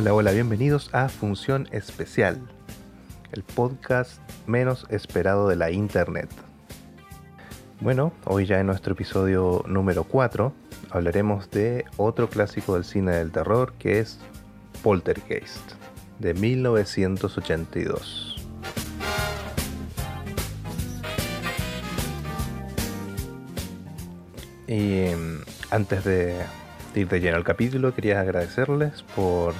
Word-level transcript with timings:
Hola, 0.00 0.14
hola, 0.14 0.32
bienvenidos 0.32 0.88
a 0.94 1.10
Función 1.10 1.68
Especial, 1.72 2.40
el 3.32 3.42
podcast 3.42 4.18
menos 4.46 4.86
esperado 4.88 5.46
de 5.46 5.56
la 5.56 5.72
Internet. 5.72 6.30
Bueno, 7.82 8.14
hoy 8.24 8.46
ya 8.46 8.60
en 8.60 8.68
nuestro 8.68 8.94
episodio 8.94 9.62
número 9.68 10.04
4 10.04 10.54
hablaremos 10.88 11.50
de 11.50 11.84
otro 11.98 12.30
clásico 12.30 12.76
del 12.76 12.84
cine 12.84 13.12
del 13.12 13.30
terror 13.30 13.74
que 13.78 13.98
es 13.98 14.18
Poltergeist, 14.82 15.72
de 16.18 16.32
1982. 16.32 18.42
Y 24.66 25.08
em, 25.08 25.42
antes 25.70 26.04
de 26.04 26.36
ir 26.94 27.06
de 27.06 27.20
lleno 27.20 27.36
al 27.36 27.44
capítulo, 27.44 27.94
quería 27.94 28.20
agradecerles 28.20 29.02
por, 29.14 29.52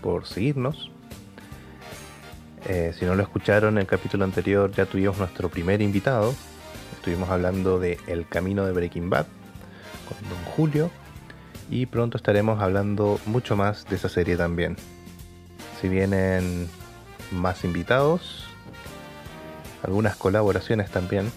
por 0.00 0.26
seguirnos. 0.26 0.90
Eh, 2.68 2.94
si 2.98 3.04
no 3.04 3.14
lo 3.14 3.22
escucharon, 3.22 3.74
en 3.74 3.82
el 3.82 3.86
capítulo 3.86 4.24
anterior 4.24 4.70
ya 4.72 4.86
tuvimos 4.86 5.18
nuestro 5.18 5.48
primer 5.48 5.80
invitado. 5.82 6.34
Estuvimos 6.96 7.30
hablando 7.30 7.78
de 7.78 7.98
El 8.06 8.26
Camino 8.28 8.66
de 8.66 8.72
Breaking 8.72 9.10
Bad 9.10 9.26
con 10.08 10.28
Don 10.28 10.44
Julio. 10.56 10.90
Y 11.70 11.86
pronto 11.86 12.16
estaremos 12.16 12.60
hablando 12.60 13.20
mucho 13.26 13.56
más 13.56 13.86
de 13.88 13.96
esa 13.96 14.08
serie 14.08 14.36
también. 14.36 14.76
Si 15.80 15.88
vienen 15.88 16.68
más 17.30 17.64
invitados, 17.64 18.48
algunas 19.82 20.16
colaboraciones 20.16 20.90
también 20.90 21.30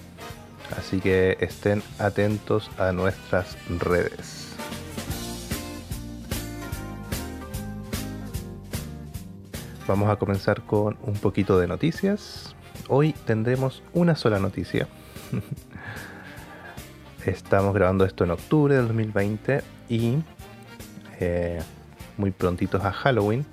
Así 0.78 1.00
que 1.00 1.38
estén 1.40 1.84
atentos 2.00 2.70
a 2.78 2.92
nuestras 2.92 3.58
redes. 3.80 4.43
Vamos 9.86 10.10
a 10.10 10.16
comenzar 10.16 10.62
con 10.62 10.98
un 11.02 11.16
poquito 11.16 11.60
de 11.60 11.68
noticias. 11.68 12.56
Hoy 12.88 13.14
tendremos 13.26 13.84
una 13.94 14.16
sola 14.16 14.40
noticia. 14.40 14.88
Estamos 17.26 17.74
grabando 17.74 18.06
esto 18.06 18.24
en 18.24 18.32
octubre 18.32 18.76
del 18.76 18.88
2020 18.88 19.62
y 19.90 20.20
eh, 21.20 21.62
muy 22.18 22.32
prontitos 22.32 22.84
a 22.86 22.94
Halloween 22.94 23.46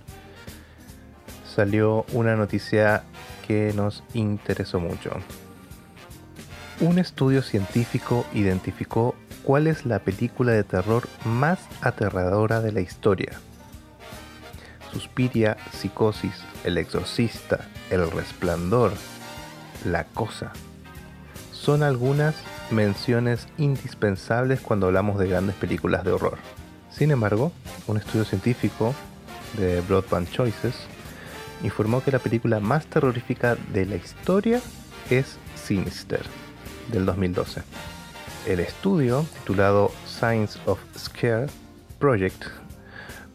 salió 1.52 2.06
una 2.12 2.36
noticia 2.36 3.02
que 3.46 3.72
nos 3.74 4.04
interesó 4.14 4.78
mucho. 4.78 5.10
Un 6.80 7.00
estudio 7.00 7.42
científico 7.42 8.24
identificó 8.32 9.16
cuál 9.42 9.66
es 9.66 9.84
la 9.84 9.98
película 9.98 10.52
de 10.52 10.62
terror 10.62 11.08
más 11.24 11.58
aterradora 11.80 12.60
de 12.60 12.70
la 12.70 12.80
historia. 12.80 13.40
Suspiria, 14.92 15.56
Psicosis, 15.72 16.34
El 16.64 16.78
Exorcista, 16.78 17.68
El 17.90 18.10
Resplandor, 18.10 18.92
La 19.84 20.04
Cosa. 20.04 20.52
Son 21.52 21.82
algunas 21.82 22.34
menciones 22.70 23.48
indispensables 23.58 24.60
cuando 24.60 24.86
hablamos 24.86 25.18
de 25.18 25.28
grandes 25.28 25.56
películas 25.56 26.04
de 26.04 26.12
horror. 26.12 26.38
Sin 26.90 27.10
embargo, 27.10 27.52
un 27.86 27.96
estudio 27.96 28.24
científico 28.24 28.94
de 29.58 29.80
Broadband 29.82 30.30
Choices 30.30 30.74
informó 31.62 32.02
que 32.02 32.10
la 32.10 32.18
película 32.18 32.60
más 32.60 32.86
terrorífica 32.86 33.56
de 33.72 33.86
la 33.86 33.96
historia 33.96 34.60
es 35.10 35.38
Sinister 35.56 36.22
del 36.90 37.06
2012. 37.06 37.62
El 38.46 38.60
estudio, 38.60 39.26
titulado 39.40 39.92
Science 40.06 40.58
of 40.66 40.78
Scare 40.96 41.46
Project, 41.98 42.44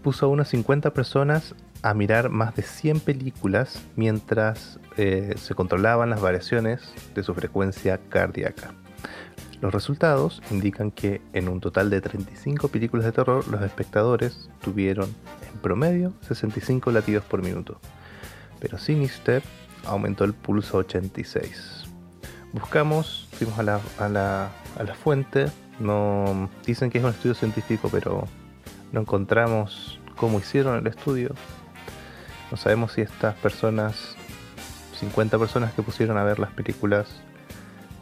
puso 0.06 0.28
a 0.28 0.30
unas 0.30 0.50
50 0.50 0.94
personas 0.94 1.56
a 1.82 1.96
mirar 1.96 2.30
más 2.30 2.54
de 2.54 2.62
100 2.62 3.00
películas 3.00 3.82
mientras 3.96 4.80
eh, 4.98 5.34
se 5.36 5.56
controlaban 5.56 6.12
las 6.12 6.22
variaciones 6.22 6.94
de 7.16 7.24
su 7.24 7.34
frecuencia 7.34 8.00
cardíaca. 8.10 8.76
Los 9.62 9.74
resultados 9.74 10.44
indican 10.52 10.92
que 10.92 11.24
en 11.34 11.50
un 11.50 11.60
total 11.60 11.90
de 11.90 12.02
35 12.02 12.68
películas 12.68 13.04
de 13.04 13.14
terror 13.14 13.48
los 13.48 13.64
espectadores 13.64 14.48
tuvieron 14.64 15.10
en 15.52 15.60
promedio 15.60 16.14
65 16.22 16.92
latidos 16.92 17.24
por 17.24 17.42
minuto, 17.42 17.80
pero 18.60 18.78
Sinister 18.78 19.42
aumentó 19.86 20.24
el 20.24 20.36
pulso 20.36 20.78
a 20.78 20.82
86 20.82 21.88
buscamos, 22.54 23.28
fuimos 23.32 23.58
a 23.58 23.64
la, 23.64 23.82
a 23.98 24.08
la, 24.08 24.52
a 24.78 24.84
la 24.84 24.94
fuente, 24.94 25.48
no 25.80 26.48
dicen 26.64 26.92
que 26.92 27.00
es 27.00 27.04
un 27.04 27.10
estudio 27.10 27.34
científico, 27.34 27.90
pero 27.92 28.28
no 28.92 29.02
encontramos 29.02 30.00
cómo 30.16 30.40
hicieron 30.40 30.78
el 30.78 30.88
estudio. 30.88 31.34
No 32.52 32.58
sabemos 32.58 32.94
si 32.94 33.02
estas 33.02 33.36
personas, 33.36 34.16
50 35.00 35.38
personas 35.38 35.74
que 35.74 35.82
pusieron 35.82 36.18
a 36.18 36.24
ver 36.24 36.40
las 36.40 36.52
películas, 36.52 37.08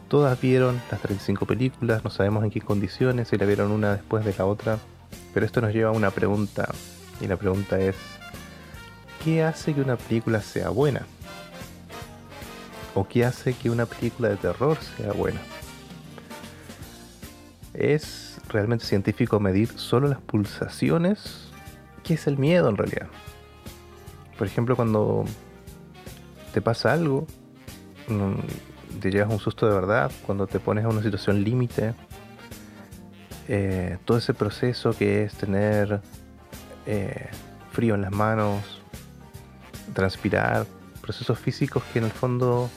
todas 0.08 0.40
vieron 0.40 0.80
las 0.90 1.00
35 1.00 1.46
películas, 1.46 2.04
no 2.04 2.10
sabemos 2.10 2.44
en 2.44 2.50
qué 2.50 2.60
condiciones, 2.60 3.28
si 3.28 3.36
la 3.36 3.46
vieron 3.46 3.70
una 3.70 3.94
después 3.94 4.24
de 4.24 4.34
la 4.36 4.46
otra. 4.46 4.78
Pero 5.32 5.46
esto 5.46 5.60
nos 5.60 5.72
lleva 5.72 5.90
a 5.90 5.92
una 5.92 6.10
pregunta, 6.10 6.68
y 7.20 7.26
la 7.26 7.36
pregunta 7.36 7.78
es, 7.78 7.96
¿qué 9.24 9.42
hace 9.42 9.74
que 9.74 9.80
una 9.80 9.96
película 9.96 10.40
sea 10.40 10.68
buena? 10.68 11.06
o 12.94 13.06
qué 13.06 13.24
hace 13.24 13.54
que 13.54 13.70
una 13.70 13.86
película 13.86 14.28
de 14.28 14.36
terror 14.36 14.78
sea 14.96 15.12
buena. 15.12 15.40
¿Es 17.74 18.23
realmente 18.54 18.86
científico 18.86 19.40
medir 19.40 19.68
solo 19.76 20.06
las 20.06 20.20
pulsaciones? 20.20 21.50
¿Qué 22.04 22.14
es 22.14 22.26
el 22.28 22.38
miedo 22.38 22.68
en 22.68 22.76
realidad? 22.76 23.08
Por 24.38 24.46
ejemplo, 24.46 24.76
cuando 24.76 25.24
te 26.52 26.62
pasa 26.62 26.92
algo, 26.92 27.26
mm, 28.06 29.00
te 29.00 29.10
llevas 29.10 29.32
un 29.32 29.40
susto 29.40 29.66
de 29.66 29.74
verdad, 29.74 30.10
cuando 30.24 30.46
te 30.46 30.60
pones 30.60 30.84
a 30.84 30.88
una 30.88 31.02
situación 31.02 31.42
límite, 31.42 31.94
eh, 33.48 33.98
todo 34.04 34.18
ese 34.18 34.34
proceso 34.34 34.92
que 34.92 35.24
es 35.24 35.34
tener 35.34 36.00
eh, 36.86 37.28
frío 37.72 37.96
en 37.96 38.02
las 38.02 38.12
manos, 38.12 38.82
transpirar, 39.94 40.64
procesos 41.00 41.38
físicos 41.38 41.82
que 41.92 41.98
en 41.98 42.04
el 42.04 42.12
fondo 42.12 42.70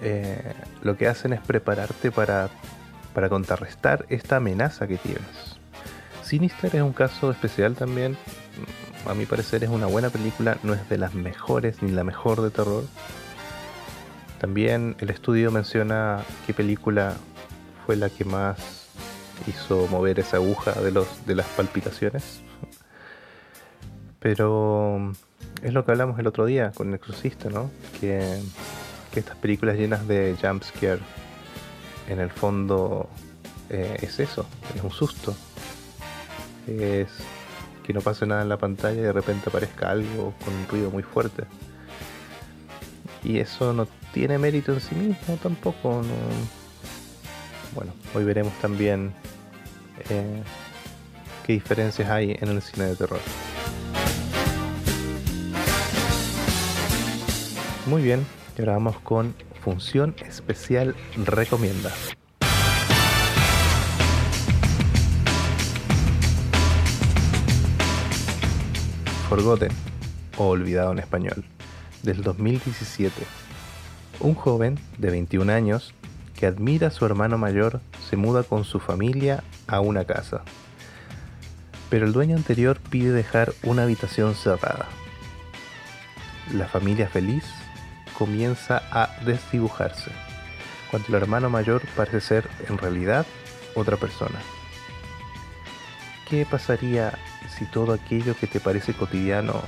eh, 0.00 0.54
lo 0.82 0.96
que 0.96 1.08
hacen 1.08 1.32
es 1.32 1.40
prepararte 1.40 2.12
para, 2.12 2.50
para 3.14 3.28
contrarrestar 3.28 4.06
esta 4.08 4.36
amenaza 4.36 4.86
que 4.86 4.96
tienes. 4.96 5.58
Sinister 6.22 6.74
es 6.76 6.82
un 6.82 6.92
caso 6.92 7.30
especial 7.30 7.74
también. 7.74 8.16
A 9.06 9.14
mi 9.14 9.26
parecer 9.26 9.64
es 9.64 9.70
una 9.70 9.86
buena 9.86 10.10
película, 10.10 10.56
no 10.62 10.74
es 10.74 10.88
de 10.88 10.98
las 10.98 11.14
mejores 11.14 11.82
ni 11.82 11.90
la 11.90 12.04
mejor 12.04 12.40
de 12.40 12.50
terror. 12.50 12.84
También 14.40 14.96
el 15.00 15.10
estudio 15.10 15.50
menciona 15.50 16.22
qué 16.46 16.54
película 16.54 17.14
fue 17.86 17.96
la 17.96 18.08
que 18.10 18.24
más 18.24 18.88
hizo 19.46 19.86
mover 19.88 20.20
esa 20.20 20.36
aguja 20.36 20.72
de, 20.72 20.92
los, 20.92 21.26
de 21.26 21.34
las 21.34 21.46
palpitaciones. 21.46 22.42
Pero 24.20 25.12
es 25.62 25.72
lo 25.72 25.84
que 25.84 25.92
hablamos 25.92 26.18
el 26.18 26.26
otro 26.26 26.44
día 26.46 26.72
con 26.74 26.88
el 26.88 26.94
Exorcista, 26.94 27.50
¿no? 27.50 27.70
Que, 28.00 28.40
estas 29.14 29.36
películas 29.36 29.76
llenas 29.76 30.08
de 30.08 30.34
jumpscare, 30.40 31.00
en 32.08 32.20
el 32.20 32.30
fondo 32.30 33.08
eh, 33.70 33.98
es 34.02 34.20
eso, 34.20 34.46
es 34.74 34.82
un 34.82 34.90
susto. 34.90 35.34
Es 36.66 37.08
que 37.82 37.92
no 37.92 38.00
pase 38.00 38.26
nada 38.26 38.42
en 38.42 38.48
la 38.48 38.58
pantalla 38.58 39.00
y 39.00 39.02
de 39.02 39.12
repente 39.12 39.48
aparezca 39.48 39.90
algo 39.90 40.34
con 40.44 40.54
un 40.54 40.66
ruido 40.68 40.90
muy 40.90 41.02
fuerte. 41.02 41.44
Y 43.24 43.38
eso 43.38 43.72
no 43.72 43.86
tiene 44.12 44.38
mérito 44.38 44.72
en 44.72 44.80
sí 44.80 44.94
mismo 44.94 45.36
tampoco. 45.42 46.02
Bueno, 47.74 47.92
hoy 48.14 48.24
veremos 48.24 48.52
también 48.60 49.14
eh, 50.10 50.42
qué 51.46 51.54
diferencias 51.54 52.10
hay 52.10 52.36
en 52.40 52.48
el 52.48 52.62
cine 52.62 52.86
de 52.86 52.96
terror. 52.96 53.20
Muy 57.86 58.02
bien, 58.02 58.24
ahora 58.58 58.72
vamos 58.72 58.96
con 59.00 59.34
función 59.62 60.16
especial 60.26 60.96
recomienda. 61.24 61.90
Forgotten 69.28 69.70
o 70.36 70.48
Olvidado 70.48 70.92
en 70.92 70.98
español, 70.98 71.44
del 72.02 72.22
2017. 72.22 73.22
Un 74.20 74.34
joven 74.34 74.78
de 74.98 75.10
21 75.10 75.52
años 75.52 75.94
que 76.38 76.46
admira 76.46 76.88
a 76.88 76.90
su 76.90 77.06
hermano 77.06 77.38
mayor 77.38 77.80
se 78.10 78.16
muda 78.16 78.42
con 78.42 78.64
su 78.64 78.80
familia 78.80 79.44
a 79.68 79.80
una 79.80 80.04
casa. 80.04 80.42
Pero 81.88 82.06
el 82.06 82.12
dueño 82.12 82.36
anterior 82.36 82.80
pide 82.90 83.12
dejar 83.12 83.52
una 83.62 83.84
habitación 83.84 84.34
cerrada. 84.34 84.88
La 86.52 86.66
familia 86.66 87.08
feliz 87.08 87.44
comienza 88.18 88.82
a 88.90 89.10
desdibujarse, 89.24 90.10
cuando 90.90 91.08
el 91.08 91.14
hermano 91.14 91.50
mayor 91.50 91.82
parece 91.96 92.20
ser 92.20 92.48
en 92.68 92.78
realidad 92.78 93.26
otra 93.74 93.96
persona. 93.96 94.38
¿Qué 96.28 96.46
pasaría 96.46 97.18
si 97.56 97.66
todo 97.66 97.92
aquello 97.92 98.34
que 98.36 98.46
te 98.46 98.60
parece 98.60 98.94
cotidiano 98.94 99.62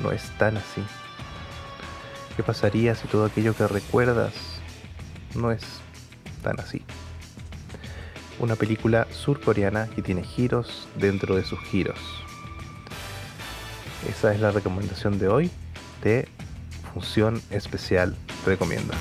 no 0.00 0.12
es 0.12 0.22
tan 0.38 0.56
así? 0.56 0.82
¿Qué 2.36 2.42
pasaría 2.42 2.94
si 2.94 3.08
todo 3.08 3.24
aquello 3.24 3.54
que 3.54 3.66
recuerdas 3.66 4.34
no 5.34 5.50
es 5.52 5.62
tan 6.42 6.60
así? 6.60 6.82
Una 8.38 8.56
película 8.56 9.06
surcoreana 9.10 9.88
que 9.88 10.02
tiene 10.02 10.24
giros 10.24 10.88
dentro 10.96 11.36
de 11.36 11.44
sus 11.44 11.60
giros. 11.60 11.98
Esa 14.08 14.34
es 14.34 14.40
la 14.40 14.50
recomendación 14.50 15.18
de 15.18 15.28
hoy 15.28 15.50
de 16.02 16.28
Función 16.94 17.42
Especial 17.50 18.14
Recomienda. 18.46 18.94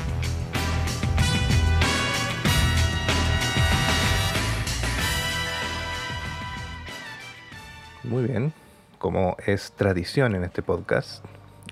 Muy 8.03 8.23
bien, 8.23 8.51
como 8.97 9.37
es 9.45 9.73
tradición 9.73 10.33
en 10.33 10.43
este 10.43 10.63
podcast, 10.63 11.23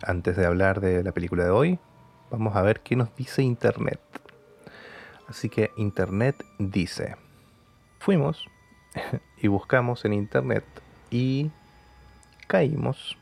antes 0.04 0.38
de 0.38 0.46
hablar 0.46 0.80
de 0.80 1.04
la 1.04 1.12
película 1.12 1.44
de 1.44 1.50
hoy, 1.50 1.80
vamos 2.30 2.56
a 2.56 2.62
ver 2.62 2.82
qué 2.82 2.96
nos 2.96 3.16
dice 3.16 3.42
Internet. 3.42 4.00
Así 5.28 5.50
que 5.50 5.72
Internet 5.76 6.36
dice, 6.60 7.16
fuimos 7.98 8.46
y 9.42 9.48
buscamos 9.48 10.06
en 10.06 10.14
Internet 10.14 10.66
y 11.10 11.50
caímos 12.46 13.18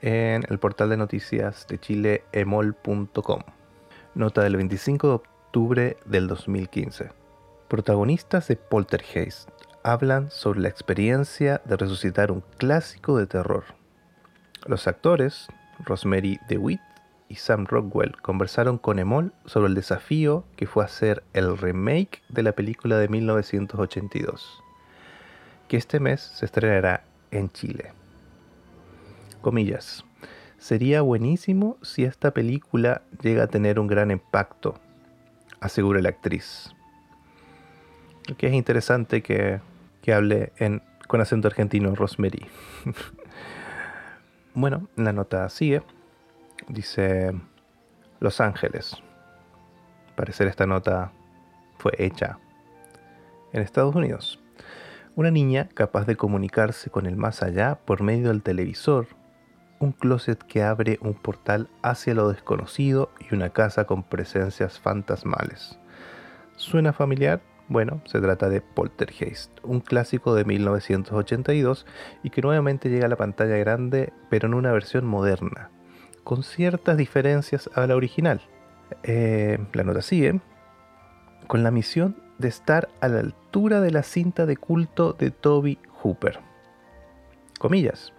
en 0.00 0.44
el 0.48 0.58
portal 0.58 0.90
de 0.90 0.96
noticias 0.96 1.66
de 1.68 1.78
Chile 1.78 2.24
emol.com. 2.32 3.42
Nota 4.14 4.42
del 4.42 4.56
25 4.56 5.08
de 5.08 5.14
octubre 5.14 5.96
del 6.04 6.28
2015. 6.28 7.10
Protagonistas 7.68 8.48
de 8.48 8.56
Poltergeist 8.56 9.48
hablan 9.82 10.30
sobre 10.30 10.60
la 10.60 10.68
experiencia 10.68 11.60
de 11.64 11.76
resucitar 11.76 12.30
un 12.30 12.42
clásico 12.58 13.16
de 13.18 13.26
terror. 13.26 13.64
Los 14.66 14.86
actores, 14.86 15.48
Rosemary 15.84 16.38
DeWitt 16.48 16.80
y 17.28 17.36
Sam 17.36 17.66
Rockwell, 17.66 18.16
conversaron 18.20 18.78
con 18.78 18.98
Emol 18.98 19.32
sobre 19.46 19.68
el 19.68 19.74
desafío 19.74 20.44
que 20.56 20.66
fue 20.66 20.84
hacer 20.84 21.22
el 21.32 21.56
remake 21.56 22.22
de 22.28 22.42
la 22.42 22.52
película 22.52 22.98
de 22.98 23.08
1982, 23.08 24.62
que 25.68 25.76
este 25.76 26.00
mes 26.00 26.20
se 26.20 26.44
estrenará 26.44 27.04
en 27.30 27.50
Chile. 27.50 27.92
Comillas. 29.40 30.04
Sería 30.58 31.02
buenísimo 31.02 31.76
si 31.82 32.04
esta 32.04 32.32
película 32.32 33.02
llega 33.22 33.44
a 33.44 33.48
tener 33.48 33.78
un 33.78 33.86
gran 33.86 34.10
impacto, 34.10 34.74
asegura 35.60 36.00
la 36.00 36.08
actriz. 36.08 36.74
Que 38.36 38.48
es 38.48 38.52
interesante 38.52 39.22
que 39.22 39.60
que 40.08 40.14
hable 40.14 40.52
en, 40.56 40.82
con 41.06 41.20
acento 41.20 41.48
argentino 41.48 41.94
Rosemary. 41.94 42.46
bueno, 44.54 44.88
la 44.96 45.12
nota 45.12 45.48
sigue. 45.50 45.82
Dice 46.68 47.32
Los 48.18 48.40
Ángeles. 48.40 48.96
parecer 50.16 50.48
esta 50.48 50.66
nota 50.66 51.12
fue 51.76 51.92
hecha 51.98 52.38
en 53.52 53.60
Estados 53.60 53.94
Unidos. 53.94 54.40
Una 55.14 55.30
niña 55.30 55.68
capaz 55.74 56.06
de 56.06 56.16
comunicarse 56.16 56.88
con 56.88 57.04
el 57.04 57.16
más 57.16 57.42
allá 57.42 57.74
por 57.84 58.02
medio 58.02 58.28
del 58.28 58.42
televisor, 58.42 59.08
un 59.80 59.92
closet 59.92 60.38
que 60.38 60.62
abre 60.62 60.98
un 61.00 61.14
portal 61.14 61.68
hacia 61.82 62.14
lo 62.14 62.28
desconocido 62.28 63.10
y 63.20 63.34
una 63.34 63.50
casa 63.50 63.84
con 63.84 64.02
presencias 64.02 64.78
fantasmales. 64.78 65.78
¿Suena 66.56 66.92
familiar? 66.92 67.40
Bueno, 67.68 68.00
se 68.06 68.20
trata 68.20 68.48
de 68.48 68.62
Poltergeist, 68.62 69.52
un 69.62 69.80
clásico 69.80 70.34
de 70.34 70.44
1982 70.44 71.86
y 72.22 72.30
que 72.30 72.40
nuevamente 72.40 72.88
llega 72.88 73.06
a 73.06 73.10
la 73.10 73.16
pantalla 73.16 73.56
grande, 73.58 74.12
pero 74.30 74.48
en 74.48 74.54
una 74.54 74.72
versión 74.72 75.06
moderna, 75.06 75.70
con 76.24 76.42
ciertas 76.42 76.96
diferencias 76.96 77.68
a 77.74 77.86
la 77.86 77.94
original. 77.94 78.40
Eh, 79.02 79.58
la 79.74 79.84
nota 79.84 80.00
sigue, 80.00 80.40
con 81.46 81.62
la 81.62 81.70
misión 81.70 82.16
de 82.38 82.48
estar 82.48 82.88
a 83.00 83.08
la 83.08 83.20
altura 83.20 83.80
de 83.80 83.90
la 83.90 84.02
cinta 84.02 84.46
de 84.46 84.56
culto 84.56 85.12
de 85.12 85.30
Toby 85.30 85.78
Hooper. 86.02 86.40
Comillas, 87.58 88.14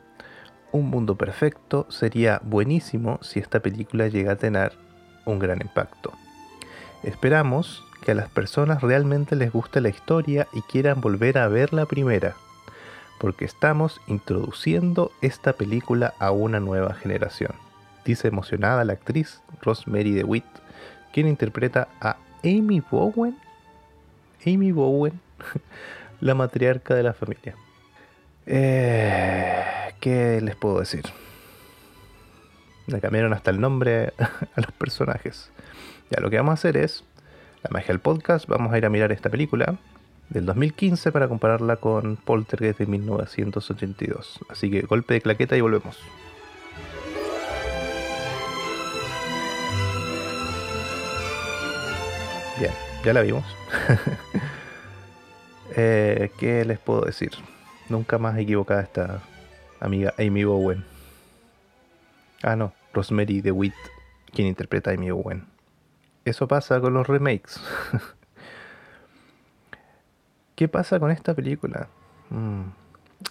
un 0.71 0.89
mundo 0.89 1.15
perfecto 1.15 1.85
sería 1.89 2.41
buenísimo 2.43 3.19
si 3.21 3.39
esta 3.39 3.59
película 3.59 4.07
llega 4.07 4.33
a 4.33 4.37
tener 4.37 4.73
un 5.25 5.39
gran 5.39 5.61
impacto. 5.61 6.13
Esperamos 7.03 7.83
que 8.03 8.11
a 8.11 8.15
las 8.15 8.29
personas 8.29 8.81
realmente 8.81 9.35
les 9.35 9.51
guste 9.51 9.81
la 9.81 9.89
historia 9.89 10.47
y 10.53 10.61
quieran 10.61 11.01
volver 11.01 11.37
a 11.37 11.47
ver 11.47 11.73
la 11.73 11.85
primera, 11.85 12.35
porque 13.19 13.45
estamos 13.45 13.99
introduciendo 14.07 15.11
esta 15.21 15.53
película 15.53 16.13
a 16.19 16.31
una 16.31 16.59
nueva 16.59 16.93
generación, 16.93 17.51
dice 18.05 18.27
emocionada 18.27 18.85
la 18.85 18.93
actriz 18.93 19.41
Rosemary 19.61 20.11
DeWitt, 20.11 20.45
quien 21.13 21.27
interpreta 21.27 21.87
a 21.99 22.17
Amy 22.43 22.81
Bowen, 22.89 23.37
Amy 24.45 24.71
Bowen, 24.71 25.19
la 26.21 26.35
matriarca 26.35 26.95
de 26.95 27.03
la 27.03 27.13
familia. 27.13 27.55
Eh, 28.45 29.78
¿Qué 29.99 30.39
les 30.41 30.55
puedo 30.55 30.79
decir? 30.79 31.03
Le 32.87 33.01
cambiaron 33.01 33.33
hasta 33.33 33.51
el 33.51 33.59
nombre 33.59 34.13
a 34.19 34.61
los 34.61 34.71
personajes. 34.71 35.51
Ya 36.09 36.21
lo 36.21 36.29
que 36.29 36.37
vamos 36.37 36.51
a 36.51 36.53
hacer 36.53 36.77
es 36.77 37.03
la 37.63 37.69
magia 37.71 37.89
del 37.89 37.99
podcast, 37.99 38.47
vamos 38.47 38.71
a 38.71 38.77
ir 38.77 38.85
a 38.85 38.89
mirar 38.89 39.11
esta 39.11 39.29
película 39.29 39.75
del 40.29 40.45
2015 40.45 41.11
para 41.11 41.27
compararla 41.27 41.75
con 41.75 42.15
Poltergeist 42.15 42.79
de 42.79 42.85
1982. 42.85 44.39
Así 44.49 44.71
que 44.71 44.81
golpe 44.81 45.15
de 45.15 45.21
claqueta 45.21 45.57
y 45.57 45.61
volvemos. 45.61 45.97
Bien, 52.57 52.71
ya 53.03 53.13
la 53.13 53.21
vimos. 53.21 53.45
Eh, 55.75 56.31
¿Qué 56.39 56.65
les 56.65 56.79
puedo 56.79 57.01
decir? 57.01 57.31
Nunca 57.89 58.17
más 58.17 58.35
equivocada 58.39 58.81
esta 58.81 59.21
amiga 59.79 60.13
Amy 60.17 60.43
Bowen. 60.43 60.85
Ah, 62.43 62.55
no, 62.55 62.73
Rosemary 62.93 63.41
DeWitt, 63.41 63.73
quien 64.33 64.47
interpreta 64.47 64.91
a 64.91 64.93
Amy 64.93 65.11
Bowen. 65.11 65.47
Eso 66.25 66.47
pasa 66.47 66.79
con 66.79 66.93
los 66.93 67.07
remakes. 67.07 67.59
¿Qué 70.55 70.67
pasa 70.67 70.99
con 70.99 71.11
esta 71.11 71.33
película? 71.33 71.87
Mm, 72.29 72.63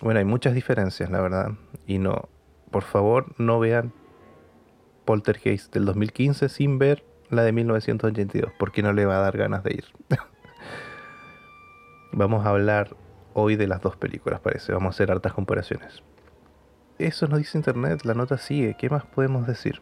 bueno, 0.01 0.19
hay 0.19 0.25
muchas 0.25 0.55
diferencias, 0.55 1.11
la 1.11 1.21
verdad. 1.21 1.53
Y 1.87 1.99
no, 1.99 2.29
por 2.71 2.83
favor, 2.83 3.35
no 3.39 3.61
vean 3.61 3.93
Poltergeist 5.05 5.73
del 5.73 5.85
2015 5.85 6.49
sin 6.49 6.79
ver 6.79 7.05
la 7.31 7.43
de 7.43 7.53
1982, 7.53 8.53
porque 8.59 8.83
no 8.83 8.93
le 8.93 9.07
va 9.07 9.19
a 9.19 9.21
dar 9.21 9.37
ganas 9.37 9.63
de 9.63 9.75
ir. 9.75 9.85
Vamos 12.13 12.47
a 12.47 12.51
hablar 12.51 12.97
hoy 13.35 13.57
de 13.57 13.67
las 13.67 13.81
dos 13.83 13.97
películas, 13.97 14.41
parece. 14.41 14.73
Vamos 14.73 14.87
a 14.87 14.95
hacer 14.97 15.11
hartas 15.11 15.35
comparaciones. 15.35 16.03
Eso 16.99 17.29
nos 17.29 17.39
dice 17.39 17.57
internet, 17.57 18.05
la 18.05 18.15
nota 18.15 18.39
sigue. 18.39 18.75
¿Qué 18.75 18.91
más 18.91 19.05
podemos 19.05 19.47
decir? 19.47 19.81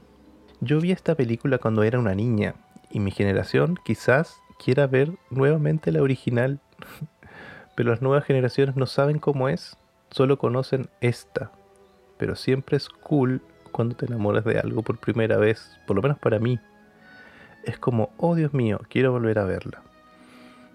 Yo 0.61 0.80
vi 0.80 0.92
esta 0.92 1.14
película 1.14 1.56
cuando 1.56 1.82
era 1.82 1.99
una 1.99 2.14
niña 2.14 2.56
y 2.90 3.00
mi 3.00 3.11
generación 3.11 3.78
quizás 3.85 4.37
quiera 4.62 4.87
ver 4.87 5.12
nuevamente 5.30 5.92
la 5.92 6.02
original, 6.02 6.61
pero 7.75 7.90
las 7.90 8.02
nuevas 8.02 8.25
generaciones 8.25 8.76
no 8.76 8.85
saben 8.85 9.18
cómo 9.18 9.49
es, 9.49 9.78
solo 10.11 10.37
conocen 10.37 10.90
esta. 11.00 11.52
Pero 12.18 12.37
siempre 12.37 12.76
es 12.76 12.90
cool 12.90 13.40
cuando 13.73 13.96
te 13.96 14.04
enamoras 14.04 14.44
de 14.44 14.58
algo 14.58 14.82
por 14.82 14.99
primera 14.99 15.38
vez, 15.38 15.78
por 15.87 15.96
lo 15.96 16.02
menos 16.02 16.18
para 16.18 16.38
mí. 16.38 16.61
Es 17.64 17.78
como, 17.78 18.11
oh 18.18 18.35
Dios 18.35 18.52
mío, 18.52 18.78
quiero 18.90 19.12
volver 19.12 19.38
a 19.38 19.44
verla. 19.44 19.82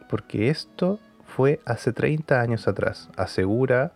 Porque 0.09 0.49
esto 0.49 0.99
fue 1.23 1.59
hace 1.65 1.93
30 1.93 2.41
años 2.41 2.67
atrás, 2.67 3.11
asegura 3.15 3.93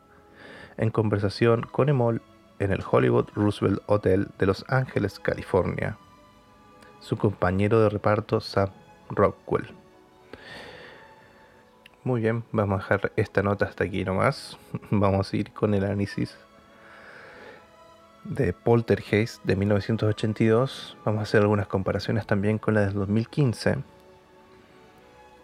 en 0.77 0.91
conversación 0.91 1.61
con 1.63 1.89
Emol 1.89 2.21
en 2.59 2.71
el 2.71 2.83
Hollywood 2.89 3.29
Roosevelt 3.35 3.81
Hotel 3.87 4.29
de 4.39 4.45
Los 4.45 4.65
Ángeles, 4.67 5.19
California, 5.19 5.97
su 6.99 7.17
compañero 7.17 7.81
de 7.81 7.89
reparto 7.89 8.39
Sam 8.39 8.69
Rockwell. 9.09 9.67
Muy 12.03 12.21
bien, 12.21 12.43
vamos 12.51 12.75
a 12.75 12.83
dejar 12.83 13.11
esta 13.15 13.41
nota 13.41 13.65
hasta 13.65 13.83
aquí 13.83 14.05
nomás. 14.05 14.57
Vamos 14.91 15.33
a 15.33 15.37
ir 15.37 15.51
con 15.51 15.73
el 15.73 15.83
análisis 15.83 16.37
de 18.23 18.53
Poltergeist 18.53 19.43
de 19.43 19.55
1982. 19.55 20.97
Vamos 21.03 21.21
a 21.21 21.23
hacer 21.23 21.41
algunas 21.41 21.65
comparaciones 21.65 22.27
también 22.27 22.59
con 22.59 22.75
la 22.75 22.81
del 22.81 22.93
2015. 22.93 23.77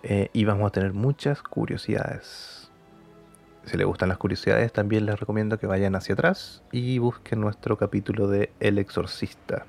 Eh, 0.04 0.30
y 0.34 0.46
vamos 0.46 0.68
a 0.68 0.72
tener 0.72 0.94
muchas 0.94 1.42
curiosidades. 1.44 2.61
Si 3.66 3.78
les 3.78 3.86
gustan 3.86 4.10
las 4.10 4.18
curiosidades, 4.18 4.74
también 4.74 5.06
les 5.06 5.20
recomiendo 5.20 5.60
que 5.60 5.68
vayan 5.68 5.96
hacia 5.96 6.14
atrás 6.14 6.64
y 6.72 6.98
busquen 6.98 7.40
nuestro 7.42 7.78
capítulo 7.78 8.28
de 8.28 8.52
El 8.60 8.80
Exorcista. 8.80 9.66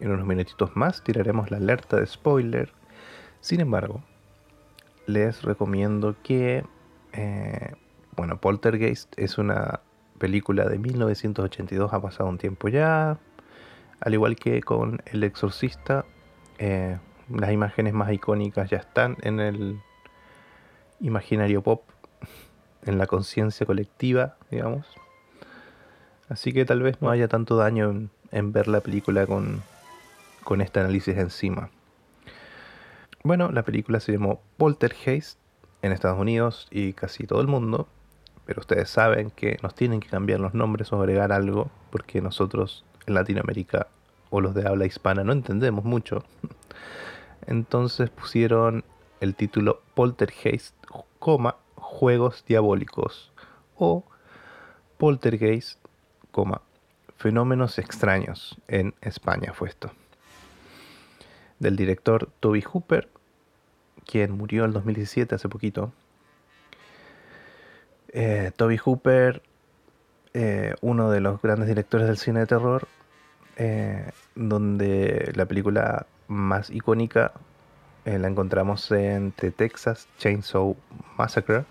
En 0.00 0.10
unos 0.10 0.26
minutitos 0.26 0.76
más 0.76 1.02
tiraremos 1.02 1.50
la 1.50 1.56
alerta 1.56 1.98
de 1.98 2.06
spoiler. 2.06 2.72
Sin 3.40 3.60
embargo, 3.60 4.02
les 5.06 5.42
recomiendo 5.42 6.16
que 6.22 6.64
eh, 7.12 7.72
Bueno, 8.16 8.40
Poltergeist 8.40 9.12
es 9.18 9.38
una 9.38 9.80
película 10.18 10.64
de 10.68 10.78
1982, 10.78 11.92
ha 11.92 12.00
pasado 12.00 12.28
un 12.28 12.38
tiempo 12.38 12.68
ya. 12.68 13.18
Al 14.00 14.14
igual 14.14 14.36
que 14.36 14.62
con 14.62 15.02
El 15.06 15.24
Exorcista, 15.24 16.04
eh, 16.58 16.98
las 17.28 17.50
imágenes 17.52 17.92
más 17.92 18.12
icónicas 18.12 18.70
ya 18.70 18.78
están 18.78 19.16
en 19.22 19.40
el 19.40 19.80
imaginario 21.04 21.62
pop, 21.62 21.82
en 22.86 22.98
la 22.98 23.06
conciencia 23.06 23.66
colectiva, 23.66 24.36
digamos. 24.50 24.86
Así 26.28 26.52
que 26.52 26.64
tal 26.64 26.82
vez 26.82 27.00
no 27.02 27.10
haya 27.10 27.28
tanto 27.28 27.56
daño 27.56 28.08
en, 28.30 28.52
ver 28.52 28.68
la 28.68 28.80
película 28.80 29.26
con, 29.26 29.62
con 30.42 30.60
este 30.60 30.80
análisis 30.80 31.16
encima. 31.16 31.70
Bueno, 33.22 33.52
la 33.52 33.62
película 33.62 34.00
se 34.00 34.12
llamó 34.12 34.40
Poltergeist 34.56 35.38
en 35.82 35.92
Estados 35.92 36.18
Unidos 36.18 36.66
y 36.70 36.94
casi 36.94 37.26
todo 37.26 37.40
el 37.40 37.46
mundo, 37.46 37.86
pero 38.46 38.60
ustedes 38.60 38.88
saben 38.88 39.30
que 39.30 39.58
nos 39.62 39.74
tienen 39.74 40.00
que 40.00 40.08
cambiar 40.08 40.40
los 40.40 40.54
nombres 40.54 40.92
o 40.92 40.96
agregar 40.96 41.32
algo 41.32 41.70
porque 41.90 42.20
nosotros 42.22 42.84
en 43.06 43.14
Latinoamérica 43.14 43.88
o 44.30 44.40
los 44.40 44.54
de 44.54 44.66
habla 44.66 44.86
hispana 44.86 45.24
no 45.24 45.32
entendemos 45.32 45.84
mucho. 45.84 46.24
Entonces 47.46 48.08
pusieron 48.08 48.84
el 49.24 49.34
título 49.34 49.80
Poltergeist, 49.94 50.74
Juegos 51.76 52.44
Diabólicos 52.46 53.32
o 53.74 54.04
Poltergeist, 54.98 55.80
Fenómenos 57.16 57.78
Extraños 57.78 58.60
en 58.68 58.94
España 59.00 59.54
fue 59.54 59.70
esto. 59.70 59.90
Del 61.58 61.74
director 61.74 62.30
Toby 62.40 62.60
Hooper, 62.60 63.08
quien 64.04 64.32
murió 64.32 64.66
en 64.66 64.72
2017 64.72 65.34
hace 65.34 65.48
poquito. 65.48 65.92
Eh, 68.08 68.52
Toby 68.56 68.76
Hooper, 68.76 69.42
eh, 70.34 70.74
uno 70.82 71.10
de 71.10 71.20
los 71.20 71.40
grandes 71.40 71.68
directores 71.68 72.06
del 72.06 72.18
cine 72.18 72.40
de 72.40 72.46
terror, 72.46 72.86
eh, 73.56 74.10
donde 74.34 75.32
la 75.34 75.46
película 75.46 76.06
más 76.28 76.68
icónica 76.68 77.32
eh, 78.04 78.18
la 78.18 78.28
encontramos 78.28 78.90
en 78.90 79.32
The 79.32 79.50
Texas 79.50 80.08
Chainsaw 80.18 80.76
Massacre 81.16 81.64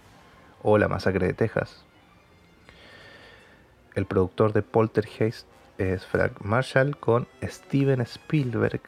o 0.63 0.77
La 0.77 0.87
Masacre 0.87 1.27
de 1.27 1.33
Texas. 1.33 1.85
El 3.93 4.05
productor 4.05 4.53
de 4.53 4.63
Poltergeist 4.63 5.47
es 5.77 6.05
Frank 6.05 6.41
Marshall 6.41 6.97
con 6.97 7.27
Steven 7.43 8.01
Spielberg. 8.01 8.81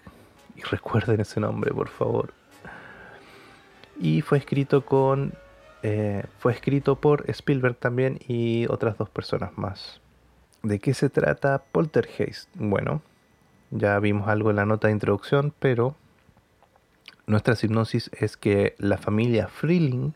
Y 0.56 0.62
recuerden 0.64 1.22
ese 1.22 1.40
nombre, 1.40 1.72
por 1.72 1.90
favor. 1.90 2.34
Y 4.00 4.22
fue 4.22 4.38
escrito 4.38 4.86
con. 4.86 5.34
Eh, 5.84 6.24
fue 6.40 6.52
escrito 6.54 6.96
por 6.96 7.30
Spielberg 7.30 7.76
también 7.76 8.20
y 8.28 8.66
otras 8.70 8.98
dos 8.98 9.10
personas 9.10 9.56
más. 9.56 10.02
¿De 10.64 10.80
qué 10.80 10.96
se 10.96 11.10
trata 11.10 11.62
Poltergeist? 11.72 12.50
Bueno, 12.56 13.04
ya 13.70 14.00
vimos 14.00 14.28
algo 14.28 14.50
en 14.50 14.56
la 14.56 14.66
nota 14.66 14.88
de 14.88 14.94
introducción, 14.94 15.54
pero 15.60 15.96
nuestra 17.28 17.56
hipnosis 17.62 18.10
es 18.14 18.38
que 18.38 18.76
la 18.78 18.98
familia 18.98 19.48
Freeling 19.48 20.14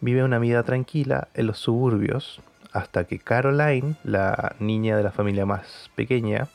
vive 0.00 0.24
una 0.24 0.38
vida 0.38 0.62
tranquila 0.62 1.28
en 1.34 1.46
los 1.46 1.58
suburbios 1.58 2.40
hasta 2.72 3.04
que 3.04 3.18
Caroline, 3.18 3.96
la 4.04 4.54
niña 4.60 4.96
de 4.96 5.02
la 5.02 5.10
familia 5.10 5.46
más 5.46 5.90
pequeña, 5.94 6.48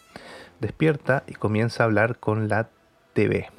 despierta 0.60 1.24
y 1.27 1.34
comienza 1.34 1.84
a 1.84 1.86
hablar 1.86 2.17
con 2.17 2.48
la 2.48 2.69
TV, 3.13 3.50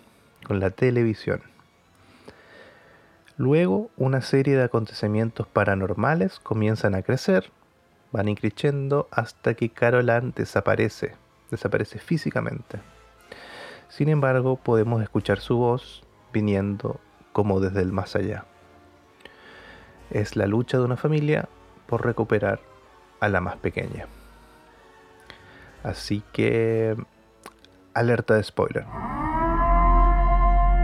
con 0.47 0.61
la 0.61 0.71
televisión. 0.71 1.43
Luego, 3.37 3.91
una 3.97 4.23
serie 4.23 4.57
de 4.57 4.65
acontecimientos 4.65 5.47
paranormales 5.47 6.39
comienzan 6.39 6.95
a 6.95 7.03
crecer 7.03 7.51
van 8.13 8.29
increciendo 8.29 9.09
hasta 9.11 9.55
que 9.55 9.69
Caroline 9.69 10.33
desaparece, 10.35 11.15
desaparece 11.51 11.99
físicamente. 11.99 12.79
Sin 13.89 14.09
embargo, 14.09 14.57
podemos 14.57 15.03
escuchar 15.03 15.41
su 15.41 15.57
voz 15.57 16.03
viniendo 16.33 17.01
como 17.33 17.61
desde 17.61 17.83
el 17.83 17.93
más 17.93 18.17
allá. 18.17 18.45
Es 20.11 20.37
la 20.37 20.47
lucha 20.47 20.79
de 20.79 20.85
una 20.85 20.97
familia 20.97 21.49
por 21.87 22.05
recuperar 22.05 22.61
a 23.21 23.29
la 23.29 23.41
más 23.41 23.57
pequeña. 23.57 24.07
Así 25.83 26.23
que, 26.33 26.97
alerta 27.95 28.35
de 28.35 28.43
spoiler. 28.43 28.85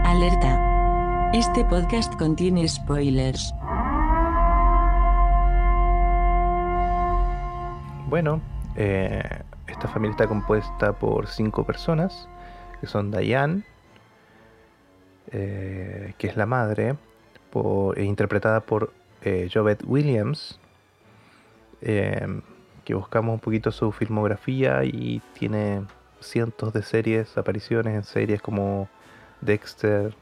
Alerta. 0.05 1.31
Este 1.33 1.65
podcast 1.65 2.15
contiene 2.17 2.67
spoilers. 2.67 3.53
Bueno, 8.07 8.39
eh, 8.75 9.43
esta 9.67 9.87
familia 9.87 10.11
está 10.11 10.27
compuesta 10.27 10.93
por 10.93 11.27
cinco 11.27 11.65
personas, 11.65 12.29
que 12.83 12.87
son 12.87 13.11
Diane, 13.11 13.63
eh, 15.31 16.13
que 16.17 16.27
es 16.27 16.35
la 16.35 16.45
madre, 16.45 16.97
eh, 17.55 18.03
interpretada 18.03 18.59
por 18.59 18.91
Jovette 19.23 19.85
Williams, 19.85 20.59
que 21.79 22.93
buscamos 22.93 23.35
un 23.35 23.39
poquito 23.39 23.71
su 23.71 23.93
filmografía 23.93 24.83
y 24.83 25.21
tiene 25.31 25.85
cientos 26.19 26.73
de 26.73 26.83
series, 26.83 27.37
apariciones 27.37 27.95
en 27.95 28.03
series 28.03 28.41
como 28.41 28.89
Dexter, 29.39 30.13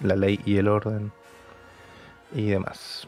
La 0.00 0.16
Ley 0.16 0.40
y 0.46 0.56
el 0.56 0.68
Orden 0.68 1.12
y 2.32 2.48
demás. 2.48 3.06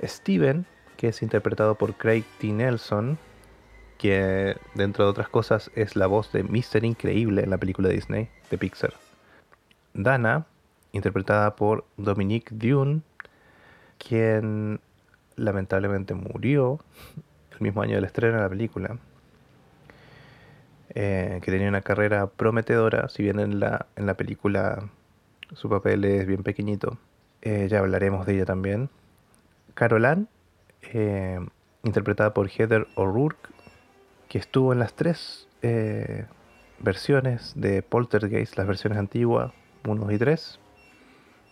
Steven, 0.00 0.66
que 0.96 1.08
es 1.08 1.20
interpretado 1.20 1.74
por 1.74 1.94
Craig 1.94 2.22
T. 2.38 2.52
Nelson, 2.52 3.18
que 3.98 4.56
dentro 4.74 5.04
de 5.04 5.10
otras 5.10 5.28
cosas 5.28 5.70
es 5.74 5.96
la 5.96 6.06
voz 6.06 6.32
de 6.32 6.42
Mr. 6.42 6.84
Increíble 6.84 7.42
en 7.42 7.50
la 7.50 7.58
película 7.58 7.88
de 7.88 7.94
Disney 7.94 8.28
de 8.50 8.58
Pixar. 8.58 8.94
Dana, 9.94 10.46
interpretada 10.92 11.56
por 11.56 11.84
Dominique 11.96 12.54
Dune, 12.54 13.02
quien 13.98 14.80
lamentablemente 15.36 16.14
murió 16.14 16.80
el 17.52 17.60
mismo 17.60 17.82
año 17.82 17.94
del 17.94 18.04
estreno 18.04 18.36
de 18.36 18.42
la 18.42 18.48
película, 18.48 18.98
eh, 20.90 21.40
que 21.42 21.50
tenía 21.50 21.68
una 21.68 21.82
carrera 21.82 22.26
prometedora, 22.26 23.08
si 23.08 23.22
bien 23.22 23.40
en 23.40 23.60
la, 23.60 23.86
en 23.96 24.06
la 24.06 24.14
película 24.14 24.88
su 25.54 25.68
papel 25.68 26.04
es 26.04 26.26
bien 26.26 26.42
pequeñito, 26.42 26.98
eh, 27.42 27.68
ya 27.70 27.78
hablaremos 27.78 28.26
de 28.26 28.34
ella 28.34 28.44
también. 28.46 28.90
Carolan, 29.74 30.28
eh, 30.92 31.38
interpretada 31.84 32.32
por 32.34 32.48
Heather 32.48 32.86
O'Rourke, 32.94 33.50
que 34.28 34.38
estuvo 34.38 34.72
en 34.72 34.78
las 34.78 34.94
tres 34.94 35.48
eh, 35.62 36.26
versiones 36.78 37.52
de 37.56 37.82
Poltergeist, 37.82 38.56
las 38.56 38.66
versiones 38.66 38.98
antiguas, 38.98 39.52
1 39.86 40.12
y 40.12 40.18
3, 40.18 40.60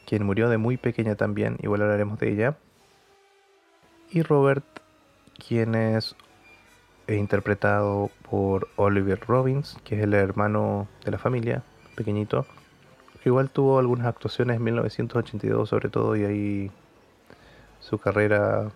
quien 0.06 0.24
murió 0.24 0.48
de 0.48 0.58
muy 0.58 0.76
pequeña 0.76 1.14
también, 1.14 1.56
igual 1.62 1.82
hablaremos 1.82 2.18
de 2.18 2.32
ella. 2.32 2.56
Y 4.10 4.22
Robert, 4.22 4.64
quien 5.46 5.74
es 5.74 6.14
eh, 7.06 7.16
interpretado 7.16 8.10
por 8.30 8.68
Oliver 8.76 9.20
Robbins, 9.26 9.76
que 9.84 9.96
es 9.96 10.02
el 10.02 10.14
hermano 10.14 10.88
de 11.04 11.10
la 11.10 11.18
familia, 11.18 11.62
pequeñito. 11.94 12.46
Igual 13.24 13.50
tuvo 13.50 13.78
algunas 13.78 14.06
actuaciones 14.06 14.56
en 14.58 14.64
1982 14.64 15.68
sobre 15.68 15.88
todo 15.88 16.14
y 16.14 16.24
ahí 16.24 16.70
su 17.80 17.98
carrera 17.98 18.70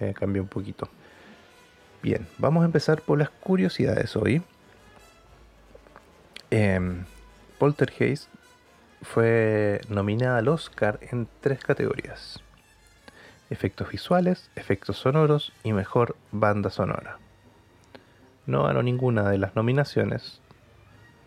eh, 0.00 0.14
cambió 0.16 0.42
un 0.42 0.48
poquito. 0.48 0.88
Bien, 2.02 2.26
vamos 2.38 2.62
a 2.62 2.66
empezar 2.66 3.00
por 3.00 3.18
las 3.18 3.30
curiosidades 3.30 4.16
hoy. 4.16 4.42
Eh, 6.50 6.80
Poltergeist 7.58 8.28
fue 9.02 9.80
nominada 9.88 10.38
al 10.38 10.48
Oscar 10.48 10.98
en 11.10 11.26
tres 11.40 11.60
categorías. 11.60 12.40
Efectos 13.50 13.90
visuales, 13.90 14.50
efectos 14.56 14.98
sonoros 14.98 15.52
y 15.64 15.72
mejor 15.72 16.16
banda 16.32 16.70
sonora. 16.70 17.18
No 18.46 18.64
ganó 18.64 18.82
ninguna 18.82 19.28
de 19.30 19.38
las 19.38 19.56
nominaciones. 19.56 20.40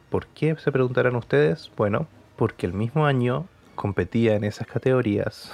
¿Por 0.09 0.27
qué 0.27 0.55
se 0.57 0.71
preguntarán 0.71 1.15
ustedes? 1.15 1.71
Bueno, 1.75 2.07
porque 2.35 2.65
el 2.65 2.73
mismo 2.73 3.05
año 3.05 3.47
competía 3.75 4.35
en 4.35 4.43
esas 4.43 4.67
categorías 4.67 5.51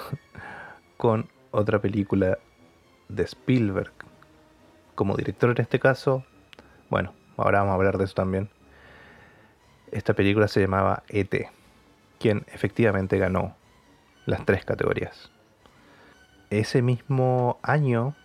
con 0.97 1.29
otra 1.51 1.79
película 1.79 2.37
de 3.07 3.23
Spielberg 3.23 3.94
como 4.95 5.15
director 5.15 5.51
en 5.51 5.61
este 5.61 5.79
caso. 5.79 6.23
Bueno, 6.89 7.13
ahora 7.37 7.59
vamos 7.59 7.73
a 7.73 7.75
hablar 7.75 7.97
de 7.97 8.05
eso 8.05 8.15
también. 8.15 8.49
Esta 9.91 10.13
película 10.13 10.47
se 10.47 10.61
llamaba 10.61 11.03
ET, 11.09 11.33
quien 12.19 12.45
efectivamente 12.51 13.17
ganó 13.17 13.55
las 14.25 14.45
tres 14.45 14.65
categorías. 14.65 15.31
Ese 16.49 16.81
mismo 16.81 17.59
año, 17.61 18.15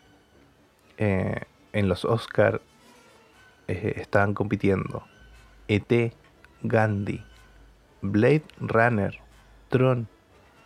eh, 0.98 1.42
en 1.72 1.88
los 1.88 2.04
Oscar, 2.04 2.60
eh, 3.68 3.94
estaban 3.96 4.34
compitiendo 4.34 5.04
ET, 5.68 6.12
Gandhi, 6.62 7.24
Blade 8.02 8.44
Runner, 8.58 9.18
Tron, 9.68 10.08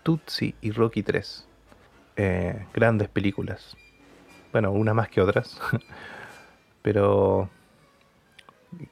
Tutsi 0.03 0.55
y 0.61 0.71
Rocky 0.71 1.03
3 1.03 1.49
eh, 2.17 2.67
grandes 2.73 3.09
películas. 3.09 3.77
Bueno, 4.55 4.71
unas 4.71 4.95
más 4.95 5.09
que 5.09 5.21
otras. 5.21 5.61
Pero 6.83 7.51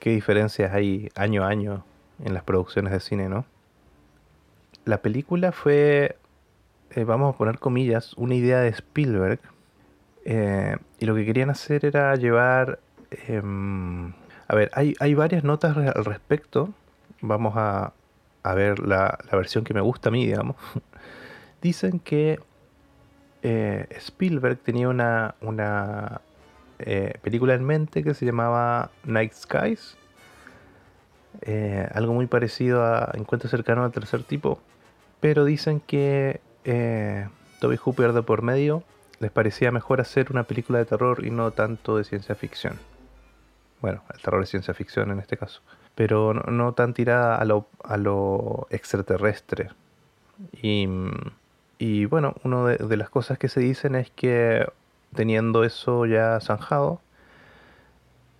qué 0.00 0.10
diferencias 0.10 0.72
hay 0.74 1.08
año 1.14 1.44
a 1.44 1.48
año 1.48 1.84
en 2.24 2.34
las 2.34 2.42
producciones 2.42 2.92
de 2.92 2.98
cine, 2.98 3.28
¿no? 3.28 3.44
La 4.84 5.02
película 5.02 5.52
fue, 5.52 6.16
eh, 6.90 7.04
vamos 7.04 7.32
a 7.32 7.38
poner 7.38 7.60
comillas, 7.60 8.12
una 8.14 8.34
idea 8.34 8.58
de 8.58 8.70
Spielberg. 8.70 9.38
eh, 10.24 10.76
y 10.98 11.06
lo 11.06 11.14
que 11.14 11.24
querían 11.24 11.50
hacer 11.50 11.84
era 11.84 12.16
llevar... 12.16 12.80
em, 13.28 14.12
a 14.48 14.54
ver, 14.56 14.70
hay, 14.74 14.94
hay 14.98 15.14
varias 15.14 15.44
notas 15.44 15.76
al 15.76 16.04
respecto. 16.04 16.70
Vamos 17.20 17.54
a, 17.56 17.92
a 18.42 18.54
ver 18.54 18.80
la, 18.80 19.16
la 19.30 19.38
versión 19.38 19.62
que 19.64 19.74
me 19.74 19.80
gusta 19.80 20.08
a 20.08 20.12
mí, 20.12 20.26
digamos. 20.26 20.56
Dicen 21.62 22.00
que 22.00 22.40
eh, 23.42 23.86
Spielberg 23.90 24.58
tenía 24.58 24.88
una, 24.88 25.34
una 25.40 26.20
eh, 26.78 27.14
película 27.22 27.54
en 27.54 27.64
mente 27.64 28.02
que 28.02 28.14
se 28.14 28.24
llamaba 28.24 28.90
Night 29.04 29.32
Skies. 29.32 29.96
Eh, 31.40 31.88
algo 31.92 32.12
muy 32.12 32.26
parecido 32.26 32.84
a 32.84 33.10
Encuentro 33.14 33.48
cercano 33.48 33.84
al 33.84 33.92
tercer 33.92 34.22
tipo. 34.22 34.60
Pero 35.20 35.44
dicen 35.44 35.80
que 35.80 36.40
Toby 37.60 37.76
Hooper 37.76 38.12
de 38.12 38.22
por 38.22 38.42
medio 38.42 38.84
les 39.18 39.30
parecía 39.30 39.70
mejor 39.70 40.00
hacer 40.00 40.30
una 40.30 40.44
película 40.44 40.78
de 40.78 40.84
terror 40.84 41.24
y 41.24 41.30
no 41.30 41.50
tanto 41.52 41.96
de 41.96 42.04
ciencia 42.04 42.34
ficción. 42.34 42.78
Bueno, 43.80 44.02
el 44.14 44.20
terror 44.20 44.42
es 44.42 44.50
ciencia 44.50 44.74
ficción 44.74 45.10
en 45.10 45.18
este 45.18 45.36
caso. 45.36 45.60
Pero 45.94 46.34
no, 46.34 46.72
tan 46.72 46.94
tirada 46.94 47.36
a 47.36 47.44
lo, 47.44 47.68
a 47.84 47.96
lo 47.96 48.66
extraterrestre. 48.70 49.70
Y, 50.60 50.88
y 51.84 52.04
bueno, 52.04 52.36
una 52.44 52.76
de, 52.76 52.96
las 52.96 53.10
cosas 53.10 53.38
que 53.38 53.48
se 53.48 53.58
dicen 53.58 53.96
es 53.96 54.08
que 54.12 54.64
teniendo 55.16 55.64
eso 55.64 56.06
ya 56.06 56.38
zanjado, 56.40 57.00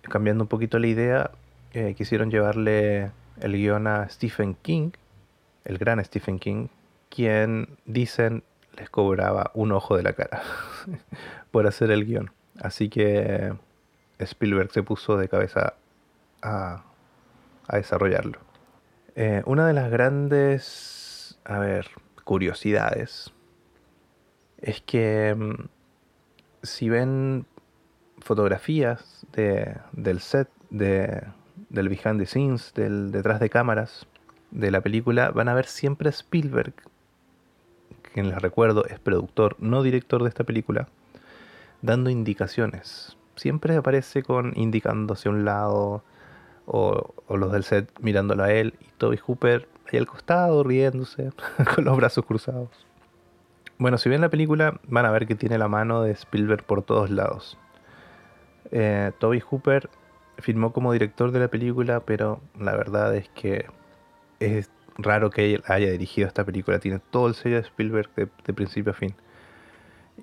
cambiando 0.03 0.45
un 0.45 0.47
poquito 0.47 0.79
la 0.79 0.87
idea, 0.87 1.31
eh, 1.73 1.93
quisieron 1.93 2.31
llevarle 2.31 3.11
el 3.41 3.51
guion 3.51 3.87
a 3.87 4.07
Stephen 4.07 4.55
King, 4.61 4.91
el 5.65 5.77
gran 5.77 6.01
Stephen 6.05 6.39
King, 6.39 6.69
quien 7.09 7.67
dicen 7.83 8.43
les 8.77 8.89
cobraba 8.89 9.51
un 9.55 9.73
ojo 9.73 9.97
de 9.97 10.03
la 10.03 10.13
cara 10.13 10.41
por 11.51 11.67
hacer 11.67 11.91
el 11.91 12.05
guion. 12.05 12.31
Así 12.61 12.87
que 12.87 13.53
Spielberg 14.19 14.71
se 14.71 14.83
puso 14.83 15.17
de 15.17 15.27
cabeza 15.27 15.73
a, 16.41 16.85
a 17.67 17.75
desarrollarlo. 17.75 18.39
Eh, 19.17 19.43
una 19.45 19.67
de 19.67 19.73
las 19.73 19.91
grandes, 19.91 21.37
a 21.43 21.59
ver, 21.59 21.89
curiosidades 22.23 23.33
es 24.61 24.81
que 24.81 25.35
mm, 25.35 25.67
si 26.63 26.89
ven 26.89 27.45
fotografías 28.19 29.25
de, 29.33 29.77
del 29.91 30.19
set, 30.21 30.49
de, 30.69 31.23
del 31.69 31.89
behind 31.89 32.19
the 32.19 32.25
scenes, 32.25 32.73
del 32.73 33.11
detrás 33.11 33.39
de 33.39 33.49
cámaras 33.49 34.07
de 34.51 34.71
la 34.71 34.81
película, 34.81 35.31
van 35.31 35.49
a 35.49 35.53
ver 35.53 35.65
siempre 35.65 36.07
a 36.07 36.11
Spielberg, 36.11 36.73
quien 38.13 38.29
les 38.29 38.41
recuerdo 38.41 38.85
es 38.85 38.99
productor, 38.99 39.57
no 39.59 39.83
director 39.83 40.23
de 40.23 40.29
esta 40.29 40.43
película, 40.43 40.87
dando 41.81 42.09
indicaciones. 42.09 43.17
Siempre 43.35 43.75
aparece 43.75 44.23
con 44.23 44.53
indicando 44.55 45.15
hacia 45.15 45.31
un 45.31 45.43
lado 45.43 46.03
o, 46.65 47.13
o 47.27 47.37
los 47.37 47.51
del 47.51 47.63
set 47.63 47.91
mirándolo 47.99 48.43
a 48.43 48.53
él 48.53 48.75
y 48.79 48.85
Toby 48.97 49.17
Hooper 49.17 49.67
ahí 49.93 49.99
al 49.99 50.07
costado 50.07 50.63
riéndose 50.63 51.31
con 51.75 51.85
los 51.85 51.95
brazos 51.97 52.25
cruzados. 52.25 52.69
Bueno, 53.77 53.97
si 53.97 54.09
ven 54.09 54.21
la 54.21 54.29
película 54.29 54.79
van 54.87 55.05
a 55.05 55.11
ver 55.11 55.27
que 55.27 55.35
tiene 55.35 55.57
la 55.57 55.67
mano 55.67 56.03
de 56.03 56.11
Spielberg 56.11 56.63
por 56.63 56.83
todos 56.83 57.09
lados. 57.09 57.57
Eh, 58.71 59.11
Toby 59.19 59.39
Hooper 59.39 59.89
firmó 60.37 60.73
como 60.73 60.93
director 60.93 61.31
de 61.31 61.39
la 61.39 61.47
película, 61.47 61.99
pero 61.99 62.41
la 62.59 62.75
verdad 62.75 63.15
es 63.15 63.29
que 63.29 63.65
es 64.39 64.69
raro 64.97 65.29
que 65.29 65.61
haya 65.67 65.91
dirigido 65.91 66.27
esta 66.27 66.43
película. 66.43 66.79
Tiene 66.79 66.99
todo 66.99 67.27
el 67.27 67.35
sello 67.35 67.55
de 67.55 67.61
Spielberg 67.63 68.09
de, 68.15 68.53
principio 68.53 68.91
a 68.91 68.95
fin. 68.95 69.15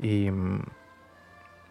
Y, 0.01 0.31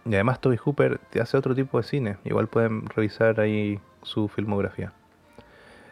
y 0.06 0.14
además 0.14 0.42
Toby 0.42 0.58
Hooper 0.58 1.00
hace 1.20 1.38
otro 1.38 1.56
tipo 1.56 1.78
de 1.78 1.84
cine. 1.84 2.18
Igual 2.24 2.48
pueden 2.48 2.86
revisar 2.88 3.40
ahí 3.40 3.80
su 4.04 4.28
filmografía. 4.28 4.94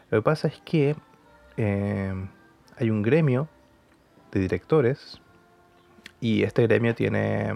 Lo 0.09 0.19
que 0.19 0.21
pasa 0.23 0.47
es 0.47 0.61
que 0.63 0.95
eh, 1.57 2.13
hay 2.77 2.89
un 2.89 3.01
gremio 3.01 3.47
de 4.31 4.39
directores 4.39 5.19
y 6.19 6.43
este 6.43 6.63
gremio 6.63 6.95
tiene 6.95 7.53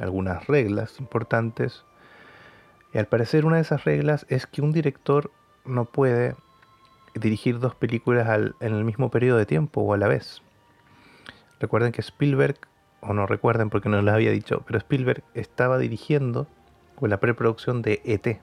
algunas 0.00 0.46
reglas 0.46 0.98
importantes. 0.98 1.84
Y 2.92 2.98
al 2.98 3.06
parecer 3.06 3.44
una 3.44 3.56
de 3.56 3.62
esas 3.62 3.84
reglas 3.84 4.26
es 4.28 4.46
que 4.46 4.62
un 4.62 4.72
director 4.72 5.30
no 5.64 5.84
puede 5.84 6.34
dirigir 7.14 7.58
dos 7.58 7.74
películas 7.74 8.28
en 8.60 8.74
el 8.74 8.84
mismo 8.84 9.10
periodo 9.10 9.38
de 9.38 9.46
tiempo 9.46 9.82
o 9.82 9.94
a 9.94 9.98
la 9.98 10.08
vez. 10.08 10.42
Recuerden 11.60 11.92
que 11.92 12.00
Spielberg, 12.00 12.56
o 13.00 13.12
no 13.12 13.26
recuerden 13.26 13.70
porque 13.70 13.88
no 13.88 14.00
les 14.00 14.14
había 14.14 14.30
dicho, 14.30 14.62
pero 14.66 14.78
Spielberg 14.78 15.22
estaba 15.34 15.78
dirigiendo 15.78 16.46
con 16.96 17.10
la 17.10 17.20
preproducción 17.20 17.82
de 17.82 18.00
ET. 18.04 18.40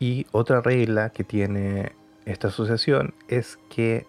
Y 0.00 0.26
otra 0.32 0.60
regla 0.60 1.10
que 1.10 1.24
tiene 1.24 1.92
esta 2.24 2.48
asociación 2.48 3.14
es 3.28 3.58
que 3.70 4.06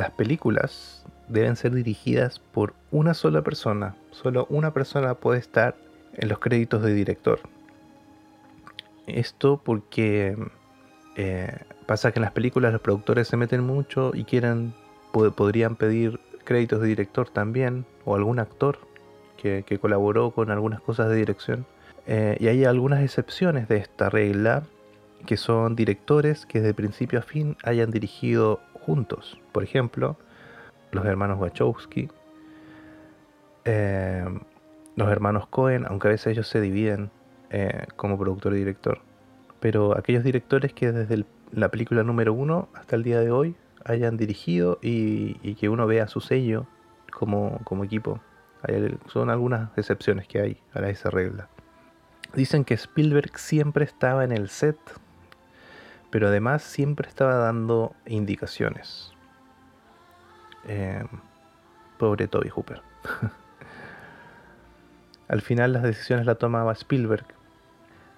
las 0.00 0.10
películas 0.12 1.04
deben 1.28 1.56
ser 1.56 1.72
dirigidas 1.72 2.38
por 2.38 2.74
una 2.90 3.12
sola 3.14 3.42
persona. 3.42 3.94
Solo 4.10 4.46
una 4.48 4.72
persona 4.72 5.14
puede 5.14 5.38
estar 5.38 5.76
en 6.14 6.28
los 6.28 6.38
créditos 6.38 6.82
de 6.82 6.94
director. 6.94 7.40
Esto 9.06 9.60
porque 9.62 10.36
eh, 11.16 11.58
pasa 11.86 12.12
que 12.12 12.18
en 12.18 12.22
las 12.22 12.32
películas 12.32 12.72
los 12.72 12.80
productores 12.80 13.28
se 13.28 13.36
meten 13.36 13.62
mucho 13.62 14.12
y 14.14 14.24
quieren 14.24 14.72
po- 15.12 15.30
podrían 15.32 15.76
pedir 15.76 16.18
créditos 16.44 16.80
de 16.80 16.88
director 16.88 17.28
también 17.28 17.84
o 18.06 18.14
algún 18.14 18.38
actor 18.38 18.78
que, 19.36 19.78
colaboró 19.80 20.30
con 20.32 20.50
algunas 20.50 20.80
cosas 20.80 21.08
de 21.10 21.16
dirección. 21.16 21.66
Eh, 22.06 22.36
y 22.40 22.48
hay 22.48 22.64
algunas 22.64 23.02
excepciones 23.02 23.68
de 23.68 23.76
esta 23.76 24.08
regla 24.08 24.64
que 25.26 25.36
son 25.36 25.76
directores 25.76 26.46
que 26.46 26.60
de 26.60 26.72
principio 26.72 27.18
a 27.18 27.22
fin 27.22 27.56
hayan 27.62 27.90
dirigido 27.90 28.60
juntos. 28.80 29.38
Por 29.52 29.62
ejemplo, 29.62 30.16
los 30.92 31.04
hermanos 31.06 31.38
Wachowski, 31.38 32.08
eh, 33.64 34.24
los 34.96 35.08
hermanos 35.10 35.46
Cohen, 35.48 35.86
aunque 35.88 36.08
a 36.08 36.10
veces 36.12 36.28
ellos 36.28 36.48
se 36.48 36.60
dividen 36.60 37.10
eh, 37.50 37.86
como 37.96 38.18
productor 38.18 38.54
y 38.54 38.58
director. 38.58 39.00
Pero 39.60 39.96
aquellos 39.96 40.24
directores 40.24 40.72
que 40.72 40.92
desde 40.92 41.24
la 41.52 41.68
película 41.68 42.02
número 42.02 42.32
uno 42.32 42.68
hasta 42.74 42.96
el 42.96 43.02
día 43.02 43.20
de 43.20 43.30
hoy 43.30 43.54
hayan 43.84 44.16
dirigido 44.16 44.78
y, 44.82 45.36
y 45.42 45.54
que 45.54 45.68
uno 45.68 45.86
vea 45.86 46.06
su 46.08 46.20
sello 46.20 46.66
como, 47.12 47.60
como 47.64 47.84
equipo. 47.84 48.20
Hay- 48.62 48.98
son 49.06 49.30
algunas 49.30 49.70
excepciones 49.76 50.26
que 50.28 50.40
hay 50.40 50.60
a 50.74 50.80
esa 50.88 51.10
regla. 51.10 51.48
Dicen 52.34 52.64
que 52.64 52.74
Spielberg 52.74 53.36
siempre 53.38 53.84
estaba 53.84 54.22
en 54.24 54.32
el 54.32 54.48
set, 54.48 54.78
pero 56.10 56.28
además 56.28 56.62
siempre 56.62 57.08
estaba 57.08 57.34
dando 57.34 57.94
indicaciones. 58.06 59.12
Eh, 60.66 61.04
pobre 61.98 62.28
Toby 62.28 62.48
Hooper. 62.48 62.82
Al 65.28 65.40
final 65.42 65.72
las 65.72 65.82
decisiones 65.82 66.26
las 66.26 66.38
tomaba 66.38 66.72
Spielberg. 66.72 67.26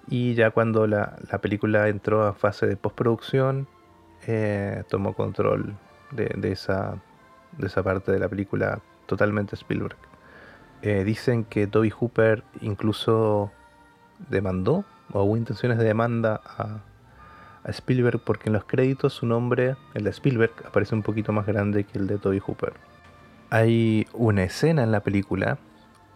Y 0.07 0.33
ya 0.33 0.51
cuando 0.51 0.87
la, 0.87 1.17
la 1.31 1.37
película 1.39 1.87
entró 1.87 2.23
a 2.23 2.33
fase 2.33 2.65
de 2.65 2.75
postproducción, 2.75 3.67
eh, 4.27 4.83
tomó 4.89 5.13
control 5.13 5.75
de, 6.11 6.33
de 6.35 6.51
esa, 6.51 6.97
de 7.57 7.67
esa 7.67 7.83
parte 7.83 8.11
de 8.11 8.19
la 8.19 8.27
película 8.27 8.81
totalmente 9.05 9.55
Spielberg. 9.55 9.97
Eh, 10.81 11.03
dicen 11.03 11.45
que 11.45 11.67
Toby 11.67 11.89
Hooper 11.91 12.43
incluso 12.61 13.51
demandó 14.29 14.83
o 15.11 15.23
hubo 15.23 15.37
intenciones 15.37 15.77
de 15.77 15.85
demanda 15.85 16.41
a, 16.45 16.79
a 17.63 17.71
Spielberg 17.71 18.19
porque 18.19 18.49
en 18.49 18.53
los 18.53 18.65
créditos 18.65 19.13
su 19.13 19.25
nombre, 19.25 19.75
el 19.93 20.03
de 20.03 20.09
Spielberg, 20.09 20.53
aparece 20.65 20.95
un 20.95 21.03
poquito 21.03 21.31
más 21.31 21.45
grande 21.45 21.83
que 21.85 21.97
el 21.97 22.07
de 22.07 22.17
Toby 22.17 22.39
Hooper. 22.39 22.73
Hay 23.49 24.07
una 24.13 24.43
escena 24.43 24.83
en 24.83 24.91
la 24.91 25.01
película 25.01 25.57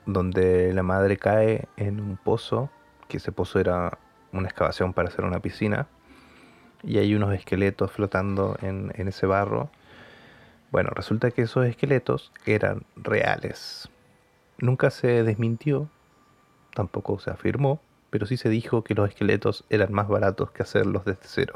donde 0.05 0.73
la 0.73 0.83
madre 0.83 1.17
cae 1.17 1.67
en 1.77 1.99
un 1.99 2.17
pozo, 2.17 2.69
que 3.07 3.17
ese 3.17 3.31
pozo 3.31 3.59
era 3.59 3.97
una 4.31 4.47
excavación 4.47 4.93
para 4.93 5.09
hacer 5.09 5.25
una 5.25 5.39
piscina, 5.39 5.87
y 6.83 6.97
hay 6.97 7.15
unos 7.15 7.33
esqueletos 7.33 7.91
flotando 7.91 8.57
en, 8.61 8.91
en 8.95 9.07
ese 9.07 9.25
barro. 9.25 9.69
Bueno, 10.71 10.89
resulta 10.93 11.31
que 11.31 11.43
esos 11.43 11.65
esqueletos 11.65 12.31
eran 12.45 12.83
reales. 12.95 13.89
Nunca 14.59 14.89
se 14.89 15.23
desmintió, 15.23 15.89
tampoco 16.73 17.19
se 17.19 17.29
afirmó, 17.29 17.81
pero 18.09 18.25
sí 18.25 18.37
se 18.37 18.49
dijo 18.49 18.83
que 18.83 18.93
los 18.93 19.09
esqueletos 19.09 19.65
eran 19.69 19.91
más 19.93 20.07
baratos 20.07 20.51
que 20.51 20.63
hacerlos 20.63 21.05
desde 21.05 21.21
cero. 21.23 21.55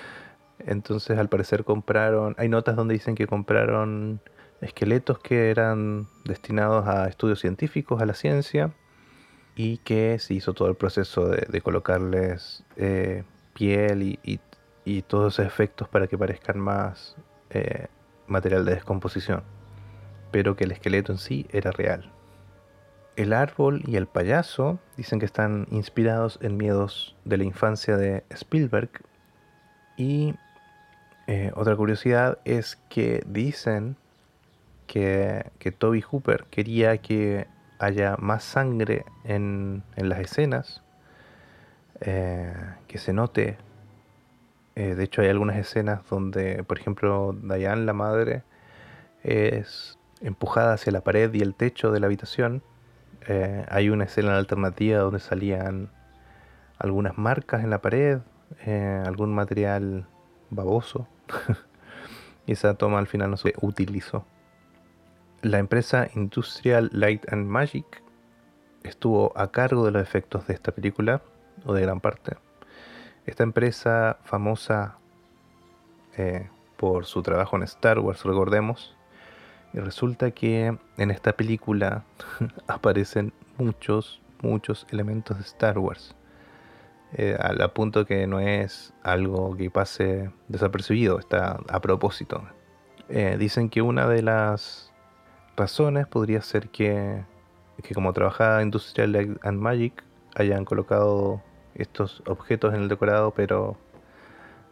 Entonces 0.58 1.18
al 1.18 1.28
parecer 1.28 1.64
compraron, 1.64 2.34
hay 2.38 2.48
notas 2.48 2.76
donde 2.76 2.94
dicen 2.94 3.14
que 3.14 3.26
compraron 3.26 4.20
esqueletos 4.60 5.18
que 5.18 5.50
eran 5.50 6.06
destinados 6.24 6.86
a 6.86 7.08
estudios 7.08 7.40
científicos, 7.40 8.00
a 8.00 8.06
la 8.06 8.14
ciencia, 8.14 8.72
y 9.54 9.78
que 9.78 10.18
se 10.18 10.34
hizo 10.34 10.54
todo 10.54 10.68
el 10.68 10.76
proceso 10.76 11.28
de, 11.28 11.60
colocarles 11.60 12.64
eh, 12.76 13.24
piel 13.54 14.18
y, 14.22 14.40
todos 15.06 15.34
esos 15.34 15.46
efectos 15.46 15.88
para 15.88 16.06
que 16.06 16.18
parezcan 16.18 16.58
más 16.58 17.16
eh, 17.50 17.86
material 18.26 18.64
de 18.64 18.74
descomposición, 18.74 19.42
pero 20.30 20.56
que 20.56 20.64
el 20.64 20.72
esqueleto 20.72 21.12
en 21.12 21.18
sí 21.18 21.46
era 21.52 21.70
real. 21.70 22.10
El 23.16 23.32
árbol 23.32 23.82
y 23.86 23.96
el 23.96 24.06
payaso 24.06 24.78
dicen 24.96 25.18
que 25.18 25.26
están 25.26 25.66
inspirados 25.70 26.38
en 26.42 26.56
miedos 26.56 27.14
de 27.24 27.36
la 27.36 27.44
infancia 27.44 27.96
de 27.96 28.24
Spielberg 28.30 28.90
y 29.96 30.34
eh, 31.26 31.52
otra 31.54 31.76
curiosidad 31.76 32.38
es 32.44 32.76
que 32.88 33.22
dicen 33.26 33.96
que, 34.86 35.50
que 35.58 35.72
Toby 35.72 36.00
Hooper 36.00 36.46
quería 36.50 36.98
que 36.98 37.46
haya 37.82 38.16
más 38.18 38.44
sangre 38.44 39.04
en, 39.24 39.82
las 39.96 40.20
escenas, 40.20 40.82
eh, 42.00 42.54
que 42.86 42.98
se 42.98 43.12
note. 43.12 43.58
Eh, 44.76 44.94
de 44.94 45.04
hecho, 45.04 45.20
hay 45.22 45.28
algunas 45.28 45.56
escenas 45.56 46.00
donde, 46.08 46.62
por 46.62 46.78
ejemplo, 46.78 47.36
Diane, 47.42 47.84
la 47.84 47.92
madre, 47.92 48.44
es 49.24 49.98
empujada 50.20 50.74
hacia 50.74 50.92
la 50.92 51.02
pared 51.02 51.34
y 51.34 51.40
el 51.40 51.54
techo 51.54 51.90
de 51.90 51.98
la 52.00 52.06
habitación. 52.06 52.62
Eh, 53.28 53.64
hay 53.68 53.88
una 53.88 54.04
escena 54.04 54.36
alternativa 54.36 54.98
donde 55.00 55.20
salían 55.20 55.90
algunas 56.78 57.16
marcas 57.18 57.62
en 57.62 57.70
la 57.70 57.80
pared, 57.80 58.20
algún 59.04 59.34
material 59.34 60.06
baboso. 60.50 61.08
y 62.46 62.52
esa 62.52 62.74
toma 62.74 62.98
al 62.98 63.06
final 63.06 63.30
no 63.30 63.36
se 63.36 63.54
utilizó. 63.60 64.24
La 65.42 65.58
empresa 65.58 66.08
Industrial 66.14 66.90
Light 66.92 67.32
and 67.32 67.46
Magic 67.46 68.02
estuvo 68.82 69.32
a 69.36 69.50
cargo 69.50 69.84
de 69.84 69.92
los 69.92 70.02
efectos 70.02 70.46
de 70.46 70.54
esta 70.54 70.72
película, 70.72 71.22
o 71.64 71.72
de 71.74 71.82
gran 71.82 72.00
parte. 72.00 72.36
Esta 73.26 73.42
empresa 73.42 74.18
famosa 74.24 74.98
eh, 76.16 76.48
por 76.76 77.06
su 77.06 77.22
trabajo 77.22 77.56
en 77.56 77.62
Star 77.62 77.98
Wars, 77.98 78.24
recordemos, 78.24 78.96
y 79.72 79.78
resulta 79.78 80.30
que 80.30 80.76
en 80.96 81.10
esta 81.10 81.32
película 81.32 82.04
aparecen 82.66 83.32
muchos, 83.58 84.20
muchos 84.42 84.86
elementos 84.90 85.38
de 85.38 85.44
Star 85.44 85.78
Wars. 85.78 86.14
Eh, 87.14 87.36
al 87.38 87.70
punto 87.72 88.06
que 88.06 88.26
no 88.26 88.40
es 88.40 88.94
algo 89.02 89.54
que 89.56 89.70
pase 89.70 90.30
desapercibido, 90.48 91.18
está 91.18 91.60
a 91.68 91.80
propósito. 91.80 92.42
Eh, 93.08 93.36
dicen 93.38 93.68
que 93.68 93.82
una 93.82 94.08
de 94.08 94.22
las 94.22 94.90
razones 95.56 96.06
podría 96.06 96.40
ser 96.40 96.70
que, 96.70 97.22
como 97.94 98.12
trabajaba 98.14 98.62
Industrial 98.62 99.12
Light 99.12 99.38
and 99.42 99.60
Magic 99.60 100.02
hayan 100.34 100.64
colocado 100.64 101.42
estos 101.74 102.22
objetos 102.26 102.72
en 102.74 102.82
el 102.82 102.88
decorado, 102.88 103.32
pero 103.32 103.76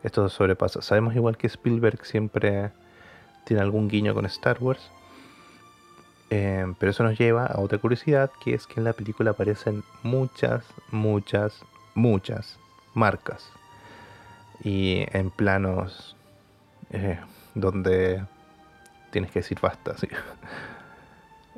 esto 0.02 0.26
sobrepasa. 0.30 0.80
Sabemos 0.80 1.14
igual 1.14 1.36
que 1.36 1.46
Spielberg 1.46 2.06
siempre 2.06 2.70
tiene 3.50 3.64
algún 3.64 3.88
guiño 3.88 4.14
con 4.14 4.26
Star 4.26 4.58
Wars. 4.60 4.92
Eh, 6.30 6.72
pero 6.78 6.90
eso 6.90 7.02
nos 7.02 7.18
lleva 7.18 7.46
a 7.46 7.58
otra 7.58 7.78
curiosidad, 7.78 8.30
que 8.44 8.54
es 8.54 8.68
que 8.68 8.74
en 8.78 8.84
la 8.84 8.92
película 8.92 9.32
aparecen 9.32 9.82
muchas, 10.04 10.64
muchas, 10.92 11.60
muchas 11.96 12.60
marcas. 12.94 13.50
Y 14.62 15.04
en 15.10 15.32
planos 15.32 16.14
eh, 16.90 17.18
donde 17.56 18.24
tienes 19.10 19.32
que 19.32 19.40
decir 19.40 19.58
basta. 19.60 19.96
¿sí? 19.98 20.06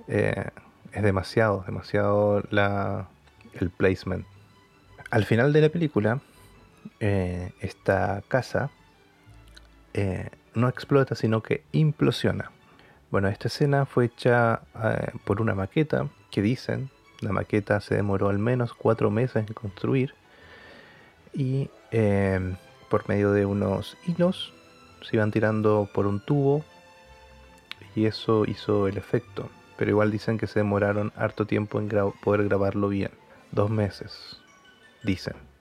Eh, 0.09 0.49
es 0.93 1.03
demasiado, 1.03 1.63
demasiado 1.65 2.43
la, 2.51 3.07
el 3.53 3.71
placement. 3.71 4.27
Al 5.11 5.25
final 5.27 5.53
de 5.53 5.61
la 5.61 5.69
película, 5.69 6.21
esta 6.99 8.23
casa 8.27 8.71
no 10.55 10.69
explota, 10.69 11.15
sino 11.15 11.43
que 11.43 11.63
implosiona. 11.73 12.51
Bueno, 13.11 13.29
esta 13.29 13.49
escena 13.49 13.87
fue 13.87 14.07
hecha 14.07 14.63
por 15.25 15.41
una 15.41 15.55
maqueta 15.55 16.09
que 16.31 16.43
dicen, 16.43 16.91
la 17.21 17.33
maqueta 17.33 17.81
se 17.81 17.95
demoró 17.95 18.29
al 18.29 18.39
menos 18.39 18.75
cuatro 18.75 19.11
meses 19.11 19.37
en 19.37 19.55
construir 19.55 20.15
y 21.35 21.69
por 22.89 23.09
medio 23.09 23.33
de 23.33 23.47
unos 23.47 23.97
hilos 24.07 24.53
se 25.03 25.17
iban 25.17 25.31
tirando 25.31 25.89
por 25.93 26.07
un 26.07 26.21
tubo 26.25 26.65
y 27.95 28.07
eso 28.07 28.45
hizo 28.47 28.89
el 28.89 28.97
efecto. 28.97 29.51
Pero 29.77 29.91
igual 29.91 30.11
dicen 30.11 30.39
que 30.39 30.47
se 30.47 30.61
demoraron 30.61 31.13
harto 31.17 31.47
tiempo 31.47 31.81
en 31.81 31.89
poder 32.23 32.45
grabarlo 32.45 32.89
bien. 32.89 33.11
Dos 33.51 33.71
meses, 33.71 34.39
dicen. 35.03 35.52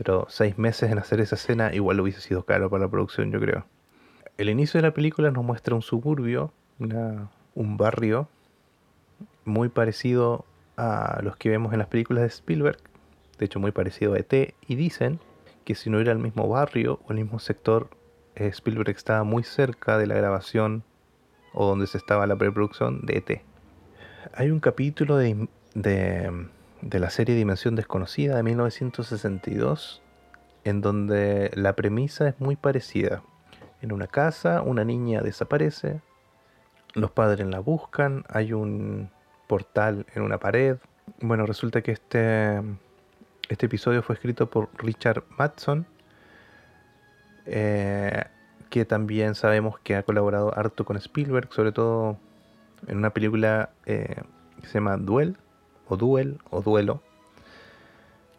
Pero 0.00 0.24
seis 0.30 0.56
meses 0.56 0.90
en 0.90 0.98
hacer 0.98 1.20
esa 1.20 1.34
escena 1.34 1.74
igual 1.74 2.00
hubiese 2.00 2.22
sido 2.22 2.46
caro 2.46 2.70
para 2.70 2.84
la 2.84 2.90
producción, 2.90 3.30
yo 3.30 3.38
creo. 3.38 3.66
El 4.38 4.48
inicio 4.48 4.78
de 4.78 4.86
la 4.88 4.94
película 4.94 5.30
nos 5.30 5.44
muestra 5.44 5.74
un 5.74 5.82
suburbio, 5.82 6.54
un 6.78 7.76
barrio 7.76 8.26
muy 9.44 9.68
parecido 9.68 10.46
a 10.78 11.20
los 11.22 11.36
que 11.36 11.50
vemos 11.50 11.74
en 11.74 11.80
las 11.80 11.88
películas 11.88 12.22
de 12.22 12.28
Spielberg. 12.28 12.78
De 13.38 13.44
hecho, 13.44 13.60
muy 13.60 13.72
parecido 13.72 14.14
a 14.14 14.18
ET. 14.18 14.54
Y 14.66 14.74
dicen 14.74 15.20
que 15.66 15.74
si 15.74 15.90
no 15.90 16.00
era 16.00 16.12
el 16.12 16.18
mismo 16.18 16.48
barrio 16.48 17.00
o 17.06 17.12
el 17.12 17.18
mismo 17.18 17.38
sector, 17.38 17.90
eh, 18.36 18.46
Spielberg 18.46 18.96
estaba 18.96 19.22
muy 19.22 19.42
cerca 19.42 19.98
de 19.98 20.06
la 20.06 20.14
grabación 20.14 20.82
o 21.52 21.66
donde 21.66 21.86
se 21.86 21.98
estaba 21.98 22.26
la 22.26 22.36
preproducción 22.36 23.04
de 23.04 23.18
ET. 23.18 23.42
Hay 24.32 24.50
un 24.50 24.60
capítulo 24.60 25.18
de, 25.18 25.46
de, 25.74 26.48
la 26.82 27.10
serie 27.10 27.34
Dimensión 27.34 27.76
Desconocida 27.76 28.36
de 28.36 28.42
1962 28.42 30.02
en 30.64 30.80
donde 30.80 31.50
la 31.54 31.74
premisa 31.74 32.28
es 32.28 32.40
muy 32.40 32.56
parecida. 32.56 33.22
En 33.80 33.92
una 33.92 34.06
casa, 34.06 34.62
una 34.62 34.84
niña 34.84 35.22
desaparece, 35.22 36.00
los 36.94 37.10
padres 37.10 37.46
la 37.46 37.60
buscan, 37.60 38.24
hay 38.28 38.52
un 38.52 39.10
portal 39.46 40.06
en 40.14 40.22
una 40.22 40.38
pared. 40.38 40.76
Bueno, 41.20 41.46
resulta 41.46 41.82
que 41.82 41.92
este, 41.92 42.60
este 43.48 43.66
episodio 43.66 44.02
fue 44.02 44.14
escrito 44.14 44.50
por 44.50 44.68
Richard 44.76 45.24
Matson. 45.38 45.86
Eh, 47.46 48.24
que 48.68 48.84
también 48.84 49.34
sabemos 49.34 49.80
que 49.80 49.96
ha 49.96 50.04
colaborado 50.04 50.56
harto 50.56 50.84
con 50.84 50.96
Spielberg, 50.96 51.52
sobre 51.52 51.72
todo 51.72 52.18
en 52.86 52.98
una 52.98 53.10
película 53.10 53.70
eh, 53.84 54.22
que 54.60 54.66
se 54.66 54.74
llama 54.74 54.96
Duel, 54.96 55.36
o 55.90 55.96
Duel, 55.96 56.38
o 56.50 56.62
Duelo, 56.62 57.02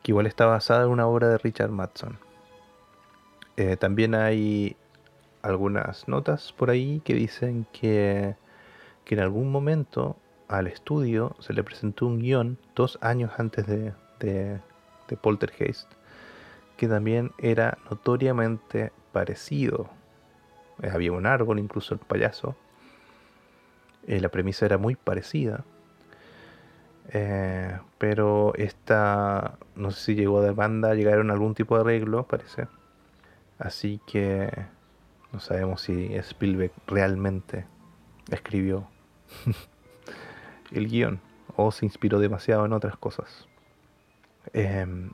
que 0.01 0.11
igual 0.11 0.25
está 0.25 0.47
basada 0.47 0.85
en 0.85 0.89
una 0.89 1.05
obra 1.05 1.29
de 1.29 1.37
Richard 1.37 1.69
Matson. 1.69 2.17
Eh, 3.57 3.77
también 3.77 4.15
hay 4.15 4.75
algunas 5.43 6.07
notas 6.07 6.53
por 6.53 6.71
ahí 6.71 7.01
que 7.05 7.13
dicen 7.13 7.67
que, 7.71 8.35
que, 9.05 9.15
en 9.15 9.21
algún 9.21 9.51
momento 9.51 10.17
al 10.47 10.65
estudio 10.65 11.35
se 11.39 11.53
le 11.53 11.63
presentó 11.63 12.07
un 12.07 12.19
guion 12.19 12.57
dos 12.75 12.97
años 13.01 13.31
antes 13.37 13.67
de, 13.67 13.93
de, 14.19 14.59
de 15.07 15.17
Poltergeist, 15.17 15.87
que 16.77 16.87
también 16.87 17.31
era 17.37 17.77
notoriamente 17.89 18.91
parecido 19.11 19.89
eh, 20.81 20.89
había 20.91 21.11
un 21.11 21.25
árbol, 21.25 21.59
incluso 21.59 21.93
el 21.93 21.99
payaso. 21.99 22.55
Eh, 24.07 24.19
la 24.19 24.29
premisa 24.29 24.65
era 24.65 24.77
muy 24.77 24.95
parecida. 24.95 25.63
Eh, 27.09 27.77
pero 27.97 28.53
esta, 28.55 29.57
no 29.75 29.91
sé 29.91 30.01
si 30.01 30.15
llegó 30.15 30.39
a 30.39 30.45
demanda, 30.45 30.93
llegaron 30.93 31.29
a 31.29 31.33
algún 31.33 31.55
tipo 31.55 31.75
de 31.75 31.81
arreglo, 31.81 32.23
parece. 32.27 32.67
Así 33.59 33.99
que 34.07 34.49
no 35.31 35.39
sabemos 35.39 35.81
si 35.81 36.13
Spielberg 36.15 36.71
realmente 36.87 37.65
escribió 38.31 38.87
el 40.71 40.87
guion 40.87 41.19
o 41.55 41.71
se 41.71 41.85
inspiró 41.85 42.19
demasiado 42.19 42.65
en 42.65 42.73
otras 42.73 42.97
cosas. 42.97 43.47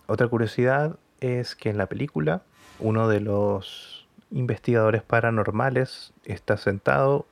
otra 0.05 0.27
curiosidad 0.27 0.97
es 1.19 1.55
que 1.55 1.69
en 1.69 1.77
la 1.77 1.87
película 1.87 2.43
uno 2.79 3.07
de 3.07 3.19
los 3.19 4.07
investigadores 4.31 5.03
paranormales 5.03 6.13
está 6.25 6.57
sentado 6.57 7.25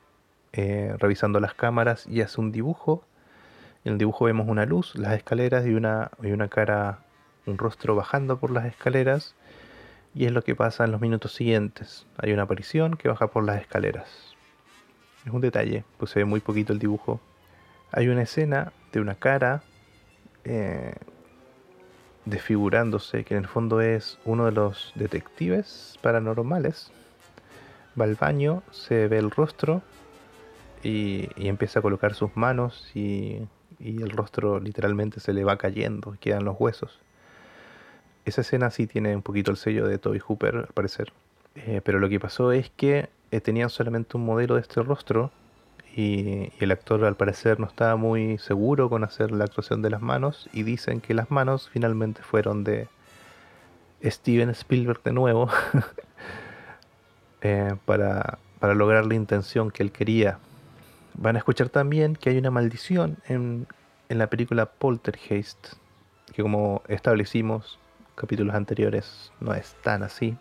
eh, 0.53 0.95
revisando 0.99 1.39
las 1.39 1.53
cámaras 1.53 2.07
y 2.07 2.21
hace 2.21 2.39
un 2.39 2.51
dibujo. 2.51 3.03
En 3.85 3.93
el 3.93 3.97
dibujo 3.99 4.25
vemos 4.25 4.47
una 4.47 4.65
luz, 4.65 4.95
las 4.95 5.13
escaleras 5.13 5.67
y 5.67 5.75
una, 5.75 6.09
y 6.23 6.31
una 6.31 6.47
cara, 6.47 7.01
un 7.45 7.59
rostro 7.59 7.95
bajando 7.95 8.39
por 8.39 8.49
las 8.49 8.65
escaleras. 8.65 9.35
Y 10.15 10.25
es 10.25 10.31
lo 10.31 10.43
que 10.43 10.55
pasa 10.55 10.85
en 10.85 10.91
los 10.91 11.01
minutos 11.01 11.33
siguientes. 11.35 12.07
Hay 12.17 12.33
una 12.33 12.43
aparición 12.43 12.97
que 12.97 13.09
baja 13.09 13.27
por 13.27 13.43
las 13.43 13.61
escaleras. 13.61 14.35
Es 15.23 15.31
un 15.31 15.39
detalle, 15.39 15.83
pues 15.99 16.09
se 16.09 16.19
ve 16.19 16.25
muy 16.25 16.39
poquito 16.39 16.73
el 16.73 16.79
dibujo. 16.79 17.19
Hay 17.91 18.07
una 18.07 18.23
escena 18.23 18.73
de 18.91 19.01
una 19.01 19.15
cara 19.15 19.61
eh, 20.45 20.95
desfigurándose, 22.25 23.23
que 23.23 23.35
en 23.35 23.41
el 23.41 23.47
fondo 23.47 23.81
es 23.81 24.17
uno 24.25 24.45
de 24.45 24.51
los 24.51 24.93
detectives 24.95 25.99
paranormales. 26.01 26.91
Va 27.99 28.05
al 28.05 28.15
baño, 28.15 28.63
se 28.71 29.07
ve 29.07 29.19
el 29.19 29.29
rostro 29.29 29.83
y, 30.81 31.29
y 31.35 31.49
empieza 31.49 31.79
a 31.79 31.81
colocar 31.83 32.15
sus 32.15 32.35
manos 32.35 32.89
y, 32.95 33.47
y 33.79 34.01
el 34.01 34.09
rostro 34.09 34.59
literalmente 34.59 35.19
se 35.19 35.33
le 35.33 35.43
va 35.43 35.57
cayendo, 35.57 36.15
quedan 36.19 36.45
los 36.45 36.55
huesos. 36.59 36.99
Esa 38.25 38.41
escena 38.41 38.71
sí 38.71 38.87
tiene 38.87 39.15
un 39.15 39.21
poquito 39.21 39.51
el 39.51 39.57
sello 39.57 39.87
de 39.87 39.97
Toby 39.97 40.19
Hooper, 40.19 40.55
al 40.55 40.73
parecer. 40.73 41.13
Eh, 41.55 41.81
pero 41.83 41.99
lo 41.99 42.09
que 42.09 42.19
pasó 42.19 42.51
es 42.51 42.69
que 42.71 43.09
eh, 43.31 43.41
tenían 43.41 43.69
solamente 43.69 44.17
un 44.17 44.25
modelo 44.25 44.55
de 44.55 44.61
este 44.61 44.81
rostro 44.81 45.31
y, 45.95 46.51
el 46.59 46.71
actor 46.71 47.03
al 47.05 47.15
parecer 47.15 47.59
no 47.59 47.67
estaba 47.67 47.95
muy 47.95 48.37
seguro 48.37 48.89
con 48.89 49.03
hacer 49.03 49.31
la 49.31 49.45
actuación 49.45 49.81
de 49.81 49.89
las 49.89 50.01
manos 50.01 50.49
y 50.51 50.63
dicen 50.63 50.99
que 50.99 51.13
las 51.13 51.31
manos 51.31 51.69
finalmente 51.69 52.21
fueron 52.21 52.63
de 52.63 52.87
Steven 54.03 54.49
Spielberg 54.49 55.01
de 55.03 55.13
nuevo 55.13 55.49
eh, 57.41 57.75
para, 57.85 58.39
para 58.59 58.73
lograr 58.75 59.05
la 59.05 59.15
intención 59.15 59.71
que 59.71 59.83
él 59.83 59.91
quería. 59.91 60.39
Van 61.17 61.35
a 61.35 61.39
escuchar 61.39 61.69
también 61.69 62.15
que 62.15 62.29
hay 62.29 62.37
una 62.37 62.51
maldición 62.51 63.17
en, 63.27 63.67
en 64.09 64.17
la 64.17 64.29
película 64.29 64.65
Poltergeist, 64.65 65.73
que 66.33 66.41
como 66.41 66.81
establecimos 66.87 67.79
capítulos 68.15 68.55
anteriores 68.55 69.31
no 69.39 69.53
es 69.53 69.75
tan 69.81 70.03
así. 70.03 70.37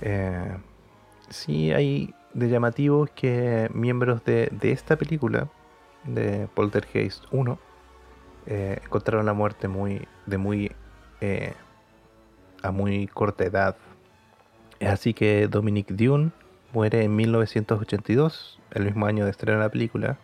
Eh, 0.00 0.56
sí 1.28 1.72
hay 1.72 2.14
de 2.32 2.48
llamativos 2.48 3.10
que 3.10 3.68
miembros 3.74 4.24
de, 4.24 4.48
de, 4.50 4.72
esta 4.72 4.96
película, 4.96 5.48
de 6.04 6.48
Poltergeist 6.54 7.24
1, 7.30 7.58
eh, 8.46 8.80
encontraron 8.82 9.26
la 9.26 9.34
muerte 9.34 9.68
muy, 9.68 10.08
de 10.26 10.38
muy, 10.38 10.72
eh, 11.20 11.52
a 12.62 12.70
muy 12.70 13.06
corta 13.08 13.44
edad. 13.44 13.76
Así 14.80 15.14
que 15.14 15.46
Dominic 15.48 15.88
Dune 15.88 16.32
muere 16.72 17.04
en 17.04 17.14
1982, 17.14 18.58
el 18.72 18.84
mismo 18.84 19.06
año 19.06 19.24
de 19.24 19.30
estrenar 19.30 19.60
la 19.60 19.68
película. 19.68 20.18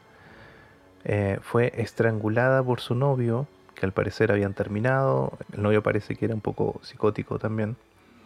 Eh, 1.05 1.39
fue 1.43 1.73
estrangulada 1.77 2.63
por 2.63 2.81
su 2.81 2.95
novio, 2.95 3.47
que 3.75 3.87
al 3.87 3.93
parecer 3.93 4.33
habían 4.33 4.55
terminado. 4.55 5.39
El 5.53 5.63
novio 5.63 5.83
parece 5.83 6.17
que 6.17 6.25
era 6.25 6.35
un 6.35 6.41
poco 6.41 6.81
psicótico 6.83 7.39
también. 7.39 7.77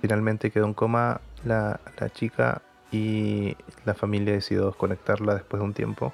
Finalmente 0.01 0.51
quedó 0.51 0.67
en 0.67 0.75
coma 0.75 1.21
la 1.45 1.81
chica 2.15 2.63
y 2.91 3.57
la 3.85 3.95
familia 3.95 4.35
decidió 4.35 4.67
desconectarla 4.67 5.35
después 5.35 5.61
de 5.61 5.65
un 5.65 5.75
tiempo. 5.75 6.13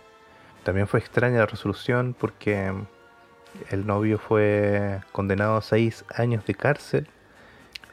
También 0.63 0.87
fue 0.87 1.01
extraña 1.01 1.39
la 1.39 1.47
resolución 1.47 2.15
porque 2.19 2.73
el 3.71 3.87
novio 3.87 4.19
fue 4.19 5.01
condenado 5.13 5.57
a 5.57 5.63
seis 5.63 6.05
años 6.15 6.45
de 6.47 6.55
cárcel. 6.55 7.09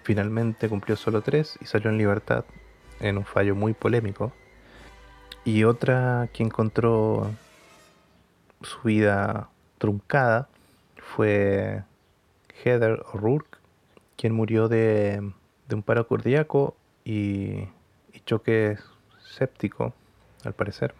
Finalmente 0.04 0.69
cumplió 0.69 0.95
solo 0.95 1.21
tres 1.21 1.58
y 1.62 1.65
salió 1.65 1.89
en 1.89 1.97
libertad 1.97 2.45
en 2.99 3.17
un 3.17 3.25
fallo 3.25 3.55
muy 3.55 3.73
polémico. 3.73 4.31
Y 5.43 5.63
otra 5.63 6.29
que 6.34 6.43
encontró 6.43 7.31
su 8.62 8.81
vida 8.81 9.49
truncada 9.77 10.49
fue 10.97 11.84
Heather 12.63 13.03
O'Rourke, 13.13 13.60
quien 14.17 14.34
murió 14.34 14.67
de, 14.67 15.31
de 15.67 15.75
un 15.75 15.84
paro 15.84 16.08
cardíaco 16.08 16.75
y, 17.03 17.67
y, 18.13 18.19
choque 18.25 18.77
séptico, 19.23 19.93
al 20.43 20.53
parecer. 20.53 20.95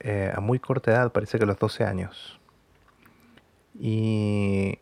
Eh, 0.00 0.32
a 0.34 0.40
muy 0.40 0.58
corta 0.58 0.92
edad, 0.92 1.12
parece 1.12 1.38
que 1.38 1.44
a 1.44 1.46
los 1.46 1.58
12 1.58 1.84
años. 1.84 2.38
Y, 3.78 4.78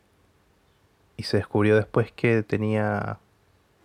y 1.17 1.23
se 1.23 1.39
descubrió 1.39 1.77
después 1.77 2.13
que 2.13 2.43
tenía, 2.43 3.19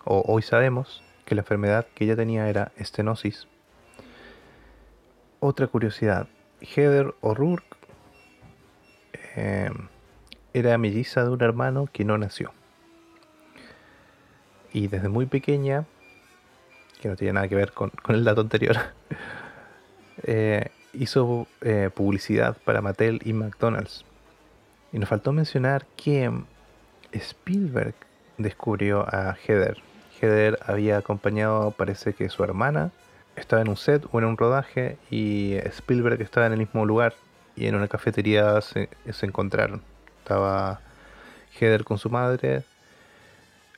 o 0.04 0.24
hoy 0.28 0.42
sabemos, 0.42 1.03
que 1.26 1.36
la 1.36 1.42
enfermedad 1.42 1.88
que 1.94 2.06
ella 2.06 2.16
tenía 2.16 2.50
era 2.50 2.72
estenosis. 2.78 3.48
Otra 5.40 5.68
curiosidad, 5.68 6.28
Heather 6.62 7.14
O'Rourke 7.22 7.78
eh, 9.36 9.70
era 10.54 10.78
melliza 10.78 11.24
de 11.24 11.30
un 11.32 11.42
hermano 11.42 11.90
que 11.92 12.06
no 12.06 12.18
nació. 12.18 12.54
Y 14.72 14.88
desde 14.88 15.10
muy 15.10 15.26
pequeña, 15.26 15.86
que 17.02 17.10
no 17.10 17.16
tiene 17.16 17.34
nada 17.34 17.48
que 17.48 17.56
ver 17.56 17.74
con, 17.74 17.90
con 17.90 18.16
el 18.16 18.24
dato 18.24 18.42
anterior, 18.42 18.78
eh, 20.24 20.70
hizo 20.94 21.48
eh, 21.62 21.90
publicidad 21.94 22.58
para 22.64 22.82
Mattel 22.82 23.22
y 23.26 23.34
McDonald's. 23.34 24.06
Y 24.92 25.00
nos 25.00 25.10
faltó 25.10 25.34
mencionar 25.34 25.86
que 25.98 26.32
Spielberg 27.12 27.96
descubrió 28.38 29.06
a 29.14 29.36
Heather 29.36 29.78
Heather 30.24 30.58
había 30.66 30.98
acompañado, 30.98 31.72
parece 31.72 32.14
que 32.14 32.30
su 32.30 32.46
hermana 32.46 32.92
estaba 33.36 33.62
en 33.62 33.68
un 33.68 33.76
set 33.76 34.06
o 34.12 34.20
en 34.20 34.26
un 34.26 34.38
rodaje 34.38 34.98
y 35.12 35.56
Spielberg 35.66 36.22
estaba 36.22 36.46
en 36.46 36.54
el 36.54 36.60
mismo 36.60 36.86
lugar 36.86 37.14
y 37.58 37.68
en 37.68 37.76
una 37.76 37.90
cafetería 37.90 38.62
se, 38.62 38.90
encontraron. 39.22 39.82
Estaba 40.20 40.80
Heather 41.60 41.84
con 41.84 41.98
su 41.98 42.10
madre 42.10 42.64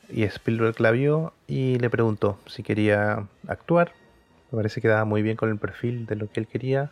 y 0.08 0.22
Spielberg 0.24 0.80
la 0.80 0.92
vio 0.92 1.34
y 1.48 1.80
le 1.80 1.90
preguntó 1.90 2.38
si 2.46 2.62
quería 2.62 3.26
actuar. 3.48 3.94
Me 4.52 4.58
parece 4.58 4.82
que 4.82 4.88
daba 4.88 5.04
muy 5.04 5.24
bien 5.24 5.38
con 5.38 5.50
el 5.50 5.58
perfil 5.58 6.06
de 6.06 6.16
lo 6.16 6.32
que 6.32 6.42
él 6.42 6.48
quería. 6.48 6.92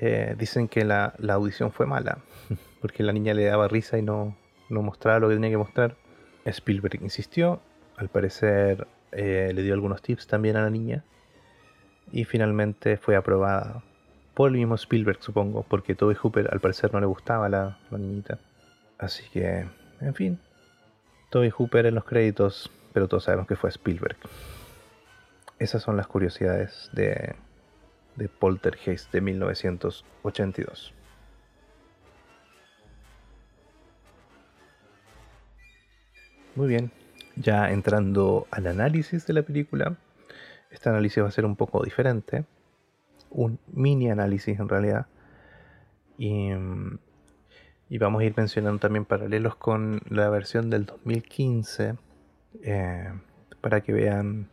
Eh, 0.00 0.36
dicen 0.38 0.68
que 0.68 0.84
la, 0.84 1.12
audición 1.28 1.72
fue 1.72 1.86
mala 1.86 2.18
porque 2.80 3.02
la 3.02 3.12
niña 3.12 3.34
le 3.34 3.46
daba 3.46 3.66
risa 3.66 3.98
y 3.98 4.02
no 4.02 4.36
mostraba 4.68 5.18
lo 5.18 5.28
que 5.28 5.34
tenía 5.34 5.50
que 5.50 5.58
mostrar. 5.58 5.96
Spielberg 6.44 7.02
insistió 7.02 7.60
al 8.02 8.08
parecer 8.08 8.88
eh, 9.12 9.52
le 9.54 9.62
dio 9.62 9.74
algunos 9.74 10.02
tips 10.02 10.26
también 10.26 10.56
a 10.56 10.62
la 10.62 10.70
niña 10.70 11.04
y 12.10 12.24
finalmente 12.24 12.96
fue 12.96 13.14
aprobada 13.14 13.84
por 14.34 14.50
el 14.50 14.56
mismo 14.56 14.74
Spielberg, 14.74 15.22
supongo, 15.22 15.62
porque 15.62 15.94
Toby 15.94 16.16
Hooper 16.20 16.48
al 16.50 16.58
parecer 16.58 16.92
no 16.92 16.98
le 17.00 17.06
gustaba 17.06 17.48
la, 17.48 17.78
niñita. 17.90 18.38
Así 18.98 19.22
que, 19.30 19.66
en 20.00 20.14
fin, 20.14 20.38
Toby 21.30 21.50
Hooper 21.50 21.86
en 21.86 21.94
los 21.94 22.04
créditos, 22.04 22.70
pero 22.92 23.08
todos 23.08 23.24
sabemos 23.24 23.46
que 23.46 23.56
fue 23.56 23.70
Spielberg. 23.70 24.16
Esas 25.58 25.82
son 25.82 25.96
las 25.96 26.08
curiosidades 26.08 26.90
de, 26.92 27.36
de 28.16 28.28
Poltergeist 28.28 29.12
de 29.12 29.20
1982. 29.20 30.92
Muy 36.56 36.68
bien, 36.68 36.90
ya 37.36 37.70
entrando 37.70 38.46
al 38.50 38.66
análisis 38.66 39.26
de 39.26 39.34
la 39.34 39.42
película, 39.42 39.96
este 40.70 40.88
análisis 40.88 41.22
va 41.22 41.28
a 41.28 41.32
ser 41.32 41.44
un 41.44 41.56
poco 41.56 41.82
diferente, 41.82 42.44
un 43.30 43.58
mini 43.72 44.10
análisis 44.10 44.58
en 44.58 44.68
realidad, 44.68 45.06
y, 46.18 46.50
y 47.88 47.98
vamos 47.98 48.22
a 48.22 48.24
ir 48.24 48.34
mencionando 48.36 48.78
también 48.78 49.04
paralelos 49.04 49.56
con 49.56 50.00
la 50.08 50.28
versión 50.30 50.70
del 50.70 50.86
2015, 50.86 51.96
eh, 52.62 53.12
para 53.60 53.80
que 53.80 53.92
vean, 53.92 54.48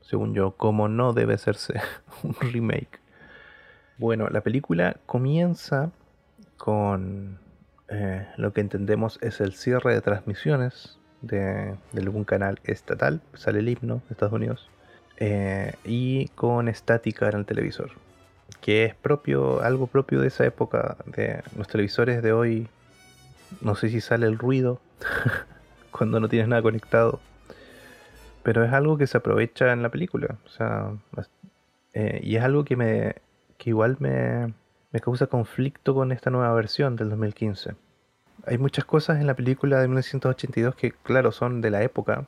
según 0.00 0.34
yo, 0.34 0.56
cómo 0.56 0.88
no 0.88 1.12
debe 1.12 1.34
hacerse 1.34 1.80
un 2.22 2.34
remake. 2.34 3.00
Bueno, 3.98 4.28
la 4.28 4.42
película 4.42 4.96
comienza 5.06 5.90
con 6.56 7.40
eh, 7.88 8.28
lo 8.36 8.52
que 8.52 8.60
entendemos 8.60 9.18
es 9.22 9.40
el 9.40 9.54
cierre 9.54 9.94
de 9.94 10.00
transmisiones 10.00 10.97
de, 11.22 11.74
algún 11.96 12.24
canal 12.24 12.60
estatal, 12.64 13.20
sale 13.34 13.60
el 13.60 13.68
himno 13.68 13.96
de 14.08 14.12
Estados 14.12 14.34
Unidos, 14.34 14.68
eh, 15.16 15.74
y 15.84 16.28
con 16.28 16.68
estática 16.68 17.28
en 17.28 17.36
el 17.36 17.46
televisor, 17.46 17.90
que 18.60 18.84
es 18.84 18.94
propio, 18.94 19.62
algo 19.62 19.86
propio 19.86 20.20
de 20.20 20.28
esa 20.28 20.44
época, 20.44 20.96
de 21.06 21.42
los 21.56 21.68
televisores 21.68 22.22
de 22.22 22.32
hoy, 22.32 22.68
no 23.60 23.74
sé 23.74 23.88
si 23.88 24.00
sale 24.00 24.26
el 24.26 24.38
ruido 24.38 24.80
cuando 25.90 26.20
no 26.20 26.28
tienes 26.28 26.48
nada 26.48 26.62
conectado, 26.62 27.20
pero 28.42 28.64
es 28.64 28.72
algo 28.72 28.96
que 28.96 29.06
se 29.06 29.18
aprovecha 29.18 29.72
en 29.72 29.82
la 29.82 29.90
película, 29.90 30.36
o 30.46 30.48
sea, 30.48 30.92
eh, 31.94 32.20
y 32.22 32.36
es 32.36 32.42
algo 32.42 32.64
que 32.64 32.76
me, 32.76 33.16
que 33.56 33.70
igual 33.70 33.96
me, 33.98 34.54
me 34.92 35.00
causa 35.00 35.26
conflicto 35.26 35.94
con 35.94 36.12
esta 36.12 36.30
nueva 36.30 36.54
versión 36.54 36.96
del 36.96 37.10
2015 37.10 37.87
hay 38.48 38.58
muchas 38.58 38.84
cosas 38.84 39.20
en 39.20 39.26
la 39.26 39.34
película 39.34 39.80
de 39.80 39.88
1982 39.88 40.74
que, 40.74 40.92
claro, 40.92 41.32
son 41.32 41.60
de 41.60 41.70
la 41.70 41.82
época, 41.82 42.26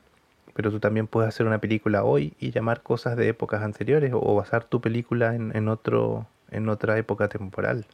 pero 0.55 0.71
tú 0.71 0.81
también 0.81 1.07
puedes 1.07 1.29
hacer 1.29 1.47
una 1.47 1.59
película 1.59 2.05
hoy 2.05 2.35
y 2.39 2.51
llamar 2.51 2.83
cosas 2.83 3.17
de 3.17 3.29
épocas 3.29 3.63
anteriores 3.63 4.13
o 4.15 4.35
basar 4.35 4.65
tu 4.65 4.81
película 4.81 5.35
en, 5.35 5.57
en 5.57 5.69
otro, 5.69 6.27
en 6.51 6.69
otra 6.69 6.99
época 6.99 7.29
temporal. 7.29 7.87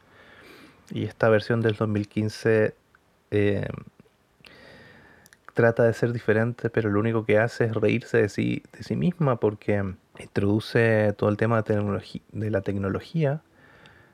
Y 0.91 1.05
esta 1.05 1.29
versión 1.29 1.61
del 1.61 1.75
2015 1.75 2.75
eh, 3.31 3.67
trata 5.55 5.85
de 5.85 5.93
ser 5.93 6.12
diferente, 6.12 6.71
pero 6.71 6.91
lo 6.91 7.01
único 7.01 7.25
que 7.25 7.39
hace 7.39 7.65
es 7.65 7.75
reírse 7.75 8.19
de 8.19 8.29
sí, 8.29 8.62
de 8.73 8.83
sí 8.83 8.97
misma 8.97 9.37
porque 9.41 9.85
introduce 10.19 11.12
todo 11.17 11.31
el 11.31 11.37
tema 11.37 11.62
de, 11.62 12.23
de 12.33 12.51
la 12.51 12.61
tecnología, 12.61 13.43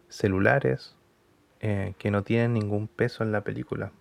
celulares, 0.09 0.95
eh, 1.61 1.95
que 1.99 2.11
no 2.11 2.23
tienen 2.23 2.55
ningún 2.55 2.89
peso 2.89 3.23
en 3.23 3.33
la 3.33 3.43
película. 3.43 3.93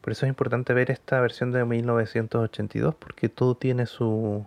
Por 0.00 0.12
eso 0.12 0.26
es 0.26 0.30
importante 0.30 0.74
ver 0.74 0.90
esta 0.90 1.20
versión 1.20 1.52
de 1.52 1.64
1982 1.64 2.94
porque 2.94 3.28
todo 3.28 3.56
tiene 3.56 3.86
su, 3.86 4.46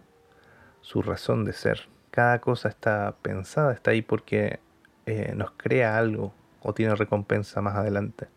su 0.81 1.01
razón 1.01 1.45
de 1.45 1.53
ser. 1.53 1.87
Cada 2.09 2.39
cosa 2.39 2.69
está 2.69 3.15
pensada, 3.21 3.73
está 3.73 3.91
ahí 3.91 4.01
porque 4.01 4.59
eh, 5.05 5.33
nos 5.35 5.51
crea 5.51 5.97
algo 5.97 6.33
o 6.61 6.73
tiene 6.73 6.95
recompensa 6.95 7.61
más 7.61 7.75
adelante. 7.75 8.27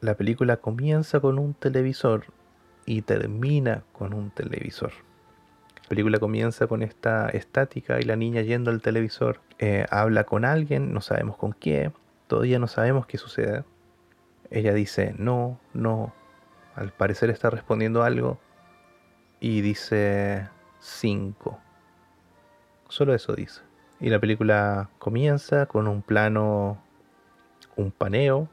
La 0.00 0.14
película 0.14 0.58
comienza 0.58 1.20
con 1.20 1.38
un 1.38 1.54
televisor 1.54 2.26
y 2.84 3.02
termina 3.02 3.82
con 3.92 4.14
un 4.14 4.30
televisor. 4.30 4.92
La 5.82 5.88
película 5.88 6.18
comienza 6.18 6.66
con 6.66 6.82
esta 6.82 7.28
estática 7.28 8.00
y 8.00 8.02
la 8.02 8.16
niña 8.16 8.42
yendo 8.42 8.70
al 8.70 8.82
televisor. 8.82 9.40
Eh, 9.58 9.86
habla 9.90 10.24
con 10.24 10.44
alguien, 10.44 10.92
no 10.92 11.00
sabemos 11.00 11.36
con 11.36 11.52
quién, 11.52 11.92
todavía 12.26 12.58
no 12.58 12.66
sabemos 12.66 13.06
qué 13.06 13.18
sucede. 13.18 13.64
Ella 14.50 14.72
dice 14.72 15.14
no, 15.18 15.58
no. 15.74 16.12
Al 16.74 16.92
parecer 16.92 17.30
está 17.30 17.50
respondiendo 17.50 18.02
algo 18.02 18.38
y 19.40 19.60
dice 19.60 20.48
5. 20.80 21.58
Solo 22.88 23.14
eso 23.14 23.34
dice. 23.34 23.62
Y 23.98 24.10
la 24.10 24.20
película 24.20 24.90
comienza 24.98 25.66
con 25.66 25.88
un 25.88 26.02
plano, 26.02 26.82
un 27.76 27.90
paneo. 27.90 28.48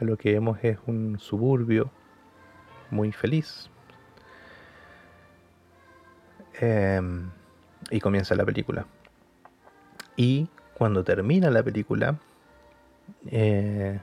A 0.00 0.04
lo 0.04 0.16
que 0.16 0.32
vemos 0.32 0.58
es 0.62 0.78
un 0.86 1.18
suburbio 1.18 1.90
muy 2.90 3.12
feliz. 3.12 3.68
Em, 6.60 7.30
y 7.90 8.00
comienza 8.00 8.34
la 8.34 8.44
película. 8.44 8.86
Y 10.16 10.48
cuando 10.74 11.04
termina 11.04 11.50
la 11.50 11.62
película, 11.62 12.18
eh, 13.26 14.00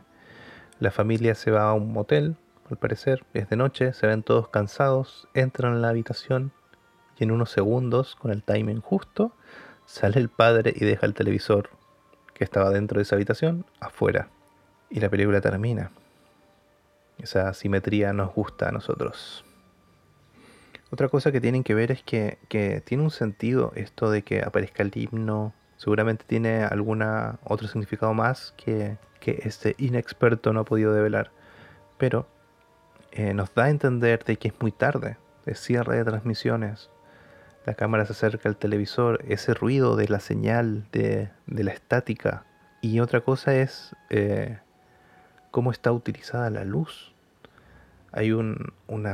la 0.79 0.91
familia 0.91 1.35
se 1.35 1.51
va 1.51 1.69
a 1.69 1.73
un 1.73 1.91
motel, 1.91 2.35
al 2.69 2.77
parecer, 2.77 3.23
es 3.33 3.49
de 3.49 3.55
noche, 3.55 3.93
se 3.93 4.07
ven 4.07 4.23
todos 4.23 4.49
cansados, 4.49 5.27
entran 5.33 5.73
en 5.73 5.81
la 5.81 5.89
habitación 5.89 6.51
y 7.17 7.23
en 7.23 7.31
unos 7.31 7.51
segundos, 7.51 8.15
con 8.15 8.31
el 8.31 8.43
timing 8.43 8.81
justo, 8.81 9.31
sale 9.85 10.19
el 10.19 10.29
padre 10.29 10.73
y 10.75 10.83
deja 10.83 11.05
el 11.05 11.13
televisor 11.13 11.69
que 12.33 12.43
estaba 12.43 12.71
dentro 12.71 12.97
de 12.97 13.03
esa 13.03 13.15
habitación 13.15 13.65
afuera. 13.79 14.29
Y 14.89 14.99
la 14.99 15.09
película 15.09 15.41
termina. 15.41 15.91
Esa 17.17 17.53
simetría 17.53 18.13
nos 18.13 18.33
gusta 18.33 18.69
a 18.69 18.71
nosotros. 18.71 19.45
Otra 20.91 21.07
cosa 21.07 21.31
que 21.31 21.41
tienen 21.41 21.63
que 21.63 21.73
ver 21.73 21.91
es 21.91 22.03
que, 22.03 22.37
que 22.49 22.81
tiene 22.81 23.03
un 23.03 23.11
sentido 23.11 23.71
esto 23.75 24.09
de 24.09 24.23
que 24.23 24.41
aparezca 24.41 24.83
el 24.83 24.91
himno. 24.93 25.53
Seguramente 25.77 26.25
tiene 26.27 26.63
alguna 26.63 27.39
otro 27.43 27.67
significado 27.67 28.13
más 28.13 28.53
que, 28.57 28.97
que 29.19 29.41
este 29.43 29.75
inexperto 29.77 30.53
no 30.53 30.61
ha 30.61 30.65
podido 30.65 30.93
develar. 30.93 31.31
Pero 31.97 32.27
eh, 33.11 33.33
nos 33.33 33.53
da 33.53 33.65
a 33.65 33.69
entender 33.69 34.23
de 34.23 34.37
que 34.37 34.49
es 34.49 34.53
muy 34.61 34.71
tarde, 34.71 35.17
de 35.45 35.55
cierre 35.55 35.97
de 35.97 36.05
transmisiones. 36.05 36.89
La 37.65 37.73
cámara 37.73 38.05
se 38.05 38.13
acerca 38.13 38.47
al 38.47 38.57
televisor, 38.57 39.23
ese 39.27 39.53
ruido 39.53 39.95
de 39.95 40.07
la 40.07 40.19
señal, 40.19 40.85
de, 40.91 41.29
de 41.47 41.63
la 41.63 41.71
estática. 41.71 42.45
Y 42.81 42.99
otra 42.99 43.21
cosa 43.21 43.55
es 43.55 43.95
eh, 44.09 44.59
cómo 45.49 45.71
está 45.71 45.91
utilizada 45.91 46.49
la 46.49 46.63
luz. 46.63 47.13
Hay 48.11 48.31
un, 48.31 48.73
un 48.87 49.05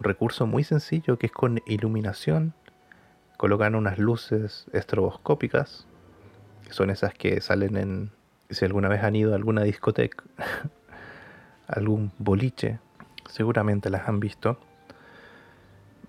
recurso 0.00 0.46
muy 0.46 0.64
sencillo 0.64 1.18
que 1.18 1.26
es 1.26 1.32
con 1.32 1.60
iluminación. 1.66 2.54
Colocan 3.36 3.74
unas 3.74 3.98
luces 3.98 4.66
estroboscópicas, 4.72 5.86
que 6.64 6.72
son 6.72 6.90
esas 6.90 7.14
que 7.14 7.40
salen 7.40 7.76
en, 7.76 8.10
si 8.50 8.64
alguna 8.64 8.88
vez 8.88 9.02
han 9.02 9.16
ido 9.16 9.32
a 9.32 9.36
alguna 9.36 9.62
discoteca, 9.62 10.24
algún 11.68 12.12
boliche, 12.18 12.78
seguramente 13.28 13.90
las 13.90 14.08
han 14.08 14.20
visto. 14.20 14.58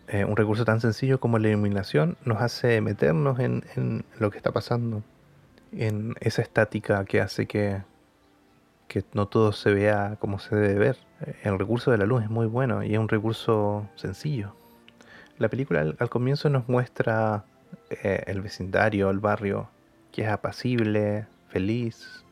Eh, 0.07 0.23
un 0.23 0.37
recurso 0.37 0.63
tan 0.63 0.79
sencillo 0.79 1.19
como 1.19 1.37
la 1.37 1.49
iluminación 1.49 2.17
nos 2.23 2.41
hace 2.41 2.79
meternos 2.79 3.39
en, 3.39 3.65
en, 3.75 4.05
lo 4.19 4.31
que 4.31 4.37
está 4.37 4.53
pasando, 4.53 5.03
en 5.73 6.15
esa 6.21 6.41
estática 6.41 7.03
que 7.03 7.19
hace 7.19 7.45
que, 7.45 7.81
que 8.87 9.03
no 9.13 9.27
todo 9.27 9.51
se 9.51 9.73
vea 9.73 10.15
como 10.19 10.39
se 10.39 10.55
debe 10.55 10.75
ver. 10.75 10.97
El 11.43 11.59
recurso 11.59 11.91
de 11.91 11.97
la 11.97 12.05
luz 12.05 12.23
es 12.23 12.29
muy 12.29 12.45
bueno 12.45 12.83
y 12.83 12.93
es 12.93 12.99
un 12.99 13.09
recurso 13.09 13.89
sencillo. 13.95 14.53
La 15.37 15.49
película 15.49 15.81
al, 15.81 16.09
comienzo 16.09 16.49
nos 16.49 16.67
muestra 16.67 17.45
eh, 17.91 18.23
el 18.25 18.41
vecindario, 18.41 19.11
el 19.11 19.19
barrio, 19.19 19.69
que 20.11 20.23
es 20.23 20.29
apacible, 20.29 21.27
feliz, 21.49 22.25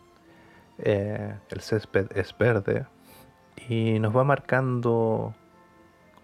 eh, 0.79 1.35
el 1.49 1.61
césped 1.61 2.07
es 2.17 2.35
verde 2.35 2.87
y 3.69 3.99
nos 3.99 4.15
va 4.15 4.23
marcando 4.23 5.35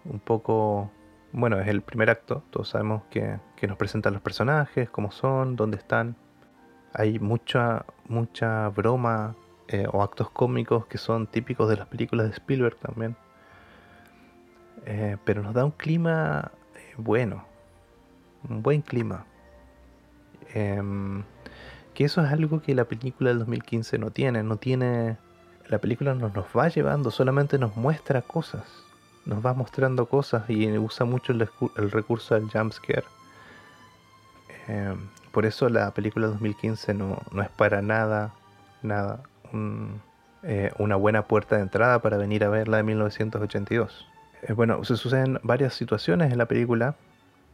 un 0.06 0.20
poco, 0.20 0.90
bueno, 1.32 1.60
es 1.60 1.68
el 1.68 1.84
primer 1.84 2.10
acto, 2.10 2.42
todos 2.50 2.70
sabemos 2.70 3.04
que, 3.12 3.38
que 3.56 3.68
nos 3.68 3.78
presentan 3.78 4.14
los 4.14 4.24
personajes, 4.24 4.90
cómo 4.90 5.12
son, 5.12 5.56
dónde 5.56 5.78
están. 5.78 6.16
Hay 6.94 7.20
mucha, 7.20 7.86
mucha 8.08 8.70
broma 8.70 9.36
eh, 9.68 9.86
o 9.92 10.02
actos 10.02 10.32
cómicos 10.32 10.88
que 10.88 10.98
son 10.98 11.28
típicos 11.28 11.70
de 11.70 11.78
las 11.78 11.88
películas 11.88 12.26
de 12.26 12.34
Spielberg 12.34 12.78
también. 12.78 13.16
Pero 15.26 15.44
nos 15.44 15.54
da 15.54 15.64
un 15.64 15.72
clima 15.72 16.52
bueno, 16.98 17.46
un 18.50 18.62
buen 18.62 18.82
clima. 18.82 19.26
Em, 20.54 21.24
que 21.94 22.06
eso 22.06 22.24
es 22.24 22.32
algo 22.32 22.62
que 22.62 22.76
la 22.76 22.86
película 22.86 23.30
del 23.30 23.40
2015 23.40 23.98
no 23.98 24.12
tiene, 24.12 24.44
no 24.44 24.58
tiene... 24.58 25.18
La 25.68 25.78
película 25.80 26.14
no 26.16 26.30
nos 26.30 26.46
va 26.58 26.68
llevando, 26.68 27.12
solamente 27.12 27.58
nos 27.58 27.78
muestra 27.78 28.22
cosas, 28.22 28.66
nos 29.26 29.46
va 29.46 29.54
mostrando 29.54 30.08
cosas 30.08 30.50
y 30.50 30.70
usa 30.78 31.06
mucho 31.06 31.32
el, 31.32 31.92
recurso 31.92 32.36
del 32.36 32.50
jumpscare. 32.50 33.06
Eh, 34.68 34.96
por 35.32 35.46
eso 35.46 35.70
la 35.70 35.92
película 35.92 36.28
del 36.28 36.34
2015 36.34 36.94
no, 36.94 37.20
no 37.32 37.42
es 37.42 37.50
para 37.50 37.82
nada, 37.82 38.34
nada, 38.82 39.24
eh, 40.44 40.72
una 40.78 40.98
buena 40.98 41.28
puerta 41.28 41.56
de 41.56 41.62
entrada 41.62 42.02
para 42.02 42.18
venir 42.18 42.44
a 42.44 42.50
ver 42.50 42.68
la 42.68 42.78
de 42.78 42.84
1982. 42.84 44.11
Eh, 44.44 44.54
bueno, 44.54 44.84
se 44.84 44.96
suceden 44.98 45.40
varias 45.44 45.74
situaciones 45.74 46.32
en 46.32 46.38
la 46.38 46.48
película, 46.48 46.96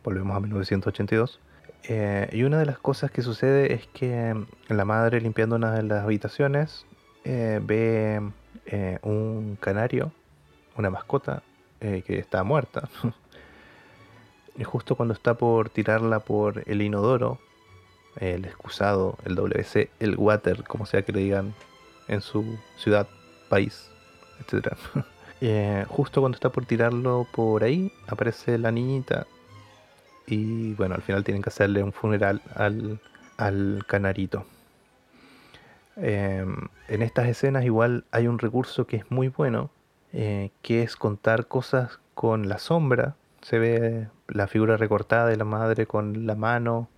volvemos 0.03 0.35
a 0.35 0.39
1982, 0.39 1.39
eh, 1.83 2.27
y 2.33 2.43
una 2.43 2.59
de 2.59 2.65
las 2.65 2.79
cosas 2.79 3.11
que 3.11 3.21
sucede 3.21 3.73
es 3.73 3.87
que 3.87 4.35
la 4.67 4.85
madre 4.85 5.21
limpiando 5.21 5.55
una 5.55 5.71
de 5.71 5.83
las 5.83 6.03
habitaciones 6.03 6.85
eh, 7.23 7.61
ve 7.63 8.21
eh, 8.65 8.99
un 9.03 9.57
canario, 9.59 10.11
una 10.75 10.89
mascota 10.89 11.43
que 11.79 12.17
está 12.17 12.43
muerta. 12.43 12.89
y 14.57 14.63
justo 14.63 14.95
cuando 14.95 15.13
está 15.13 15.35
por 15.35 15.69
tirarla 15.69 16.19
por 16.19 16.63
el 16.65 16.81
inodoro, 16.81 17.39
el 18.15 18.45
excusado, 18.45 19.17
el 19.25 19.35
WC, 19.35 19.91
el 19.99 20.15
water, 20.17 20.63
como 20.63 20.87
sea 20.87 21.03
que 21.03 21.11
le 21.11 21.19
digan 21.19 21.53
en 22.07 22.21
su 22.21 22.57
ciudad, 22.77 23.07
país, 23.47 23.91
etc. 25.41 25.87
justo 25.87 26.21
cuando 26.21 26.35
está 26.35 26.49
por 26.49 26.65
tirarlo 26.65 27.27
por 27.31 27.63
ahí, 27.63 27.91
aparece 28.07 28.57
la 28.57 28.71
niñita 28.71 29.27
y 30.27 30.73
bueno, 30.73 30.95
al 30.95 31.01
final 31.01 31.23
tienen 31.23 31.41
que 31.41 31.49
hacerle 31.49 31.81
un 31.81 31.93
funeral 31.93 32.41
al, 32.53 32.99
al 33.37 33.83
canarito. 33.87 34.45
Eh, 35.95 36.45
en 36.89 37.01
estas 37.01 37.27
escenas 37.27 37.65
igual 37.65 38.03
hay 38.11 38.27
un 38.27 38.37
recurso 38.37 38.85
que 38.85 38.97
es 38.97 39.09
muy 39.09 39.29
bueno, 39.29 39.71
eh, 40.13 40.51
que 40.61 40.83
es 40.83 40.95
contar 40.95 41.47
cosas 41.47 41.99
con 42.13 42.49
la 42.49 42.59
sombra. 42.59 43.15
Se 43.41 43.57
ve 43.57 44.07
la 44.27 44.47
figura 44.47 44.77
recortada 44.77 45.27
de 45.27 45.37
la 45.37 45.45
madre 45.45 45.87
con 45.87 46.27
la 46.27 46.35
mano 46.35 46.89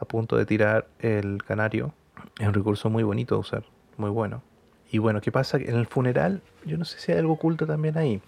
a 0.00 0.04
punto 0.04 0.36
de 0.36 0.44
tirar 0.44 0.88
el 0.98 1.42
canario. 1.44 1.94
Es 2.38 2.46
un 2.48 2.54
recurso 2.54 2.90
muy 2.90 3.04
bonito 3.04 3.36
de 3.36 3.40
usar, 3.40 3.64
muy 3.96 4.10
bueno. 4.10 4.42
Y 4.90 4.98
bueno, 4.98 5.20
¿qué 5.20 5.30
pasa? 5.30 5.58
En 5.58 5.76
el 5.76 5.86
funeral, 5.86 6.42
yo 6.64 6.78
no 6.78 6.84
sé 6.84 6.98
si 6.98 7.12
hay 7.12 7.18
algo 7.18 7.34
oculto 7.34 7.66
también 7.66 7.98
ahí. 7.98 8.22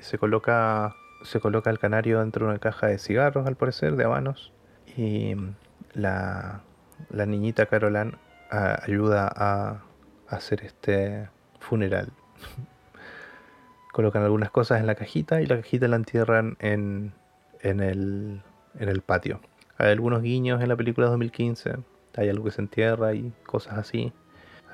Se 0.00 0.18
coloca 0.18 0.94
se 1.22 1.40
coloca 1.40 1.70
el 1.70 1.78
canario 1.78 2.20
dentro 2.20 2.46
de 2.46 2.52
una 2.52 2.58
caja 2.58 2.86
de 2.86 2.98
cigarros, 2.98 3.46
al 3.46 3.56
parecer, 3.56 3.96
de 3.96 4.04
habanos. 4.04 4.52
Y 4.96 5.34
la, 5.94 6.62
la 7.10 7.26
niñita 7.26 7.66
Carolan 7.66 8.18
a, 8.50 8.82
ayuda 8.84 9.30
a, 9.34 9.82
hacer 10.28 10.62
este 10.64 11.28
funeral. 11.58 12.12
Colocan 13.92 14.22
algunas 14.22 14.50
cosas 14.50 14.80
en 14.80 14.86
la 14.86 14.94
cajita 14.94 15.40
y 15.40 15.46
la 15.46 15.56
cajita 15.56 15.88
la 15.88 15.96
entierran 15.96 16.56
en, 16.60 17.12
en, 17.60 17.80
el, 17.80 18.42
en 18.78 18.88
el 18.88 19.00
patio. 19.00 19.40
Hay 19.78 19.90
algunos 19.90 20.22
guiños 20.22 20.60
en 20.60 20.68
la 20.68 20.76
película 20.76 21.08
2015. 21.08 21.76
Hay 22.16 22.28
algo 22.28 22.44
que 22.44 22.50
se 22.50 22.60
entierra 22.60 23.14
y 23.14 23.32
cosas 23.44 23.78
así. 23.78 24.12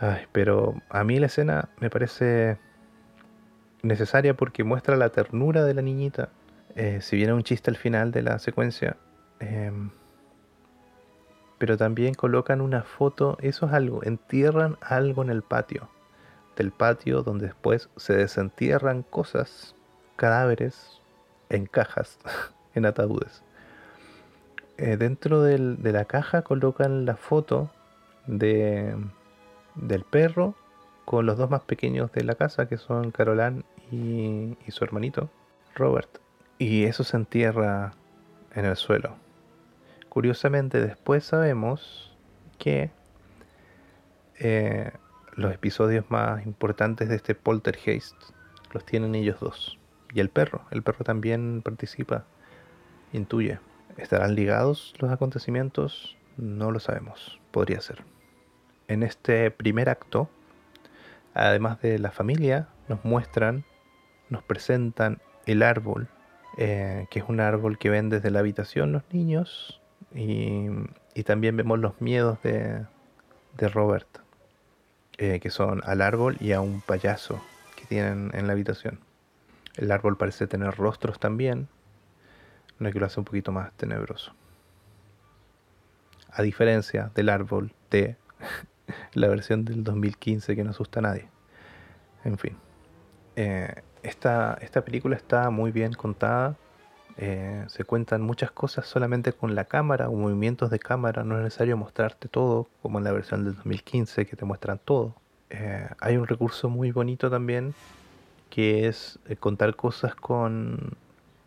Ay, 0.06 0.26
pero 0.32 0.74
a 0.90 1.02
mí 1.02 1.18
la 1.18 1.26
escena 1.26 1.70
me 1.80 1.88
parece 1.88 2.58
necesaria 3.82 4.34
porque 4.34 4.62
muestra 4.62 4.96
la 4.96 5.08
ternura 5.08 5.64
de 5.64 5.72
la 5.72 5.80
niñita. 5.80 6.28
Eh, 6.76 6.98
si 7.00 7.16
viene 7.16 7.32
un 7.32 7.42
chiste 7.42 7.70
al 7.70 7.78
final 7.78 8.12
de 8.12 8.20
la 8.20 8.38
secuencia, 8.38 8.98
eh, 9.40 9.72
pero 11.56 11.78
también 11.78 12.12
colocan 12.12 12.60
una 12.60 12.82
foto, 12.82 13.38
eso 13.40 13.64
es 13.64 13.72
algo, 13.72 14.02
entierran 14.04 14.76
algo 14.82 15.22
en 15.22 15.30
el 15.30 15.42
patio, 15.42 15.88
del 16.54 16.70
patio 16.70 17.22
donde 17.22 17.46
después 17.46 17.88
se 17.96 18.14
desentierran 18.14 19.04
cosas, 19.04 19.74
cadáveres, 20.16 21.00
en 21.48 21.64
cajas, 21.64 22.18
en 22.74 22.84
ataúdes. 22.84 23.42
eh, 24.76 24.98
dentro 24.98 25.40
de 25.42 25.58
la 25.92 26.04
caja 26.04 26.42
colocan 26.42 27.06
la 27.06 27.16
foto 27.16 27.70
de, 28.26 28.94
del 29.74 30.04
perro 30.04 30.54
con 31.04 31.26
los 31.26 31.36
dos 31.36 31.50
más 31.50 31.62
pequeños 31.62 32.12
de 32.12 32.24
la 32.24 32.34
casa, 32.34 32.66
que 32.68 32.78
son 32.78 33.10
Carolan 33.10 33.64
y, 33.90 34.56
y 34.66 34.70
su 34.70 34.84
hermanito, 34.84 35.30
Robert. 35.74 36.18
Y 36.58 36.84
eso 36.84 37.04
se 37.04 37.16
entierra 37.16 37.92
en 38.54 38.64
el 38.64 38.76
suelo. 38.76 39.16
Curiosamente, 40.08 40.80
después 40.80 41.24
sabemos 41.24 42.16
que 42.58 42.90
eh, 44.38 44.92
los 45.34 45.52
episodios 45.52 46.04
más 46.10 46.46
importantes 46.46 47.08
de 47.08 47.16
este 47.16 47.34
poltergeist 47.34 48.14
los 48.72 48.84
tienen 48.84 49.14
ellos 49.14 49.40
dos. 49.40 49.78
Y 50.12 50.20
el 50.20 50.28
perro, 50.28 50.62
el 50.70 50.82
perro 50.82 51.04
también 51.04 51.62
participa, 51.62 52.24
intuye. 53.12 53.58
¿Estarán 53.96 54.34
ligados 54.34 54.94
los 54.98 55.10
acontecimientos? 55.10 56.16
No 56.36 56.70
lo 56.70 56.80
sabemos, 56.80 57.40
podría 57.50 57.80
ser. 57.80 58.13
En 58.88 59.02
este 59.02 59.50
primer 59.50 59.88
acto, 59.88 60.28
además 61.32 61.80
de 61.80 61.98
la 61.98 62.10
familia, 62.10 62.68
nos 62.88 63.04
muestran, 63.04 63.64
nos 64.28 64.42
presentan 64.42 65.20
el 65.46 65.62
árbol, 65.62 66.08
eh, 66.58 67.06
que 67.10 67.20
es 67.20 67.24
un 67.28 67.40
árbol 67.40 67.78
que 67.78 67.90
ven 67.90 68.10
desde 68.10 68.30
la 68.30 68.40
habitación 68.40 68.92
los 68.92 69.02
niños, 69.10 69.80
y, 70.14 70.68
también 71.24 71.56
vemos 71.56 71.78
los 71.78 72.00
miedos 72.00 72.42
de, 72.42 72.84
de 73.56 73.68
Robert, 73.68 74.08
eh, 75.16 75.40
que 75.40 75.50
son 75.50 75.80
al 75.84 76.02
árbol 76.02 76.36
y 76.40 76.52
a 76.52 76.60
un 76.60 76.80
payaso 76.80 77.40
que 77.76 77.86
tienen 77.86 78.30
en 78.34 78.46
la 78.46 78.52
habitación. 78.52 79.00
El 79.76 79.90
árbol 79.90 80.16
parece 80.16 80.46
tener 80.46 80.74
rostros 80.74 81.18
también, 81.18 81.68
lo 82.78 82.92
que 82.92 83.00
lo 83.00 83.06
hace 83.06 83.20
un 83.20 83.24
poquito 83.24 83.50
más 83.52 83.72
tenebroso. 83.72 84.34
A 86.30 86.42
diferencia 86.42 87.10
del 87.14 87.28
árbol 87.28 87.72
de 87.90 88.16
la 89.14 89.28
versión 89.28 89.64
del 89.64 89.84
2015 89.84 90.56
que 90.56 90.64
no 90.64 90.70
asusta 90.70 91.00
a 91.00 91.02
nadie. 91.02 91.28
En 92.24 92.38
fin. 92.38 92.56
Eh, 93.36 93.74
esta, 94.02 94.58
esta 94.60 94.84
película 94.84 95.16
está 95.16 95.50
muy 95.50 95.72
bien 95.72 95.92
contada. 95.94 96.56
Eh, 97.16 97.64
se 97.68 97.84
cuentan 97.84 98.22
muchas 98.22 98.50
cosas 98.50 98.86
solamente 98.86 99.32
con 99.32 99.54
la 99.54 99.64
cámara 99.66 100.08
o 100.08 100.14
movimientos 100.14 100.70
de 100.70 100.78
cámara. 100.78 101.24
No 101.24 101.36
es 101.36 101.44
necesario 101.44 101.76
mostrarte 101.76 102.28
todo, 102.28 102.68
como 102.82 102.98
en 102.98 103.04
la 103.04 103.12
versión 103.12 103.44
del 103.44 103.54
2015 103.54 104.26
que 104.26 104.36
te 104.36 104.44
muestran 104.44 104.80
todo. 104.84 105.14
Eh, 105.50 105.88
hay 106.00 106.16
un 106.16 106.26
recurso 106.26 106.68
muy 106.68 106.90
bonito 106.90 107.30
también 107.30 107.74
que 108.50 108.86
es 108.88 109.18
contar 109.40 109.74
cosas 109.76 110.14
con, 110.14 110.96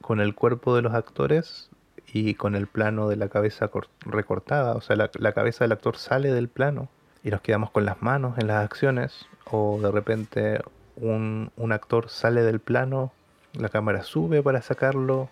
con 0.01 0.19
el 0.19 0.35
cuerpo 0.35 0.75
de 0.75 0.81
los 0.81 0.93
actores 0.93 1.69
y 2.11 2.35
con 2.35 2.55
el 2.55 2.67
plano 2.67 3.07
de 3.07 3.15
la 3.15 3.29
cabeza 3.29 3.69
cor- 3.69 3.89
recortada. 4.01 4.73
O 4.75 4.81
sea, 4.81 4.95
la 4.95 5.31
cabeza 5.33 5.63
del 5.63 5.71
actor 5.73 5.97
sale 5.97 6.31
del 6.33 6.49
plano 6.49 6.89
y 7.23 7.29
nos 7.31 7.41
quedamos 7.41 7.71
con 7.71 7.85
las 7.85 8.01
manos 8.01 8.37
en 8.37 8.47
las 8.47 8.63
acciones. 8.63 9.25
O 9.49 9.79
de 9.81 9.91
repente 9.91 10.61
un, 10.95 11.51
un 11.55 11.71
actor 11.71 12.09
sale 12.09 12.41
del 12.41 12.59
plano, 12.59 13.11
la 13.53 13.69
cámara 13.69 14.03
sube 14.03 14.43
para 14.43 14.61
sacarlo 14.61 15.29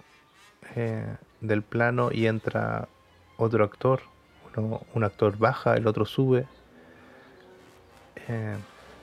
eh, 0.75 1.05
del 1.41 1.61
plano 1.63 2.09
y 2.11 2.27
entra 2.27 2.87
otro 3.37 3.63
actor. 3.63 4.01
Uno- 4.55 4.81
un 4.93 5.03
actor 5.03 5.37
baja, 5.37 5.75
el 5.75 5.85
otro 5.85 6.05
sube. 6.05 6.47
Eh, 8.27 8.55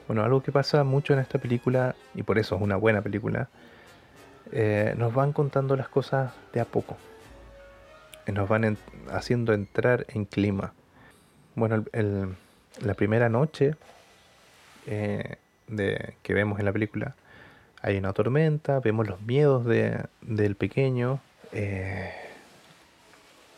bueno, 0.08 0.24
algo 0.24 0.42
que 0.42 0.50
pasa 0.50 0.82
mucho 0.84 1.12
en 1.12 1.20
esta 1.20 1.38
película, 1.38 1.94
y 2.14 2.22
por 2.22 2.38
eso 2.38 2.56
es 2.56 2.62
una 2.62 2.76
buena 2.76 3.02
película, 3.02 3.48
eh, 4.50 4.94
nos 4.96 5.14
van 5.14 5.32
contando 5.32 5.76
las 5.76 5.88
cosas 5.88 6.32
de 6.52 6.60
a 6.60 6.64
poco. 6.64 6.96
Nos 8.26 8.48
van 8.48 8.64
en- 8.64 8.78
haciendo 9.10 9.52
entrar 9.52 10.06
en 10.08 10.24
clima. 10.24 10.72
Bueno, 11.54 11.84
el- 11.92 12.34
la 12.80 12.94
primera 12.94 13.28
noche 13.28 13.74
eh, 14.86 15.36
de, 15.68 16.14
que 16.22 16.34
vemos 16.34 16.58
en 16.58 16.64
la 16.64 16.72
película, 16.72 17.14
hay 17.82 17.98
una 17.98 18.12
tormenta, 18.12 18.80
vemos 18.80 19.06
los 19.08 19.20
miedos 19.22 19.64
de- 19.64 20.04
del 20.22 20.54
pequeño. 20.56 21.20
eh, 21.52 22.10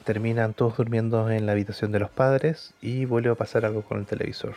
terminan 0.04 0.52
todos 0.52 0.76
durmiendo 0.76 1.30
en 1.30 1.46
la 1.46 1.52
habitación 1.52 1.90
de 1.92 1.98
los 1.98 2.10
padres 2.10 2.74
y 2.82 3.04
vuelve 3.06 3.30
a 3.30 3.34
pasar 3.36 3.64
algo 3.64 3.82
con 3.82 3.98
el 3.98 4.04
televisor. 4.06 4.54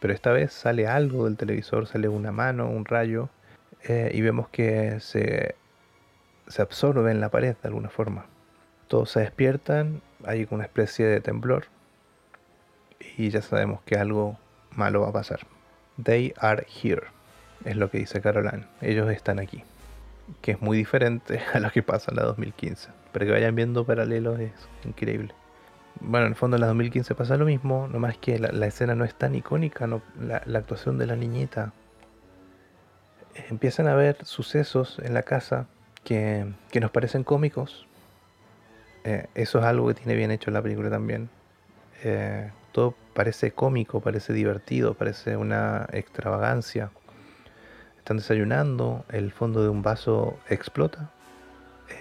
Pero 0.00 0.14
esta 0.14 0.30
vez 0.30 0.52
sale 0.52 0.86
algo 0.86 1.24
del 1.24 1.36
televisor, 1.36 1.86
sale 1.88 2.08
una 2.08 2.30
mano, 2.30 2.68
un 2.70 2.84
rayo, 2.84 3.28
eh, 3.88 4.10
y 4.14 4.20
vemos 4.20 4.48
que 4.50 5.00
se, 5.00 5.56
se 6.46 6.62
absorbe 6.62 7.10
en 7.10 7.20
la 7.20 7.28
pared 7.30 7.56
de 7.60 7.68
alguna 7.68 7.88
forma. 7.88 8.26
Todos 8.86 9.10
se 9.10 9.20
despiertan, 9.20 10.00
hay 10.24 10.46
una 10.50 10.64
especie 10.64 11.06
de 11.06 11.20
temblor, 11.20 11.64
y 13.16 13.30
ya 13.30 13.42
sabemos 13.42 13.80
que 13.82 13.96
algo 13.96 14.38
malo 14.70 15.02
va 15.02 15.08
a 15.08 15.12
pasar. 15.12 15.40
They 16.02 16.34
are 16.38 16.66
here, 16.82 17.08
es 17.64 17.76
lo 17.76 17.90
que 17.90 17.98
dice 17.98 18.20
Caroline. 18.20 18.64
Ellos 18.80 19.10
están 19.10 19.38
aquí, 19.38 19.64
que 20.40 20.52
es 20.52 20.60
muy 20.60 20.76
diferente 20.76 21.40
a 21.52 21.60
lo 21.60 21.70
que 21.70 21.82
pasa 21.82 22.10
en 22.10 22.16
la 22.16 22.22
2015. 22.24 22.90
Para 23.12 23.26
que 23.26 23.32
vayan 23.32 23.54
viendo 23.54 23.84
paralelos 23.84 24.38
es 24.40 24.52
increíble. 24.84 25.34
Bueno, 26.00 26.26
en 26.26 26.32
el 26.32 26.36
fondo 26.36 26.56
en 26.56 26.60
la 26.60 26.68
2015 26.68 27.14
pasa 27.14 27.36
lo 27.36 27.44
mismo, 27.44 27.88
nomás 27.88 28.16
que 28.18 28.38
la, 28.38 28.66
escena 28.66 28.94
no 28.94 29.04
es 29.04 29.14
tan 29.14 29.34
icónica, 29.34 29.86
no, 29.86 30.00
la, 30.20 30.36
actuación 30.58 30.96
de 30.98 31.06
la 31.06 31.16
niñita. 31.16 31.72
Empiezan 33.50 33.88
a 33.88 33.92
haber 33.92 34.24
sucesos 34.24 35.00
en 35.02 35.14
la 35.14 35.22
casa 35.22 35.66
que, 36.04 36.46
que 36.70 36.80
nos 36.80 36.90
parecen 36.92 37.24
cómicos. 37.24 37.86
Eh, 39.04 39.26
eso 39.34 39.58
es 39.58 39.64
algo 39.64 39.88
que 39.88 39.94
tiene 39.94 40.14
bien 40.14 40.30
hecho 40.30 40.50
la 40.50 40.62
película 40.62 40.90
también. 40.90 41.30
Eh, 42.04 42.50
todo 42.72 42.94
parece 43.14 43.52
cómico, 43.52 44.00
parece 44.00 44.32
divertido, 44.32 44.94
parece 44.94 45.36
una 45.36 45.88
extravagancia. 45.92 46.90
Están 47.98 48.18
desayunando, 48.18 49.04
el 49.10 49.32
fondo 49.32 49.62
de 49.62 49.68
un 49.68 49.82
vaso 49.82 50.38
explota. 50.48 51.10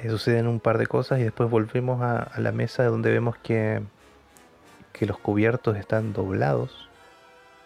Eh, 0.04 0.10
suceden 0.10 0.48
un 0.48 0.60
par 0.60 0.78
de 0.78 0.88
cosas 0.88 1.20
y 1.20 1.24
después 1.24 1.50
volvemos 1.50 2.02
a, 2.02 2.32
la 2.40 2.52
mesa 2.52 2.84
donde 2.86 3.12
vemos 3.12 3.38
que, 3.38 3.82
que 4.94 5.06
los 5.06 5.18
cubiertos 5.18 5.78
están 5.78 6.14
doblados. 6.14 6.90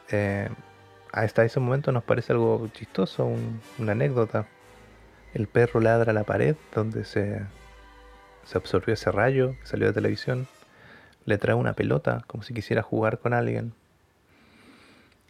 Eh, 0.09 0.49
hasta 1.11 1.43
ese 1.43 1.59
momento 1.59 1.91
nos 1.91 2.03
parece 2.03 2.33
algo 2.33 2.69
chistoso, 2.73 3.25
un- 3.25 3.59
una 3.79 3.91
anécdota. 3.93 4.47
El 5.33 5.47
perro 5.47 5.79
ladra 5.79 6.11
a 6.11 6.13
la 6.13 6.23
pared 6.23 6.55
donde 6.75 7.05
se, 7.05 7.41
se 8.45 8.57
absorbió 8.57 8.93
ese 8.93 9.11
rayo 9.11 9.55
que 9.61 9.65
salió 9.67 9.87
de 9.87 9.93
televisión. 9.93 10.47
Le 11.25 11.37
trae 11.37 11.55
una 11.55 11.73
pelota 11.73 12.23
como 12.27 12.43
si 12.43 12.53
quisiera 12.53 12.81
jugar 12.81 13.19
con 13.19 13.33
alguien. 13.33 13.73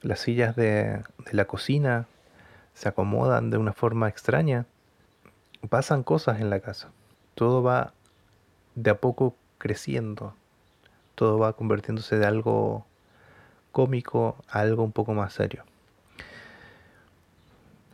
Las 0.02 0.20
sillas 0.20 0.56
de, 0.56 1.04
de 1.26 1.34
la 1.34 1.46
cocina 1.46 2.08
se 2.74 2.90
acomodan 2.90 3.50
de 3.50 3.58
una 3.58 3.74
forma 3.74 4.08
extraña. 4.08 4.66
Pasan 5.70 6.04
cosas 6.04 6.42
en 6.42 6.50
la 6.50 6.60
casa. 6.60 6.90
Todo 7.36 7.62
va 7.62 7.94
de 8.76 8.92
a 8.92 8.98
poco 8.98 9.36
creciendo. 9.58 10.34
Todo 11.16 11.38
va 11.38 11.54
convirtiéndose 11.54 12.18
de 12.18 12.26
algo 12.26 12.86
cómico 13.72 14.38
a 14.50 14.60
algo 14.60 14.84
un 14.84 14.92
poco 14.92 15.14
más 15.14 15.34
serio. 15.34 15.64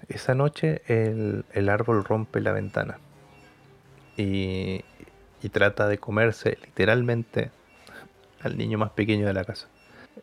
Esa 0.08 0.36
noche 0.36 0.82
el, 0.88 1.46
el 1.52 1.70
árbol 1.70 2.04
rompe 2.04 2.40
la 2.40 2.54
ventana 2.54 3.00
y, 4.16 4.86
y 5.42 5.50
trata 5.50 5.88
de 5.88 5.98
comerse 5.98 6.58
literalmente 6.64 7.52
al 8.42 8.58
niño 8.58 8.78
más 8.78 8.92
pequeño 8.92 9.28
de 9.28 9.34
la 9.34 9.44
casa. 9.44 9.68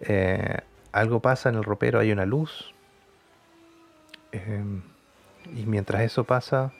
Eh, 0.00 0.58
algo 0.92 1.20
pasa 1.20 1.48
en 1.48 1.56
el 1.56 1.64
ropero, 1.64 2.00
hay 2.00 2.12
una 2.12 2.26
luz. 2.26 2.74
eh, 4.32 4.62
y 5.52 5.66
mientras 5.66 6.02
eso 6.02 6.24
pasa, 6.24 6.72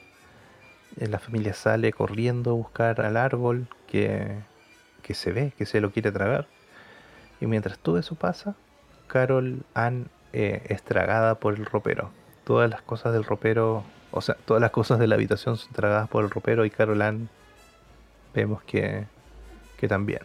eh, 0.97 1.07
la 1.07 1.19
familia 1.19 1.53
sale 1.53 1.91
corriendo 1.93 2.51
a 2.51 2.53
buscar 2.53 3.01
al 3.01 3.17
árbol 3.17 3.67
que, 3.87 4.39
que 5.03 5.13
se 5.13 5.31
ve, 5.31 5.53
que 5.57 5.65
se 5.65 5.81
lo 5.81 5.91
quiere 5.91 6.11
tragar. 6.11 6.47
Y 7.41 7.47
mientras 7.47 7.77
todo 7.79 7.99
eso 7.99 8.15
pasa, 8.15 8.55
Carol 9.07 9.63
Ann 9.73 10.09
eh, 10.33 10.63
es 10.69 10.83
tragada 10.83 11.35
por 11.35 11.55
el 11.55 11.65
ropero. 11.65 12.11
Todas 12.43 12.69
las 12.69 12.81
cosas 12.81 13.13
del 13.13 13.23
ropero, 13.23 13.83
o 14.11 14.21
sea, 14.21 14.35
todas 14.45 14.61
las 14.61 14.71
cosas 14.71 14.99
de 14.99 15.07
la 15.07 15.15
habitación 15.15 15.57
son 15.57 15.73
tragadas 15.73 16.09
por 16.09 16.23
el 16.23 16.29
ropero 16.29 16.65
y 16.65 16.69
Carol 16.69 17.01
Ann 17.01 17.29
vemos 18.33 18.63
que, 18.63 19.05
que 19.77 19.87
también. 19.87 20.21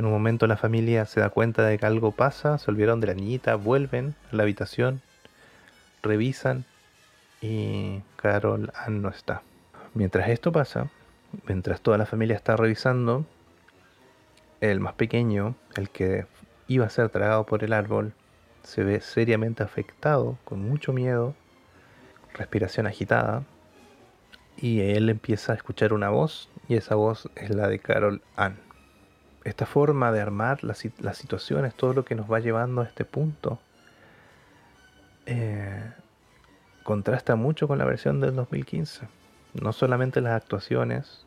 En 0.00 0.06
un 0.06 0.12
momento 0.12 0.46
la 0.46 0.56
familia 0.56 1.04
se 1.04 1.20
da 1.20 1.28
cuenta 1.28 1.62
de 1.62 1.76
que 1.76 1.84
algo 1.84 2.12
pasa, 2.12 2.56
se 2.56 2.70
olvidaron 2.70 3.00
de 3.02 3.08
la 3.08 3.12
niñita, 3.12 3.54
vuelven 3.56 4.14
a 4.32 4.36
la 4.36 4.44
habitación, 4.44 5.02
revisan 6.02 6.64
y 7.42 8.00
Carol 8.16 8.72
Ann 8.74 9.02
no 9.02 9.10
está. 9.10 9.42
Mientras 9.92 10.30
esto 10.30 10.52
pasa, 10.52 10.88
mientras 11.46 11.82
toda 11.82 11.98
la 11.98 12.06
familia 12.06 12.34
está 12.34 12.56
revisando, 12.56 13.26
el 14.62 14.80
más 14.80 14.94
pequeño, 14.94 15.54
el 15.76 15.90
que 15.90 16.24
iba 16.66 16.86
a 16.86 16.88
ser 16.88 17.10
tragado 17.10 17.44
por 17.44 17.62
el 17.62 17.74
árbol, 17.74 18.14
se 18.62 18.82
ve 18.82 19.02
seriamente 19.02 19.62
afectado, 19.62 20.38
con 20.46 20.66
mucho 20.66 20.94
miedo, 20.94 21.34
respiración 22.32 22.86
agitada, 22.86 23.42
y 24.56 24.80
él 24.80 25.10
empieza 25.10 25.52
a 25.52 25.56
escuchar 25.56 25.92
una 25.92 26.08
voz, 26.08 26.48
y 26.68 26.76
esa 26.76 26.94
voz 26.94 27.28
es 27.36 27.50
la 27.50 27.68
de 27.68 27.80
Carol 27.80 28.22
Ann. 28.34 28.69
Esta 29.44 29.66
forma 29.66 30.12
de 30.12 30.20
armar 30.20 30.62
las, 30.64 30.78
situaciones, 31.16 31.74
todo 31.74 31.94
lo 31.94 32.04
que 32.04 32.14
nos 32.14 32.30
va 32.30 32.40
llevando 32.40 32.82
a 32.82 32.84
este 32.84 33.04
punto, 33.04 33.58
eh, 35.26 35.92
contrasta 36.82 37.36
mucho 37.36 37.66
con 37.66 37.78
la 37.78 37.84
versión 37.84 38.20
del 38.20 38.34
2015. 38.34 39.08
No 39.54 39.72
solamente 39.72 40.20
las 40.20 40.34
actuaciones, 40.34 41.24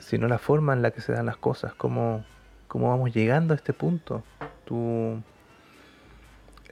sino 0.00 0.26
la 0.28 0.38
forma 0.38 0.72
en 0.72 0.82
la 0.82 0.90
que 0.90 1.00
se 1.00 1.12
dan 1.12 1.26
las 1.26 1.36
cosas, 1.36 1.74
cómo, 1.74 2.24
cómo 2.68 2.88
vamos 2.88 3.14
llegando 3.14 3.52
a 3.52 3.56
este 3.56 3.72
punto. 3.72 4.24
Tú 4.64 5.22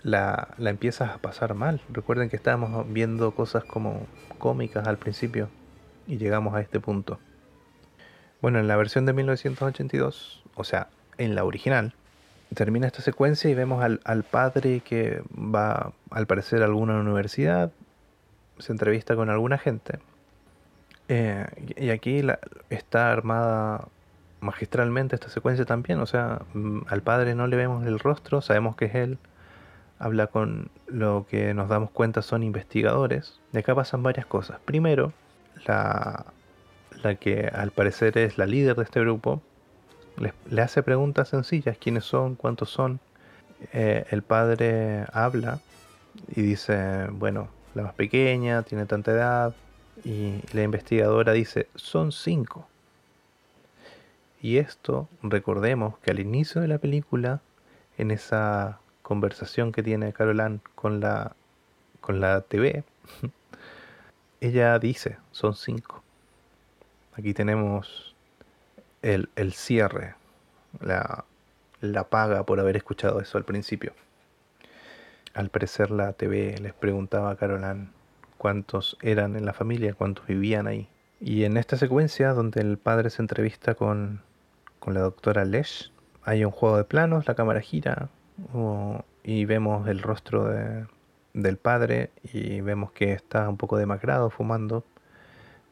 la, 0.03 0.55
la 0.57 0.71
empiezas 0.71 1.11
a 1.11 1.19
pasar 1.19 1.55
mal. 1.55 1.81
Recuerden 1.91 2.31
que 2.31 2.37
estábamos 2.37 2.91
viendo 2.91 3.33
cosas 3.35 3.65
como 3.65 4.07
cómicas 4.39 4.89
al 4.89 4.99
principio 4.99 5.51
y 6.07 6.17
llegamos 6.17 6.55
a 6.55 6.61
este 6.61 6.81
punto. 6.81 7.19
Bueno, 8.43 8.59
en 8.59 8.67
la 8.67 8.75
versión 8.75 9.07
de 9.07 9.13
1982, 9.13 10.43
o 10.57 10.65
sea, 10.65 10.89
en 11.17 11.37
la 11.37 11.45
original, 11.45 11.95
termina 12.55 12.89
esta 12.89 13.01
secuencia 13.01 13.49
y 13.49 13.55
vemos 13.55 13.85
al, 13.85 14.25
padre 14.25 14.81
que 14.81 15.23
va, 15.33 15.93
al 16.11 16.27
parecer, 16.27 16.61
a 16.63 16.65
alguna 16.65 16.99
universidad, 16.99 17.71
se 18.59 18.73
entrevista 18.73 19.15
con 19.15 19.31
alguna 19.31 19.59
gente. 19.59 20.01
Eh, 21.07 21.47
y 21.77 21.91
aquí 21.91 22.21
está 22.69 23.13
armada 23.13 23.87
magistralmente 24.41 25.15
esta 25.15 25.29
secuencia 25.29 25.65
también, 25.65 26.01
o 26.01 26.07
sea, 26.07 26.43
mm, 26.53 26.81
al 26.89 27.03
padre 27.03 27.37
no 27.37 27.47
le 27.47 27.57
vemos 27.57 27.87
el 27.87 28.01
rostro, 28.01 28.41
sabemos 28.41 28.75
que 28.75 28.87
es 28.87 28.95
él, 28.97 29.19
habla 30.01 30.27
con 30.27 30.69
lo 30.89 31.27
que 31.31 31.55
nos 31.55 31.69
damos 31.69 31.93
cuenta 31.93 32.23
son 32.23 32.43
investigadores. 32.43 33.41
De 33.53 33.61
acá 33.61 33.73
pasan 33.77 34.03
varias 34.03 34.27
cosas. 34.27 34.59
Primero, 34.65 35.13
la, 35.65 36.27
la 37.03 37.17
que 37.17 37.49
al 37.53 37.71
parecer 37.71 38.19
es 38.19 38.39
la 38.39 38.47
líder 38.47 38.77
de 38.77 38.85
este 38.85 39.01
grupo, 39.01 39.43
le, 40.17 40.63
hace 40.63 40.83
preguntas 40.83 41.29
sencillas, 41.29 41.77
quiénes 41.79 42.05
son, 42.05 42.35
cuántos 42.35 42.71
son. 42.71 43.01
Eh, 43.73 44.05
el 44.11 44.23
padre 44.23 45.05
habla 45.13 45.61
y 46.35 46.43
dice, 46.43 47.07
bueno, 47.11 47.49
la 47.75 47.85
más 47.85 47.95
pequeña, 47.95 48.63
tiene 48.63 48.87
tanta 48.87 49.13
edad, 49.13 49.55
y 50.05 50.41
la 50.53 50.63
investigadora 50.63 51.33
dice, 51.33 51.69
son 51.75 52.13
cinco. 52.13 52.67
Y 54.41 54.59
esto, 54.59 55.09
recordemos 55.23 55.99
que 55.99 56.11
al 56.11 56.19
inicio 56.19 56.61
de 56.61 56.69
la 56.69 56.79
película, 56.79 57.41
en 57.99 58.11
esa 58.11 58.81
conversación 59.03 59.73
que 59.73 59.83
tiene 59.83 60.13
Carolan 60.13 60.61
con 60.75 61.01
la, 61.01 61.37
con 62.01 62.21
la 62.21 62.41
TV, 62.41 62.85
ella 64.41 64.79
dice, 64.79 65.19
son 65.31 65.55
cinco. 65.55 66.03
Aquí 67.15 67.35
tenemos 67.35 68.15
el, 69.03 69.29
cierre, 69.53 70.15
la, 70.81 71.25
la 71.81 72.05
paga 72.05 72.45
por 72.45 72.61
haber 72.61 72.77
escuchado 72.77 73.21
eso 73.21 73.39
al 73.39 73.45
principio. 73.45 73.93
Al 75.35 75.49
parecer 75.49 75.91
la 75.91 76.13
TV 76.13 76.57
les 76.59 76.75
preguntaba 76.75 77.31
a 77.31 77.37
Carolan 77.37 77.93
cuántos 78.39 78.97
eran 79.03 79.37
en 79.37 79.45
la 79.45 79.53
familia, 79.53 79.95
cuántos 79.95 80.27
vivían 80.27 80.67
ahí. 80.67 80.89
Y 81.21 81.45
en 81.45 81.57
esta 81.57 81.77
secuencia, 81.77 82.33
donde 82.33 82.61
el 82.61 82.79
padre 82.79 83.11
se 83.11 83.23
entrevista 83.23 83.75
con, 83.75 84.21
con 84.79 84.95
la 84.95 85.01
doctora 85.01 85.45
Lesh, 85.45 85.93
hay 86.25 86.45
un 86.45 86.51
juego 86.51 86.77
de 86.77 86.85
planos, 86.85 87.27
la 87.27 87.35
cámara 87.35 87.61
gira 87.61 88.09
y 89.23 89.45
vemos 89.45 89.89
el 89.89 90.03
rostro 90.03 90.45
de, 90.45 90.87
del 91.35 91.57
padre 91.57 92.11
y 92.33 92.61
vemos 92.61 92.93
que 92.93 93.13
está 93.13 93.49
un 93.49 93.57
poco 93.57 93.77
demacrado 93.77 94.31
fumando. 94.31 94.85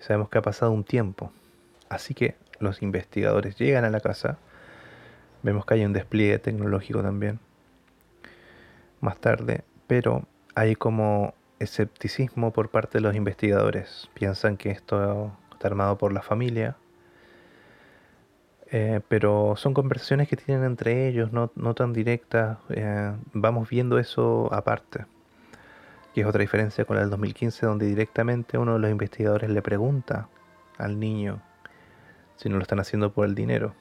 Sabemos 0.00 0.30
que 0.30 0.38
ha 0.38 0.42
pasado 0.42 0.72
un 0.72 0.82
tiempo. 0.82 1.30
Así 1.88 2.14
que 2.14 2.34
los 2.58 2.82
investigadores 2.82 3.56
llegan 3.56 3.84
a 3.84 3.90
la 3.90 4.00
casa. 4.00 4.38
Vemos 5.42 5.64
que 5.66 5.74
hay 5.74 5.84
un 5.84 5.92
despliegue 5.92 6.38
tecnológico 6.38 7.02
también. 7.02 7.38
Más 9.00 9.18
tarde. 9.18 9.62
Pero 9.86 10.26
hay 10.54 10.74
como 10.74 11.34
escepticismo 11.58 12.52
por 12.52 12.70
parte 12.70 12.98
de 12.98 13.02
los 13.02 13.14
investigadores. 13.14 14.08
Piensan 14.14 14.56
que 14.56 14.70
esto 14.70 15.32
está 15.52 15.68
armado 15.68 15.98
por 15.98 16.12
la 16.12 16.22
familia. 16.22 16.76
Eh, 18.72 19.00
pero 19.08 19.54
son 19.56 19.74
conversaciones 19.74 20.28
que 20.28 20.36
tienen 20.36 20.64
entre 20.64 21.08
ellos, 21.08 21.30
no, 21.32 21.48
tan 21.74 21.92
directas. 21.92 22.58
Eh, 22.70 23.12
vamos 23.32 23.68
viendo 23.68 23.98
eso 23.98 24.48
aparte 24.52 25.04
que 26.14 26.22
es 26.22 26.26
otra 26.26 26.40
diferencia 26.40 26.84
con 26.84 26.96
la 26.96 27.02
del 27.02 27.10
2015, 27.10 27.66
donde 27.66 27.86
directamente 27.86 28.58
uno 28.58 28.74
de 28.74 28.78
los 28.80 28.90
investigadores 28.90 29.50
le 29.50 29.62
pregunta 29.62 30.28
al 30.78 30.98
niño 30.98 31.40
si 32.36 32.48
no 32.48 32.56
lo 32.56 32.62
están 32.62 32.80
haciendo 32.80 33.12
por 33.12 33.26
el 33.26 33.34
dinero. 33.34 33.74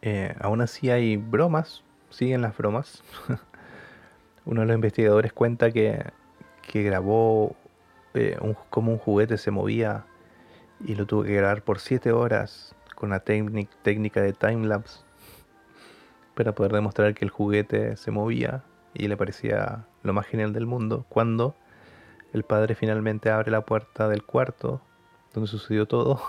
Eh, 0.00 0.34
aún 0.40 0.60
así 0.60 0.90
hay 0.90 1.16
bromas, 1.16 1.82
siguen 2.10 2.42
las 2.42 2.56
bromas. 2.56 3.02
uno 4.44 4.60
de 4.60 4.66
los 4.66 4.74
investigadores 4.74 5.32
cuenta 5.32 5.70
que, 5.70 6.04
que 6.62 6.82
grabó 6.82 7.56
eh, 8.14 8.38
como 8.70 8.92
un 8.92 8.98
juguete 8.98 9.38
se 9.38 9.50
movía 9.50 10.04
y 10.80 10.94
lo 10.94 11.06
tuvo 11.06 11.24
que 11.24 11.34
grabar 11.34 11.62
por 11.62 11.80
7 11.80 12.12
horas 12.12 12.74
con 12.94 13.10
la 13.10 13.20
técnica 13.20 14.20
de 14.20 14.32
timelapse 14.32 15.00
para 16.34 16.52
poder 16.54 16.72
demostrar 16.72 17.14
que 17.14 17.24
el 17.24 17.30
juguete 17.30 17.96
se 17.96 18.10
movía 18.10 18.62
y 18.94 19.08
le 19.08 19.16
parecía 19.16 19.86
lo 20.02 20.12
más 20.12 20.26
genial 20.26 20.52
del 20.52 20.66
mundo 20.66 21.04
cuando 21.08 21.54
el 22.32 22.44
padre 22.44 22.74
finalmente 22.74 23.30
abre 23.30 23.50
la 23.50 23.62
puerta 23.62 24.08
del 24.08 24.22
cuarto 24.22 24.80
donde 25.34 25.48
sucedió 25.48 25.86
todo 25.86 26.20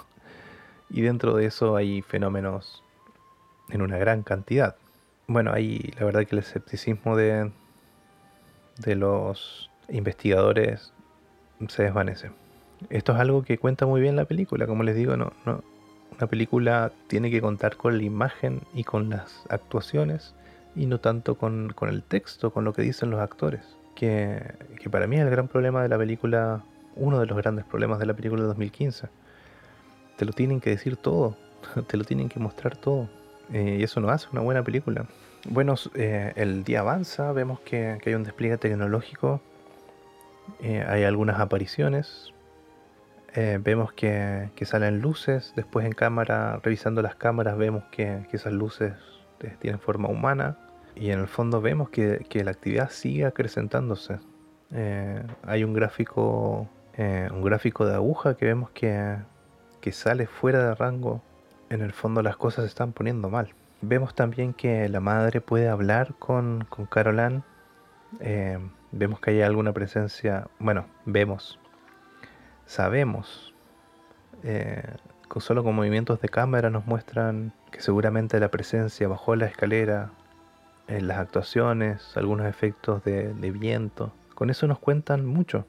y 0.89 1.01
dentro 1.01 1.35
de 1.35 1.45
eso 1.45 1.75
hay 1.75 2.01
fenómenos 2.01 2.83
en 3.69 3.81
una 3.81 3.97
gran 3.97 4.23
cantidad. 4.23 4.75
Bueno, 5.27 5.51
ahí 5.53 5.91
la 5.97 6.05
verdad 6.05 6.25
que 6.25 6.35
el 6.35 6.39
escepticismo 6.39 7.15
de, 7.15 7.51
de 8.77 8.95
los 8.95 9.71
investigadores 9.89 10.93
se 11.67 11.83
desvanece. 11.83 12.31
Esto 12.89 13.13
es 13.13 13.19
algo 13.19 13.43
que 13.43 13.57
cuenta 13.57 13.85
muy 13.85 14.01
bien 14.01 14.15
la 14.15 14.25
película, 14.25 14.67
como 14.67 14.83
les 14.83 14.95
digo, 14.95 15.15
no, 15.15 15.31
no, 15.45 15.63
una 16.17 16.27
película 16.27 16.91
tiene 17.07 17.31
que 17.31 17.41
contar 17.41 17.77
con 17.77 17.97
la 17.97 18.03
imagen 18.03 18.61
y 18.73 18.83
con 18.83 19.09
las 19.09 19.45
actuaciones 19.49 20.35
y 20.75 20.85
no 20.85 20.99
tanto 20.99 21.35
con, 21.35 21.73
el 21.81 22.03
texto, 22.03 22.51
con 22.51 22.63
lo 22.63 22.73
que 22.73 22.81
dicen 22.81 23.09
los 23.09 23.19
actores. 23.19 23.61
Que, 23.95 24.41
para 24.91 25.07
mí 25.07 25.17
es 25.17 25.21
el 25.21 25.29
gran 25.29 25.47
problema 25.47 25.83
de 25.83 25.89
la 25.89 25.97
película, 25.97 26.63
uno 26.95 27.19
de 27.19 27.25
los 27.25 27.37
grandes 27.37 27.65
problemas 27.65 27.99
de 27.99 28.05
la 28.05 28.13
película 28.13 28.41
de 28.41 28.47
2015. 28.47 29.07
Te 30.17 30.25
lo 30.25 30.33
tienen 30.33 30.61
que 30.61 30.71
decir 30.71 30.97
todo, 30.97 31.37
te 31.87 31.97
lo 31.97 32.03
tienen 32.03 32.29
que 32.29 32.39
mostrar 32.39 32.75
todo. 32.77 33.09
Eh, 33.51 33.77
y 33.79 33.83
eso 33.83 33.99
no 33.99 34.09
hace 34.09 34.27
una 34.31 34.41
buena 34.41 34.63
película. 34.63 35.05
Bueno, 35.47 35.75
eh, 35.95 36.31
el 36.35 36.63
día 36.63 36.79
avanza, 36.79 37.31
vemos 37.33 37.59
que, 37.59 37.99
hay 38.03 38.13
un 38.13 38.23
despliegue 38.23 38.57
tecnológico, 38.57 39.41
eh, 40.61 40.83
hay 40.87 41.03
algunas 41.03 41.39
apariciones, 41.39 42.31
vemos 43.35 43.91
que, 43.91 44.49
salen 44.61 45.01
luces, 45.01 45.53
después 45.55 45.85
en 45.85 45.91
cámara, 45.91 46.59
revisando 46.63 47.01
las 47.01 47.15
cámaras, 47.15 47.57
vemos 47.57 47.83
que, 47.91 48.25
que 48.29 48.37
esas 48.37 48.53
luces 48.53 48.93
tienen 49.59 49.79
forma 49.79 50.09
humana 50.09 50.57
y 50.95 51.09
en 51.11 51.19
el 51.19 51.27
fondo 51.27 51.61
vemos 51.61 51.89
que, 51.89 52.25
la 52.43 52.51
actividad 52.51 52.89
sigue 52.89 53.25
acrecentándose. 53.25 54.19
Eh, 54.71 55.23
hay 55.43 55.63
un 55.63 55.73
gráfico, 55.73 56.67
eh, 56.95 57.27
un 57.31 57.41
gráfico 57.41 57.85
de 57.85 57.95
aguja 57.95 58.35
que 58.35 58.45
vemos 58.45 58.69
que, 58.71 59.17
sale 59.91 60.27
fuera 60.27 60.67
de 60.69 60.75
rango. 60.75 61.21
En 61.69 61.81
el 61.81 61.93
fondo 61.93 62.21
las 62.21 62.37
cosas 62.37 62.65
se 62.65 62.69
están 62.69 62.93
poniendo 62.93 63.29
mal. 63.29 63.53
Vemos 63.81 64.13
también 64.13 64.53
que 64.53 64.87
la 64.87 64.99
madre 64.99 65.41
puede 65.41 65.67
hablar 65.67 66.13
con, 66.19 66.65
con 66.69 66.85
Carolan. 66.85 67.43
Eh, 68.19 68.59
vemos 68.91 69.19
que 69.19 69.31
hay 69.31 69.41
alguna 69.41 69.73
presencia, 69.73 70.47
bueno, 70.59 70.85
vemos, 71.05 71.59
sabemos, 72.65 73.53
solo 75.39 75.63
con 75.63 75.75
movimientos 75.75 76.21
de 76.21 76.29
cámara 76.29 76.69
nos 76.69 76.85
muestran 76.85 77.53
que 77.71 77.81
seguramente 77.81 78.39
la 78.39 78.49
presencia 78.49 79.07
bajó 79.07 79.35
la 79.35 79.45
escalera, 79.45 80.11
en 80.87 81.07
las 81.07 81.17
actuaciones, 81.17 82.15
algunos 82.17 82.47
efectos 82.47 83.03
de, 83.03 83.33
viento. 83.51 84.13
Con 84.35 84.49
eso 84.49 84.67
nos 84.67 84.79
cuentan 84.79 85.25
mucho. 85.25 85.65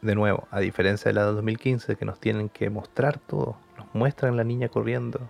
De 0.00 0.14
nuevo, 0.14 0.46
a 0.50 0.60
diferencia 0.60 1.08
de 1.08 1.14
la 1.14 1.26
de 1.26 1.32
2015, 1.32 1.96
que 1.96 2.04
nos 2.04 2.20
tienen 2.20 2.48
que 2.48 2.70
mostrar 2.70 3.18
todo. 3.18 3.56
Nos 3.76 3.92
muestran 3.94 4.36
la 4.36 4.44
niña 4.44 4.68
corriendo. 4.68 5.28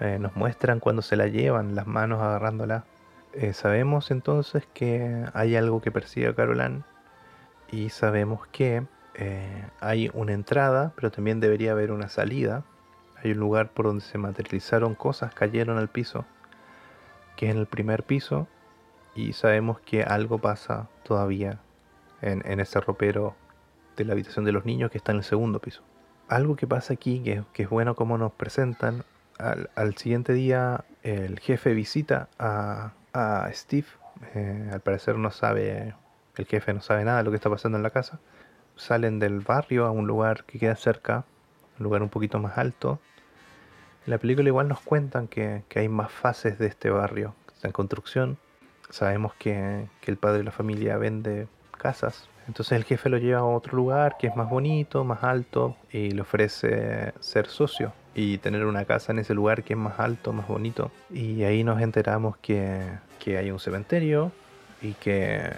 Eh, 0.00 0.18
nos 0.18 0.34
muestran 0.34 0.80
cuando 0.80 1.02
se 1.02 1.16
la 1.16 1.28
llevan, 1.28 1.74
las 1.74 1.86
manos 1.86 2.20
agarrándola. 2.20 2.84
Eh, 3.32 3.52
sabemos 3.52 4.10
entonces 4.10 4.66
que 4.74 5.24
hay 5.32 5.56
algo 5.56 5.80
que 5.80 5.92
persigue 5.92 6.28
a 6.28 6.34
Carolan. 6.34 6.84
Y 7.70 7.90
sabemos 7.90 8.46
que 8.48 8.84
eh, 9.14 9.66
hay 9.80 10.10
una 10.14 10.32
entrada, 10.32 10.92
pero 10.96 11.10
también 11.10 11.40
debería 11.40 11.72
haber 11.72 11.92
una 11.92 12.08
salida. 12.08 12.64
Hay 13.22 13.32
un 13.32 13.38
lugar 13.38 13.70
por 13.70 13.86
donde 13.86 14.04
se 14.04 14.18
materializaron 14.18 14.94
cosas, 14.94 15.34
cayeron 15.34 15.78
al 15.78 15.88
piso 15.88 16.24
que 17.36 17.46
es 17.46 17.52
en 17.52 17.58
el 17.58 17.66
primer 17.66 18.04
piso 18.04 18.46
y 19.14 19.32
sabemos 19.32 19.80
que 19.80 20.02
algo 20.02 20.38
pasa 20.38 20.88
todavía 21.02 21.60
en, 22.20 22.60
ese 22.60 22.80
ropero 22.80 23.34
de 23.96 24.04
la 24.04 24.12
habitación 24.12 24.44
de 24.44 24.52
los 24.52 24.64
niños 24.64 24.90
que 24.90 24.98
está 24.98 25.12
en 25.12 25.18
el 25.18 25.24
segundo 25.24 25.58
piso. 25.58 25.82
Algo 26.28 26.56
que 26.56 26.66
pasa 26.66 26.94
aquí, 26.94 27.20
que, 27.20 27.62
es 27.62 27.68
bueno 27.68 27.94
como 27.94 28.16
nos 28.16 28.32
presentan, 28.32 29.04
al, 29.38 29.96
siguiente 29.96 30.32
día 30.32 30.84
el 31.02 31.40
jefe 31.40 31.74
visita 31.74 32.28
a, 32.38 32.92
a 33.12 33.50
Steve. 33.52 33.88
Eh, 34.34 34.70
al 34.72 34.80
parecer 34.80 35.16
no 35.16 35.30
sabe, 35.30 35.94
el 36.36 36.46
jefe 36.46 36.72
no 36.72 36.80
sabe 36.80 37.04
nada 37.04 37.18
de 37.18 37.24
lo 37.24 37.30
que 37.30 37.36
está 37.36 37.50
pasando 37.50 37.76
en 37.76 37.82
la 37.82 37.90
casa. 37.90 38.20
Salen 38.76 39.18
del 39.18 39.40
barrio 39.40 39.86
a 39.86 39.90
un 39.90 40.06
lugar 40.06 40.44
que 40.44 40.58
queda 40.58 40.76
cerca, 40.76 41.24
un 41.78 41.84
lugar 41.84 42.02
un 42.02 42.08
poquito 42.08 42.38
más 42.38 42.58
alto. 42.58 43.00
En 44.06 44.10
la 44.10 44.18
película 44.18 44.48
igual 44.48 44.68
nos 44.68 44.80
cuentan 44.80 45.28
que, 45.28 45.62
que 45.68 45.80
hay 45.80 45.88
más 45.88 46.10
fases 46.10 46.58
de 46.58 46.66
este 46.66 46.90
barrio, 46.90 47.34
está 47.54 47.68
en 47.68 47.72
construcción. 47.72 48.38
Sabemos 48.90 49.34
que, 49.34 49.86
que 50.00 50.10
el 50.10 50.16
padre 50.16 50.38
de 50.38 50.44
la 50.44 50.50
familia 50.50 50.96
vende 50.96 51.46
casas. 51.78 52.28
Entonces 52.48 52.72
el 52.72 52.84
jefe 52.84 53.08
lo 53.08 53.18
lleva 53.18 53.40
a 53.40 53.44
otro 53.44 53.76
lugar 53.76 54.16
que 54.18 54.26
es 54.26 54.36
más 54.36 54.50
bonito, 54.50 55.04
más 55.04 55.22
alto 55.22 55.76
y 55.90 56.10
le 56.10 56.22
ofrece 56.22 57.12
ser 57.20 57.46
socio 57.46 57.92
y 58.14 58.38
tener 58.38 58.64
una 58.66 58.84
casa 58.84 59.12
en 59.12 59.20
ese 59.20 59.34
lugar 59.34 59.62
que 59.62 59.74
es 59.74 59.78
más 59.78 59.98
alto, 59.98 60.32
más 60.32 60.48
bonito. 60.48 60.90
Y 61.10 61.44
ahí 61.44 61.64
nos 61.64 61.80
enteramos 61.80 62.36
que, 62.38 62.80
que 63.18 63.38
hay 63.38 63.50
un 63.50 63.60
cementerio 63.60 64.32
y 64.80 64.94
que 64.94 65.52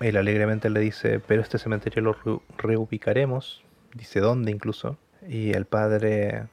él 0.00 0.16
alegremente 0.16 0.70
le 0.70 0.80
dice, 0.80 1.20
pero 1.20 1.42
este 1.42 1.58
cementerio 1.58 2.02
lo 2.02 2.12
re- 2.12 2.40
reubicaremos, 2.58 3.64
dice 3.94 4.20
dónde 4.20 4.50
incluso. 4.50 4.98
Y 5.28 5.52
el 5.52 5.64
padre, 5.64 6.44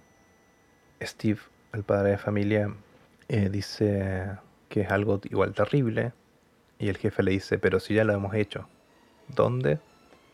Steve, 1.01 1.39
el 1.73 1.83
padre 1.83 2.11
de 2.11 2.17
familia, 2.17 2.73
eh, 3.27 3.49
dice 3.49 4.31
que 4.69 4.81
es 4.81 4.91
algo 4.91 5.19
igual 5.25 5.53
terrible. 5.53 6.13
Y 6.79 6.89
el 6.89 6.97
jefe 6.97 7.23
le 7.23 7.31
dice, 7.31 7.59
pero 7.59 7.79
si 7.79 7.93
ya 7.93 8.03
lo 8.03 8.13
hemos 8.13 8.33
hecho. 8.33 8.67
¿Dónde? 9.27 9.79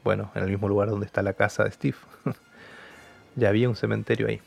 Bueno, 0.04 0.32
en 0.36 0.44
el 0.44 0.50
mismo 0.50 0.68
lugar 0.68 0.90
donde 0.90 1.06
está 1.06 1.22
la 1.22 1.34
casa 1.34 1.64
de 1.64 1.72
Steve. 1.72 1.98
ya 3.36 3.50
había 3.50 3.70
un 3.70 3.76
cementerio 3.76 4.28
ahí. 4.28 4.42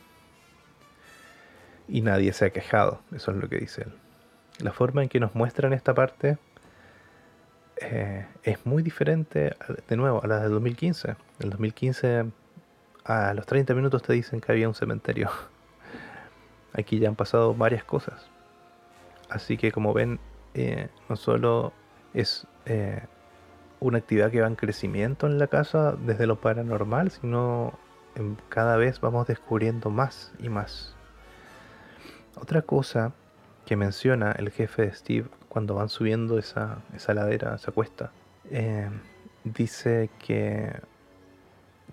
Y 1.88 2.00
nadie 2.00 2.32
se 2.32 2.46
ha 2.46 2.50
quejado, 2.50 3.02
eso 3.14 3.32
es 3.32 3.36
lo 3.36 3.48
que 3.48 3.58
dice 3.58 3.82
él. 3.82 3.92
La 4.60 4.72
forma 4.72 5.02
en 5.02 5.08
que 5.08 5.20
nos 5.20 5.34
muestran 5.34 5.72
esta 5.72 5.94
parte 5.94 6.38
eh, 7.82 8.26
es 8.42 8.64
muy 8.66 8.82
diferente, 8.82 9.54
de 9.88 9.96
nuevo, 9.96 10.22
a 10.22 10.26
la 10.26 10.40
del 10.40 10.50
2015. 10.52 11.08
En 11.10 11.16
el 11.40 11.50
2015, 11.50 12.24
a 13.04 13.34
los 13.34 13.46
30 13.46 13.74
minutos 13.74 14.02
te 14.02 14.12
dicen 14.12 14.40
que 14.40 14.52
había 14.52 14.68
un 14.68 14.74
cementerio. 14.74 15.30
Aquí 16.74 16.98
ya 16.98 17.08
han 17.08 17.16
pasado 17.16 17.54
varias 17.54 17.84
cosas. 17.84 18.26
Así 19.28 19.56
que 19.56 19.72
como 19.72 19.92
ven, 19.92 20.18
eh, 20.54 20.88
no 21.08 21.16
solo 21.16 21.72
es 22.14 22.46
eh, 22.66 23.02
una 23.80 23.98
actividad 23.98 24.30
que 24.30 24.40
va 24.40 24.46
en 24.46 24.54
crecimiento 24.56 25.26
en 25.26 25.38
la 25.38 25.46
casa 25.48 25.92
desde 25.92 26.26
lo 26.26 26.40
paranormal, 26.40 27.10
sino 27.10 27.78
en- 28.14 28.36
cada 28.48 28.76
vez 28.76 29.00
vamos 29.00 29.26
descubriendo 29.26 29.90
más 29.90 30.32
y 30.38 30.48
más. 30.48 30.94
Otra 32.40 32.62
cosa 32.62 33.12
que 33.66 33.76
menciona 33.76 34.32
el 34.32 34.50
jefe 34.50 34.82
de 34.82 34.94
Steve 34.94 35.28
cuando 35.52 35.74
van 35.74 35.90
subiendo 35.90 36.38
esa, 36.38 36.78
esa 36.96 37.12
ladera, 37.12 37.56
esa 37.56 37.72
cuesta, 37.72 38.10
eh, 38.50 38.88
dice 39.44 40.08
que 40.18 40.72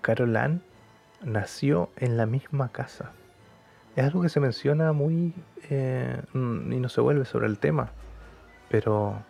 Carol 0.00 0.34
Ann 0.34 0.62
nació 1.22 1.90
en 1.98 2.16
la 2.16 2.24
misma 2.24 2.72
casa. 2.72 3.12
Es 3.96 4.04
algo 4.06 4.22
que 4.22 4.30
se 4.30 4.40
menciona 4.40 4.94
muy 4.94 5.34
eh, 5.68 6.22
mm, 6.32 6.72
y 6.72 6.80
no 6.80 6.88
se 6.88 7.02
vuelve 7.02 7.26
sobre 7.26 7.48
el 7.48 7.58
tema, 7.58 7.90
pero 8.70 9.22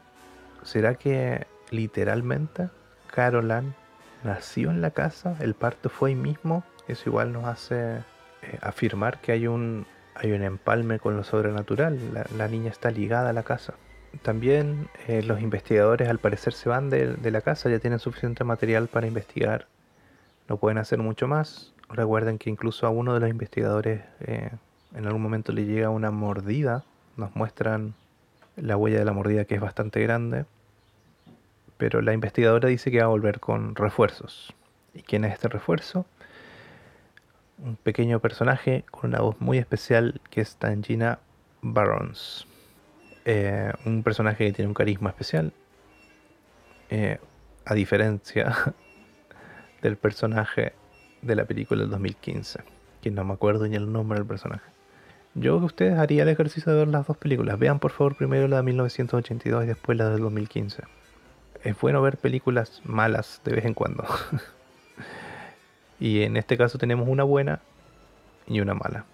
¿será 0.62 0.94
que 0.94 1.48
literalmente 1.72 2.68
Carol 3.08 3.50
Ann 3.50 3.74
nació 4.22 4.70
en 4.70 4.80
la 4.80 4.92
casa? 4.92 5.34
¿El 5.40 5.54
parto 5.54 5.88
fue 5.88 6.10
ahí 6.10 6.14
mismo? 6.14 6.62
Eso 6.86 7.08
igual 7.08 7.32
nos 7.32 7.46
hace 7.46 7.96
eh, 7.96 8.58
afirmar 8.62 9.20
que 9.20 9.32
hay 9.32 9.48
un, 9.48 9.86
hay 10.14 10.30
un 10.30 10.44
empalme 10.44 11.00
con 11.00 11.16
lo 11.16 11.24
sobrenatural. 11.24 11.98
La 12.36 12.46
niña 12.46 12.70
está 12.70 12.92
ligada 12.92 13.30
a 13.30 13.32
la 13.32 13.42
casa. 13.42 13.74
También 14.22 14.88
eh, 15.06 15.22
los 15.22 15.40
investigadores 15.40 16.08
al 16.08 16.18
parecer 16.18 16.52
se 16.52 16.68
van 16.68 16.90
de, 16.90 17.16
la 17.30 17.40
casa, 17.40 17.70
ya 17.70 17.78
tienen 17.78 17.98
suficiente 17.98 18.44
material 18.44 18.88
para 18.88 19.06
investigar. 19.06 19.66
No 20.48 20.56
pueden 20.56 20.78
hacer 20.78 20.98
mucho 20.98 21.28
más. 21.28 21.72
Recuerden 21.88 22.38
que 22.38 22.50
incluso 22.50 22.86
a 22.86 22.90
uno 22.90 23.14
de 23.14 23.20
los 23.20 23.30
investigadores 23.30 24.02
eh, 24.20 24.50
en 24.94 25.06
algún 25.06 25.22
momento 25.22 25.52
le 25.52 25.64
llega 25.64 25.90
una 25.90 26.10
mordida. 26.10 26.84
Nos 27.16 27.34
muestran 27.36 27.94
la 28.56 28.76
huella 28.76 28.98
de 28.98 29.04
la 29.04 29.12
mordida 29.12 29.44
que 29.44 29.54
es 29.54 29.60
bastante 29.60 30.00
grande. 30.02 30.44
Pero 31.76 32.02
la 32.02 32.12
investigadora 32.12 32.68
dice 32.68 32.90
que 32.90 32.98
va 32.98 33.04
a 33.04 33.08
volver 33.08 33.40
con 33.40 33.74
refuerzos. 33.74 34.52
¿Y 34.92 35.02
quién 35.02 35.24
es 35.24 35.32
este 35.32 35.48
refuerzo? 35.48 36.04
un 37.62 37.76
pequeño 37.76 38.20
personaje 38.20 38.84
con 38.90 39.10
una 39.10 39.20
voz 39.20 39.40
muy 39.40 39.58
especial 39.58 40.20
que 40.30 40.40
es 40.40 40.56
Tangina 40.56 41.18
Barons. 41.62 42.46
Eh, 43.24 43.72
un 43.84 44.02
personaje 44.02 44.46
que 44.46 44.52
tiene 44.52 44.68
un 44.68 44.74
carisma 44.74 45.10
especial. 45.10 45.52
eh, 46.90 47.18
a 47.64 47.74
diferencia 47.74 48.74
del 49.82 49.96
personaje 49.96 50.72
de 51.22 51.36
la 51.36 51.44
película 51.44 51.82
del 51.82 51.90
2015, 51.90 52.60
que 53.02 53.10
no 53.10 53.24
me 53.24 53.34
acuerdo 53.34 53.66
ni 53.66 53.76
el 53.76 53.92
nombre 53.92 54.18
del 54.18 54.26
personaje. 54.26 54.64
Yo 55.34 55.60
que 55.60 55.66
ustedes 55.66 55.98
haría 55.98 56.24
el 56.24 56.28
ejercicio 56.28 56.72
de 56.72 56.78
ver 56.78 56.88
las 56.88 57.06
dos 57.06 57.16
películas. 57.16 57.58
Vean 57.58 57.78
por 57.78 57.92
favor 57.92 58.16
primero 58.16 58.48
la 58.48 58.56
de 58.56 58.62
1982 58.64 59.64
y 59.64 59.66
después 59.68 59.96
la 59.96 60.08
del 60.08 60.20
2015. 60.22 60.82
Es 61.62 61.80
bueno 61.80 62.02
ver 62.02 62.16
películas 62.16 62.80
malas 62.84 63.40
de 63.44 63.52
vez 63.54 63.64
en 63.64 63.74
cuando. 63.74 64.04
Y 66.00 66.22
en 66.22 66.38
este 66.38 66.56
caso 66.56 66.78
tenemos 66.78 67.06
una 67.08 67.24
buena 67.24 67.60
y 68.46 68.60
una 68.60 68.72
mala. 68.74 69.04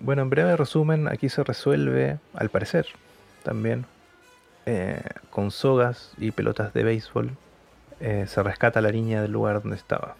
Bueno, 0.00 0.22
en 0.22 0.30
breve 0.30 0.56
resumen, 0.56 1.06
aquí 1.06 1.28
se 1.28 1.44
resuelve, 1.44 2.18
al 2.34 2.48
parecer, 2.48 2.86
también, 3.42 3.84
eh, 4.64 5.02
con 5.30 5.50
sogas 5.50 6.12
y 6.16 6.30
pelotas 6.30 6.72
de 6.72 6.82
béisbol, 6.82 7.36
eh, 8.00 8.24
se 8.26 8.42
rescata 8.42 8.78
a 8.78 8.82
la 8.82 8.90
niña 8.90 9.20
del 9.20 9.32
lugar 9.32 9.60
donde 9.62 9.76
estaba. 9.76 10.16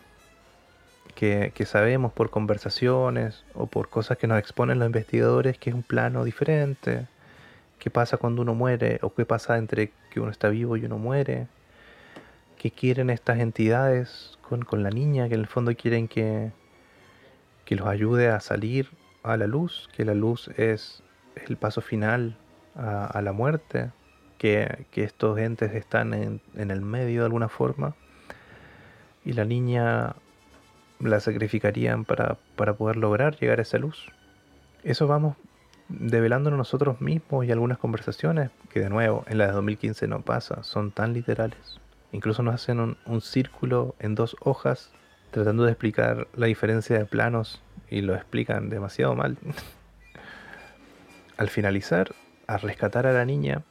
Que, 1.14 1.52
sabemos 1.66 2.12
por 2.12 2.30
conversaciones 2.30 3.44
o 3.54 3.66
por 3.66 3.88
cosas 3.88 4.18
que 4.18 4.26
nos 4.26 4.38
exponen 4.38 4.78
los 4.78 4.86
investigadores 4.86 5.56
que 5.56 5.70
es 5.70 5.74
un 5.74 5.82
plano 5.82 6.24
diferente. 6.24 7.06
¿Qué 7.78 7.90
pasa 7.90 8.16
cuando 8.16 8.42
uno 8.42 8.54
muere? 8.54 8.98
¿O 9.02 9.14
qué 9.14 9.24
pasa 9.24 9.56
entre 9.56 9.92
que 10.10 10.20
uno 10.20 10.30
está 10.30 10.48
vivo 10.48 10.76
y 10.76 10.84
uno 10.84 10.98
muere? 10.98 11.46
¿Qué 12.58 12.70
quieren 12.70 13.10
estas 13.10 13.38
entidades 13.38 14.38
con, 14.42 14.62
con 14.62 14.82
la 14.82 14.90
niña? 14.90 15.28
Que 15.28 15.34
en 15.34 15.40
el 15.40 15.46
fondo 15.46 15.74
quieren 15.76 16.08
que, 16.08 16.50
que 17.64 17.76
los 17.76 17.86
ayude 17.86 18.28
a 18.28 18.40
salir 18.40 18.90
a 19.22 19.36
la 19.36 19.46
luz, 19.46 19.88
que 19.94 20.04
la 20.04 20.14
luz 20.14 20.48
es 20.56 21.02
el 21.46 21.56
paso 21.56 21.80
final 21.80 22.36
a, 22.74 23.20
la 23.22 23.32
muerte, 23.32 23.90
que, 24.38 24.86
que 24.90 25.04
estos 25.04 25.38
entes 25.38 25.74
están 25.74 26.14
en, 26.14 26.40
en 26.56 26.70
el 26.70 26.80
medio 26.80 27.20
de 27.20 27.26
alguna 27.26 27.48
forma 27.48 27.94
y 29.24 29.32
la 29.34 29.44
niña 29.44 30.14
la 31.00 31.20
sacrificarían 31.20 32.04
para, 32.04 32.38
para 32.56 32.74
poder 32.74 32.96
lograr 32.96 33.36
llegar 33.36 33.58
a 33.58 33.62
esa 33.62 33.78
luz. 33.78 34.10
Eso 34.82 35.06
vamos 35.06 35.36
develándonos 35.88 36.58
nosotros 36.58 37.00
mismos 37.00 37.44
y 37.44 37.52
algunas 37.52 37.78
conversaciones 37.78 38.50
que 38.70 38.80
de 38.80 38.88
nuevo 38.88 39.24
en 39.28 39.38
la 39.38 39.46
de 39.46 39.52
2015 39.52 40.06
no 40.06 40.22
pasa, 40.22 40.62
son 40.62 40.90
tan 40.90 41.12
literales. 41.12 41.80
Incluso 42.12 42.42
nos 42.42 42.54
hacen 42.54 42.96
un 43.04 43.20
círculo 43.20 43.94
en 43.98 44.14
dos 44.14 44.36
hojas 44.40 44.92
tratando 45.30 45.64
de 45.64 45.72
explicar 45.72 46.28
la 46.34 46.46
diferencia 46.46 46.98
de 46.98 47.06
planos 47.06 47.62
y 47.92 48.00
lo 48.00 48.14
explican 48.14 48.70
demasiado 48.70 49.14
mal. 49.14 49.36
Al 51.36 51.50
finalizar, 51.50 52.14
a 52.46 52.56
rescatar 52.56 53.06
a 53.06 53.12
la 53.12 53.26
niña, 53.26 53.62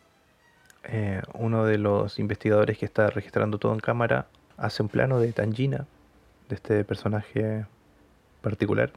eh, 0.84 1.24
uno 1.34 1.66
de 1.66 1.80
los 1.80 2.20
investigadores 2.20 2.78
que 2.78 2.86
está 2.86 3.10
registrando 3.10 3.58
todo 3.58 3.74
en 3.74 3.80
cámara 3.80 4.28
hace 4.58 4.84
un 4.84 4.90
plano 4.90 5.20
de 5.20 5.34
Tangina, 5.34 5.88
de 6.50 6.56
este 6.56 6.84
personaje 6.86 7.66
particular, 8.42 8.92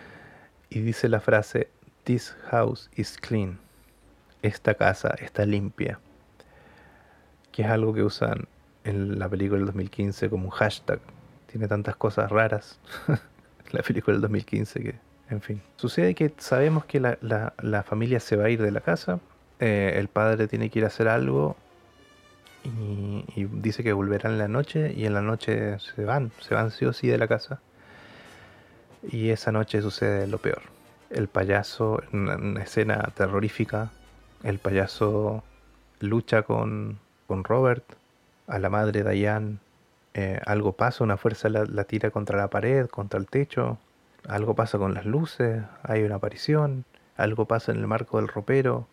y 0.70 0.80
dice 0.80 1.10
la 1.10 1.20
frase, 1.20 1.68
This 2.04 2.34
house 2.50 2.88
is 2.96 3.18
clean. 3.18 3.58
Esta 4.40 4.74
casa 4.74 5.14
está 5.18 5.44
limpia. 5.44 6.00
Que 7.52 7.62
es 7.62 7.68
algo 7.68 7.92
que 7.92 8.02
usan 8.02 8.48
en 8.84 9.18
la 9.18 9.28
película 9.28 9.58
del 9.58 9.66
2015 9.66 10.30
como 10.30 10.44
un 10.44 10.50
hashtag. 10.50 11.00
Tiene 11.48 11.68
tantas 11.68 11.96
cosas 11.96 12.30
raras 12.30 12.80
la 13.72 13.82
película 13.82 14.14
del 14.14 14.22
2015 14.22 14.80
que, 14.82 14.94
en 15.30 15.40
fin. 15.42 15.60
Sucede 15.76 16.14
que 16.14 16.32
sabemos 16.38 16.84
que 16.84 17.00
la, 17.00 17.18
la- 17.20 17.52
la 17.62 17.82
familia 17.82 18.20
se 18.20 18.36
va 18.36 18.44
a 18.46 18.50
ir 18.50 18.62
de 18.62 18.70
la 18.72 18.80
casa. 18.80 19.20
eh, 19.60 19.94
el 19.96 20.08
padre 20.08 20.46
tiene 20.48 20.70
que 20.70 20.78
ir 20.80 20.84
a 20.84 20.88
hacer 20.88 21.08
algo 21.08 21.56
y, 22.64 23.44
dice 23.44 23.82
que 23.82 23.92
volverá 23.92 24.28
en 24.30 24.38
la 24.38 24.48
noche 24.48 24.92
y 24.94 25.06
en 25.06 25.14
la 25.14 25.22
noche 25.22 25.78
se 25.80 26.04
van, 26.04 26.30
se 26.40 26.54
van 26.54 26.70
sí 26.70 26.84
o 26.84 26.92
sí 26.92 27.08
de 27.08 27.18
la 27.18 27.26
casa. 27.28 27.60
Y 29.02 29.30
esa 29.30 29.52
noche 29.52 29.80
sucede 29.80 30.26
lo 30.26 30.38
peor. 30.38 30.62
El 31.10 31.28
payaso, 31.28 32.02
una 32.12 32.62
escena 32.62 33.10
terrorífica, 33.14 33.90
el 34.42 34.58
payaso 34.58 35.42
lucha 36.00 36.42
con, 36.42 36.98
con 37.26 37.44
Robert, 37.44 37.84
a 38.46 38.58
la 38.58 38.68
madre 38.70 39.02
Diane, 39.04 39.58
eh, 40.14 40.40
algo 40.46 40.72
pasa, 40.72 41.04
una 41.04 41.16
fuerza 41.16 41.48
la, 41.48 41.84
tira 41.84 42.10
contra 42.10 42.38
la 42.38 42.48
pared, 42.50 42.86
contra 42.88 43.20
el 43.20 43.26
techo, 43.26 43.78
algo 44.26 44.54
pasa 44.54 44.78
con 44.78 44.94
las 44.94 45.04
luces, 45.04 45.62
hay 45.82 46.02
una 46.02 46.16
aparición, 46.16 46.84
algo 47.16 47.46
pasa 47.46 47.72
en 47.72 47.78
el 47.78 47.86
marco 47.86 48.18
del 48.18 48.28
ropero, 48.28 48.88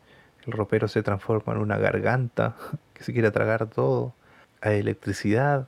el 0.46 0.54
ropero 0.54 0.88
se 0.88 1.04
transforma 1.04 1.54
en 1.54 1.60
una 1.60 1.78
garganta 1.78 2.56
que 2.94 3.04
se 3.04 3.14
quiere 3.14 3.32
tragar 3.32 3.68
todo, 3.68 4.14
hay 4.62 4.80
electricidad, 4.80 5.68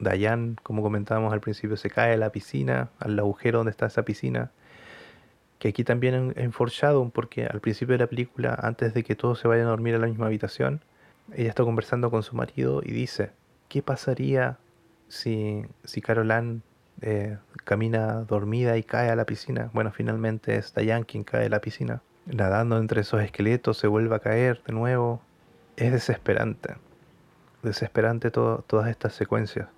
Dayan, 0.00 0.56
como 0.62 0.82
comentábamos 0.82 1.32
al 1.32 1.40
principio, 1.40 1.76
se 1.76 1.90
cae 1.90 2.14
a 2.14 2.16
la 2.16 2.30
piscina, 2.30 2.90
al 3.00 3.18
agujero 3.18 3.58
donde 3.58 3.72
está 3.72 3.86
esa 3.86 4.04
piscina, 4.04 4.52
que 5.58 5.68
aquí 5.68 5.82
también 5.82 6.14
en, 6.14 6.34
en 6.36 7.10
porque 7.10 7.46
al 7.46 7.60
principio 7.60 7.94
de 7.94 7.98
la 7.98 8.06
película, 8.06 8.56
antes 8.62 8.94
de 8.94 9.02
que 9.02 9.16
todos 9.16 9.40
se 9.40 9.48
vayan 9.48 9.66
a 9.66 9.70
dormir 9.70 9.96
a 9.96 9.98
la 9.98 10.06
misma 10.06 10.26
habitación, 10.26 10.80
ella 11.34 11.48
está 11.48 11.64
conversando 11.64 12.10
con 12.10 12.22
su 12.22 12.36
marido 12.36 12.80
y 12.84 12.92
dice, 12.92 13.32
¿qué 13.68 13.82
pasaría 13.82 14.58
si, 15.08 15.64
si 15.84 16.00
Caroline 16.00 16.60
eh, 17.00 17.38
camina 17.64 18.24
dormida 18.24 18.76
y 18.76 18.82
cae 18.82 19.10
a 19.10 19.16
la 19.16 19.24
piscina? 19.24 19.70
Bueno, 19.72 19.92
finalmente 19.92 20.56
es 20.56 20.74
Diane 20.74 21.04
quien 21.04 21.24
cae 21.24 21.46
a 21.46 21.48
la 21.48 21.60
piscina. 21.60 22.02
Nadando 22.26 22.78
entre 22.78 23.00
esos 23.00 23.22
esqueletos, 23.22 23.78
se 23.78 23.86
vuelve 23.86 24.14
a 24.14 24.18
caer 24.20 24.62
de 24.66 24.72
nuevo. 24.72 25.20
Es 25.76 25.92
desesperante. 25.92 26.74
Desesperante 27.62 28.30
todas 28.30 28.88
estas 28.88 29.14
secuencias. 29.14 29.68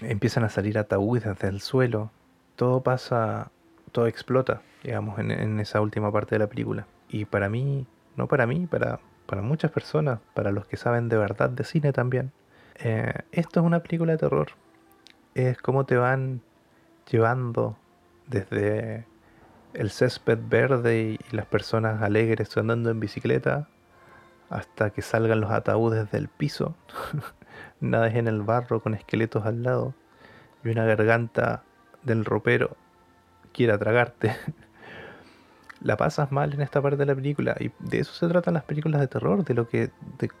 Empiezan 0.00 0.44
a 0.44 0.48
salir 0.48 0.78
ataúdes 0.78 1.24
desde 1.24 1.48
el 1.48 1.60
suelo. 1.60 2.10
Todo 2.56 2.82
pasa, 2.82 3.50
todo 3.92 4.06
explota, 4.06 4.62
digamos, 4.82 5.18
en, 5.18 5.30
en 5.30 5.58
esa 5.60 5.80
última 5.80 6.12
parte 6.12 6.34
de 6.34 6.40
la 6.40 6.46
película. 6.46 6.86
Y 7.08 7.24
para 7.24 7.48
mí, 7.48 7.86
no 8.16 8.28
para 8.28 8.46
mí, 8.46 8.66
para, 8.66 9.00
para 9.26 9.42
muchas 9.42 9.70
personas, 9.70 10.20
para 10.34 10.52
los 10.52 10.66
que 10.66 10.76
saben 10.76 11.08
de 11.08 11.16
verdad 11.16 11.50
de 11.50 11.64
cine 11.64 11.92
también, 11.92 12.32
eh, 12.76 13.12
esto 13.32 13.60
es 13.60 13.66
una 13.66 13.80
película 13.80 14.12
de 14.12 14.18
terror. 14.18 14.48
Es 15.34 15.58
como 15.58 15.84
te 15.86 15.96
van 15.96 16.42
llevando 17.10 17.76
desde 18.26 19.06
el 19.74 19.90
césped 19.90 20.38
verde 20.48 21.18
y 21.18 21.34
las 21.34 21.46
personas 21.46 22.02
alegres 22.02 22.56
andando 22.56 22.90
en 22.90 23.00
bicicleta 23.00 23.68
hasta 24.50 24.90
que 24.90 25.02
salgan 25.02 25.40
los 25.40 25.50
ataúdes 25.50 26.10
del 26.10 26.28
piso. 26.28 26.74
Nada 27.80 28.08
es 28.08 28.16
en 28.16 28.28
el 28.28 28.42
barro 28.42 28.80
con 28.80 28.94
esqueletos 28.94 29.46
al 29.46 29.62
lado 29.62 29.94
y 30.64 30.68
una 30.68 30.84
garganta 30.84 31.62
del 32.02 32.24
ropero 32.24 32.76
quiera 33.52 33.78
tragarte. 33.78 34.36
la 35.80 35.96
pasas 35.96 36.30
mal 36.32 36.52
en 36.54 36.60
esta 36.60 36.80
parte 36.80 36.98
de 36.98 37.06
la 37.06 37.14
película. 37.14 37.56
Y 37.58 37.70
de 37.80 38.00
eso 38.00 38.12
se 38.12 38.28
tratan 38.28 38.54
las 38.54 38.64
películas 38.64 39.00
de 39.00 39.08
terror, 39.08 39.44
de 39.44 39.54
lo 39.54 39.68
que, 39.68 39.90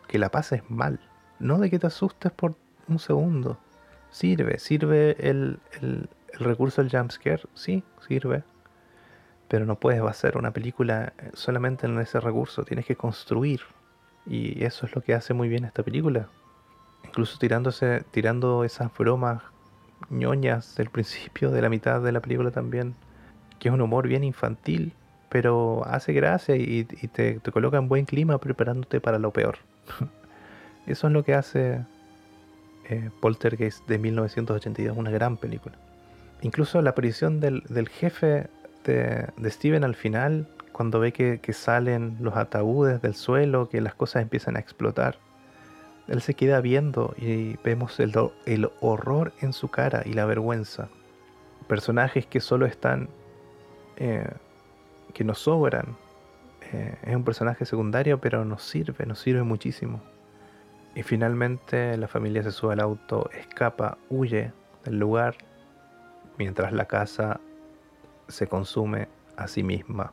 que 0.08 0.18
la 0.18 0.30
pases 0.30 0.62
mal. 0.68 1.00
No 1.42 1.58
de 1.58 1.70
que 1.70 1.78
te 1.78 1.88
asustes 1.88 2.30
por 2.30 2.54
un 2.88 2.98
segundo. 3.00 3.58
Sirve, 4.10 4.58
sirve 4.58 5.16
el, 5.18 5.58
el, 5.80 6.08
el 6.32 6.44
recurso 6.44 6.82
del 6.82 6.90
jumpscare, 6.90 7.42
sí, 7.54 7.82
sirve. 8.06 8.44
Pero 9.48 9.66
no 9.66 9.76
puedes 9.76 10.00
hacer 10.02 10.38
una 10.38 10.52
película 10.52 11.12
solamente 11.34 11.86
en 11.86 11.98
ese 11.98 12.20
recurso, 12.20 12.64
tienes 12.64 12.86
que 12.86 12.94
construir. 12.94 13.60
Y 14.24 14.62
eso 14.62 14.86
es 14.86 14.94
lo 14.94 15.02
que 15.02 15.14
hace 15.14 15.34
muy 15.34 15.48
bien 15.48 15.64
esta 15.64 15.82
película. 15.82 16.28
Incluso 17.04 17.38
tirándose, 17.38 18.04
tirando 18.12 18.62
esas 18.62 18.96
bromas 18.96 19.42
ñoñas 20.10 20.76
del 20.76 20.90
principio, 20.90 21.50
de 21.50 21.60
la 21.60 21.68
mitad 21.68 22.00
de 22.00 22.12
la 22.12 22.20
película 22.20 22.52
también, 22.52 22.94
que 23.58 23.68
es 23.68 23.74
un 23.74 23.80
humor 23.80 24.06
bien 24.06 24.22
infantil, 24.22 24.94
pero 25.28 25.82
hace 25.86 26.12
gracia 26.12 26.56
y, 26.56 26.84
te, 26.84 27.40
coloca 27.40 27.78
en 27.78 27.88
buen 27.88 28.04
clima 28.04 28.38
preparándote 28.38 29.00
para 29.00 29.18
lo 29.18 29.32
peor. 29.32 29.58
Eso 30.86 31.06
es 31.06 31.12
lo 31.12 31.24
que 31.24 31.34
hace 31.34 31.84
eh, 32.88 33.10
Poltergeist 33.20 33.86
de 33.86 33.98
1982, 33.98 34.96
una 34.96 35.10
gran 35.10 35.36
película. 35.36 35.76
Incluso 36.42 36.82
la 36.82 36.90
aparición 36.90 37.40
del, 37.40 37.62
jefe 37.88 38.48
de, 38.84 39.28
Steven 39.50 39.84
al 39.84 39.94
final, 39.94 40.48
cuando 40.72 40.98
ve 40.98 41.12
que, 41.12 41.52
salen 41.52 42.16
los 42.20 42.36
ataúdes 42.36 43.00
del 43.00 43.14
suelo, 43.14 43.68
que 43.68 43.80
las 43.80 43.94
cosas 43.94 44.22
empiezan 44.22 44.56
a 44.56 44.58
explotar, 44.58 45.18
él 46.08 46.20
se 46.20 46.34
queda 46.34 46.60
viendo 46.60 47.14
y 47.16 47.56
vemos 47.62 48.00
el, 48.00 48.12
el 48.44 48.70
horror 48.80 49.32
en 49.40 49.52
su 49.52 49.68
cara 49.68 50.02
y 50.04 50.14
la 50.14 50.26
vergüenza. 50.26 50.88
Personajes 51.68 52.26
que 52.26 52.40
solo 52.40 52.66
están 52.66 53.08
eh, 53.96 54.28
que 55.14 55.24
nos 55.24 55.38
sobran. 55.38 55.96
Eh, 56.72 56.96
es 57.02 57.14
un 57.14 57.24
personaje 57.24 57.64
secundario, 57.64 58.18
pero 58.18 58.44
nos 58.44 58.62
sirve, 58.62 59.06
nos 59.06 59.20
sirve 59.20 59.42
muchísimo. 59.42 60.00
Y 60.94 61.02
finalmente 61.02 61.96
la 61.96 62.08
familia 62.08 62.42
se 62.42 62.50
sube 62.50 62.74
al 62.74 62.80
auto, 62.80 63.30
escapa, 63.32 63.98
huye 64.10 64.52
del 64.84 64.98
lugar, 64.98 65.36
mientras 66.38 66.72
la 66.72 66.86
casa 66.86 67.40
se 68.28 68.46
consume 68.46 69.08
a 69.36 69.48
sí 69.48 69.62
misma. 69.62 70.12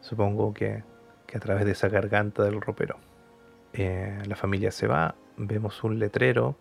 Supongo 0.00 0.52
que, 0.52 0.84
a 1.34 1.38
través 1.38 1.64
de 1.64 1.72
esa 1.72 1.88
garganta 1.88 2.42
del 2.44 2.60
ropero. 2.60 2.98
Eh, 3.72 4.22
la 4.26 4.36
familia 4.36 4.70
se 4.70 4.86
va, 4.86 5.14
vemos 5.36 5.82
un 5.84 5.98
letrero 5.98 6.56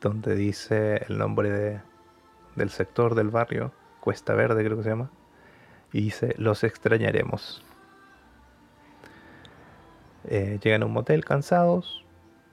donde 0.00 0.34
dice 0.34 1.04
el 1.08 1.18
nombre 1.18 1.50
de, 1.50 1.80
del 2.54 2.70
sector 2.70 3.14
del 3.14 3.30
barrio, 3.30 3.72
Cuesta 4.00 4.34
Verde 4.34 4.64
creo 4.64 4.76
que 4.76 4.82
se 4.82 4.90
llama 4.90 5.10
y 5.92 6.02
dice, 6.02 6.34
los 6.36 6.64
extrañaremos. 6.64 7.64
Eh, 10.28 10.58
llegan 10.62 10.82
a 10.82 10.86
un 10.86 10.92
motel 10.92 11.24
cansados, 11.24 12.04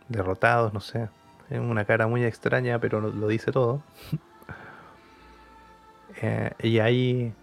derrotados, 0.08 0.74
no 0.74 0.80
sé. 0.80 1.10
En 1.50 1.62
una 1.62 1.86
cara 1.86 2.08
muy 2.08 2.24
extraña, 2.24 2.80
pero 2.80 3.02
lo, 3.02 3.28
dice 3.28 3.52
todo. 3.52 3.82
Eh, 6.22 6.52
y 6.60 6.78
ahí 6.78 7.34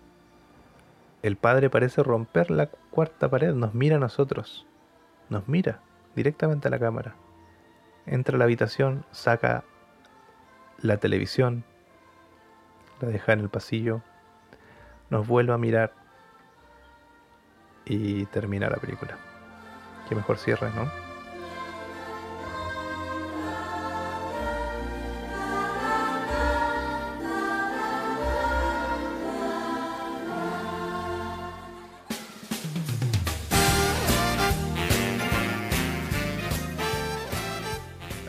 el 1.23 1.37
padre 1.37 1.69
parece 1.71 2.05
romper 2.05 2.53
la 2.53 2.67
cuarta 2.67 3.29
pared, 3.29 3.53
nos 3.53 3.75
mira 3.75 3.97
a 3.97 3.99
nosotros. 3.99 4.65
Nos 5.29 5.49
mira 5.49 5.81
directamente 6.15 6.69
a 6.69 6.71
la 6.71 6.79
cámara. 6.79 7.17
Entra 8.07 8.37
a 8.37 8.39
la 8.39 8.45
habitación, 8.45 9.05
saca 9.11 9.65
la 10.83 10.99
televisión, 10.99 11.65
la 13.01 13.09
deja 13.09 13.33
en 13.33 13.41
el 13.41 13.49
pasillo, 13.49 14.03
nos 15.11 15.27
vuelve 15.27 15.53
a 15.53 15.59
mirar 15.59 15.93
y 17.85 18.25
termina 18.27 18.71
la 18.71 18.77
película. 18.77 19.19
Qué 20.11 20.17
mejor 20.17 20.39
cierre, 20.39 20.71
¿no? 20.75 20.91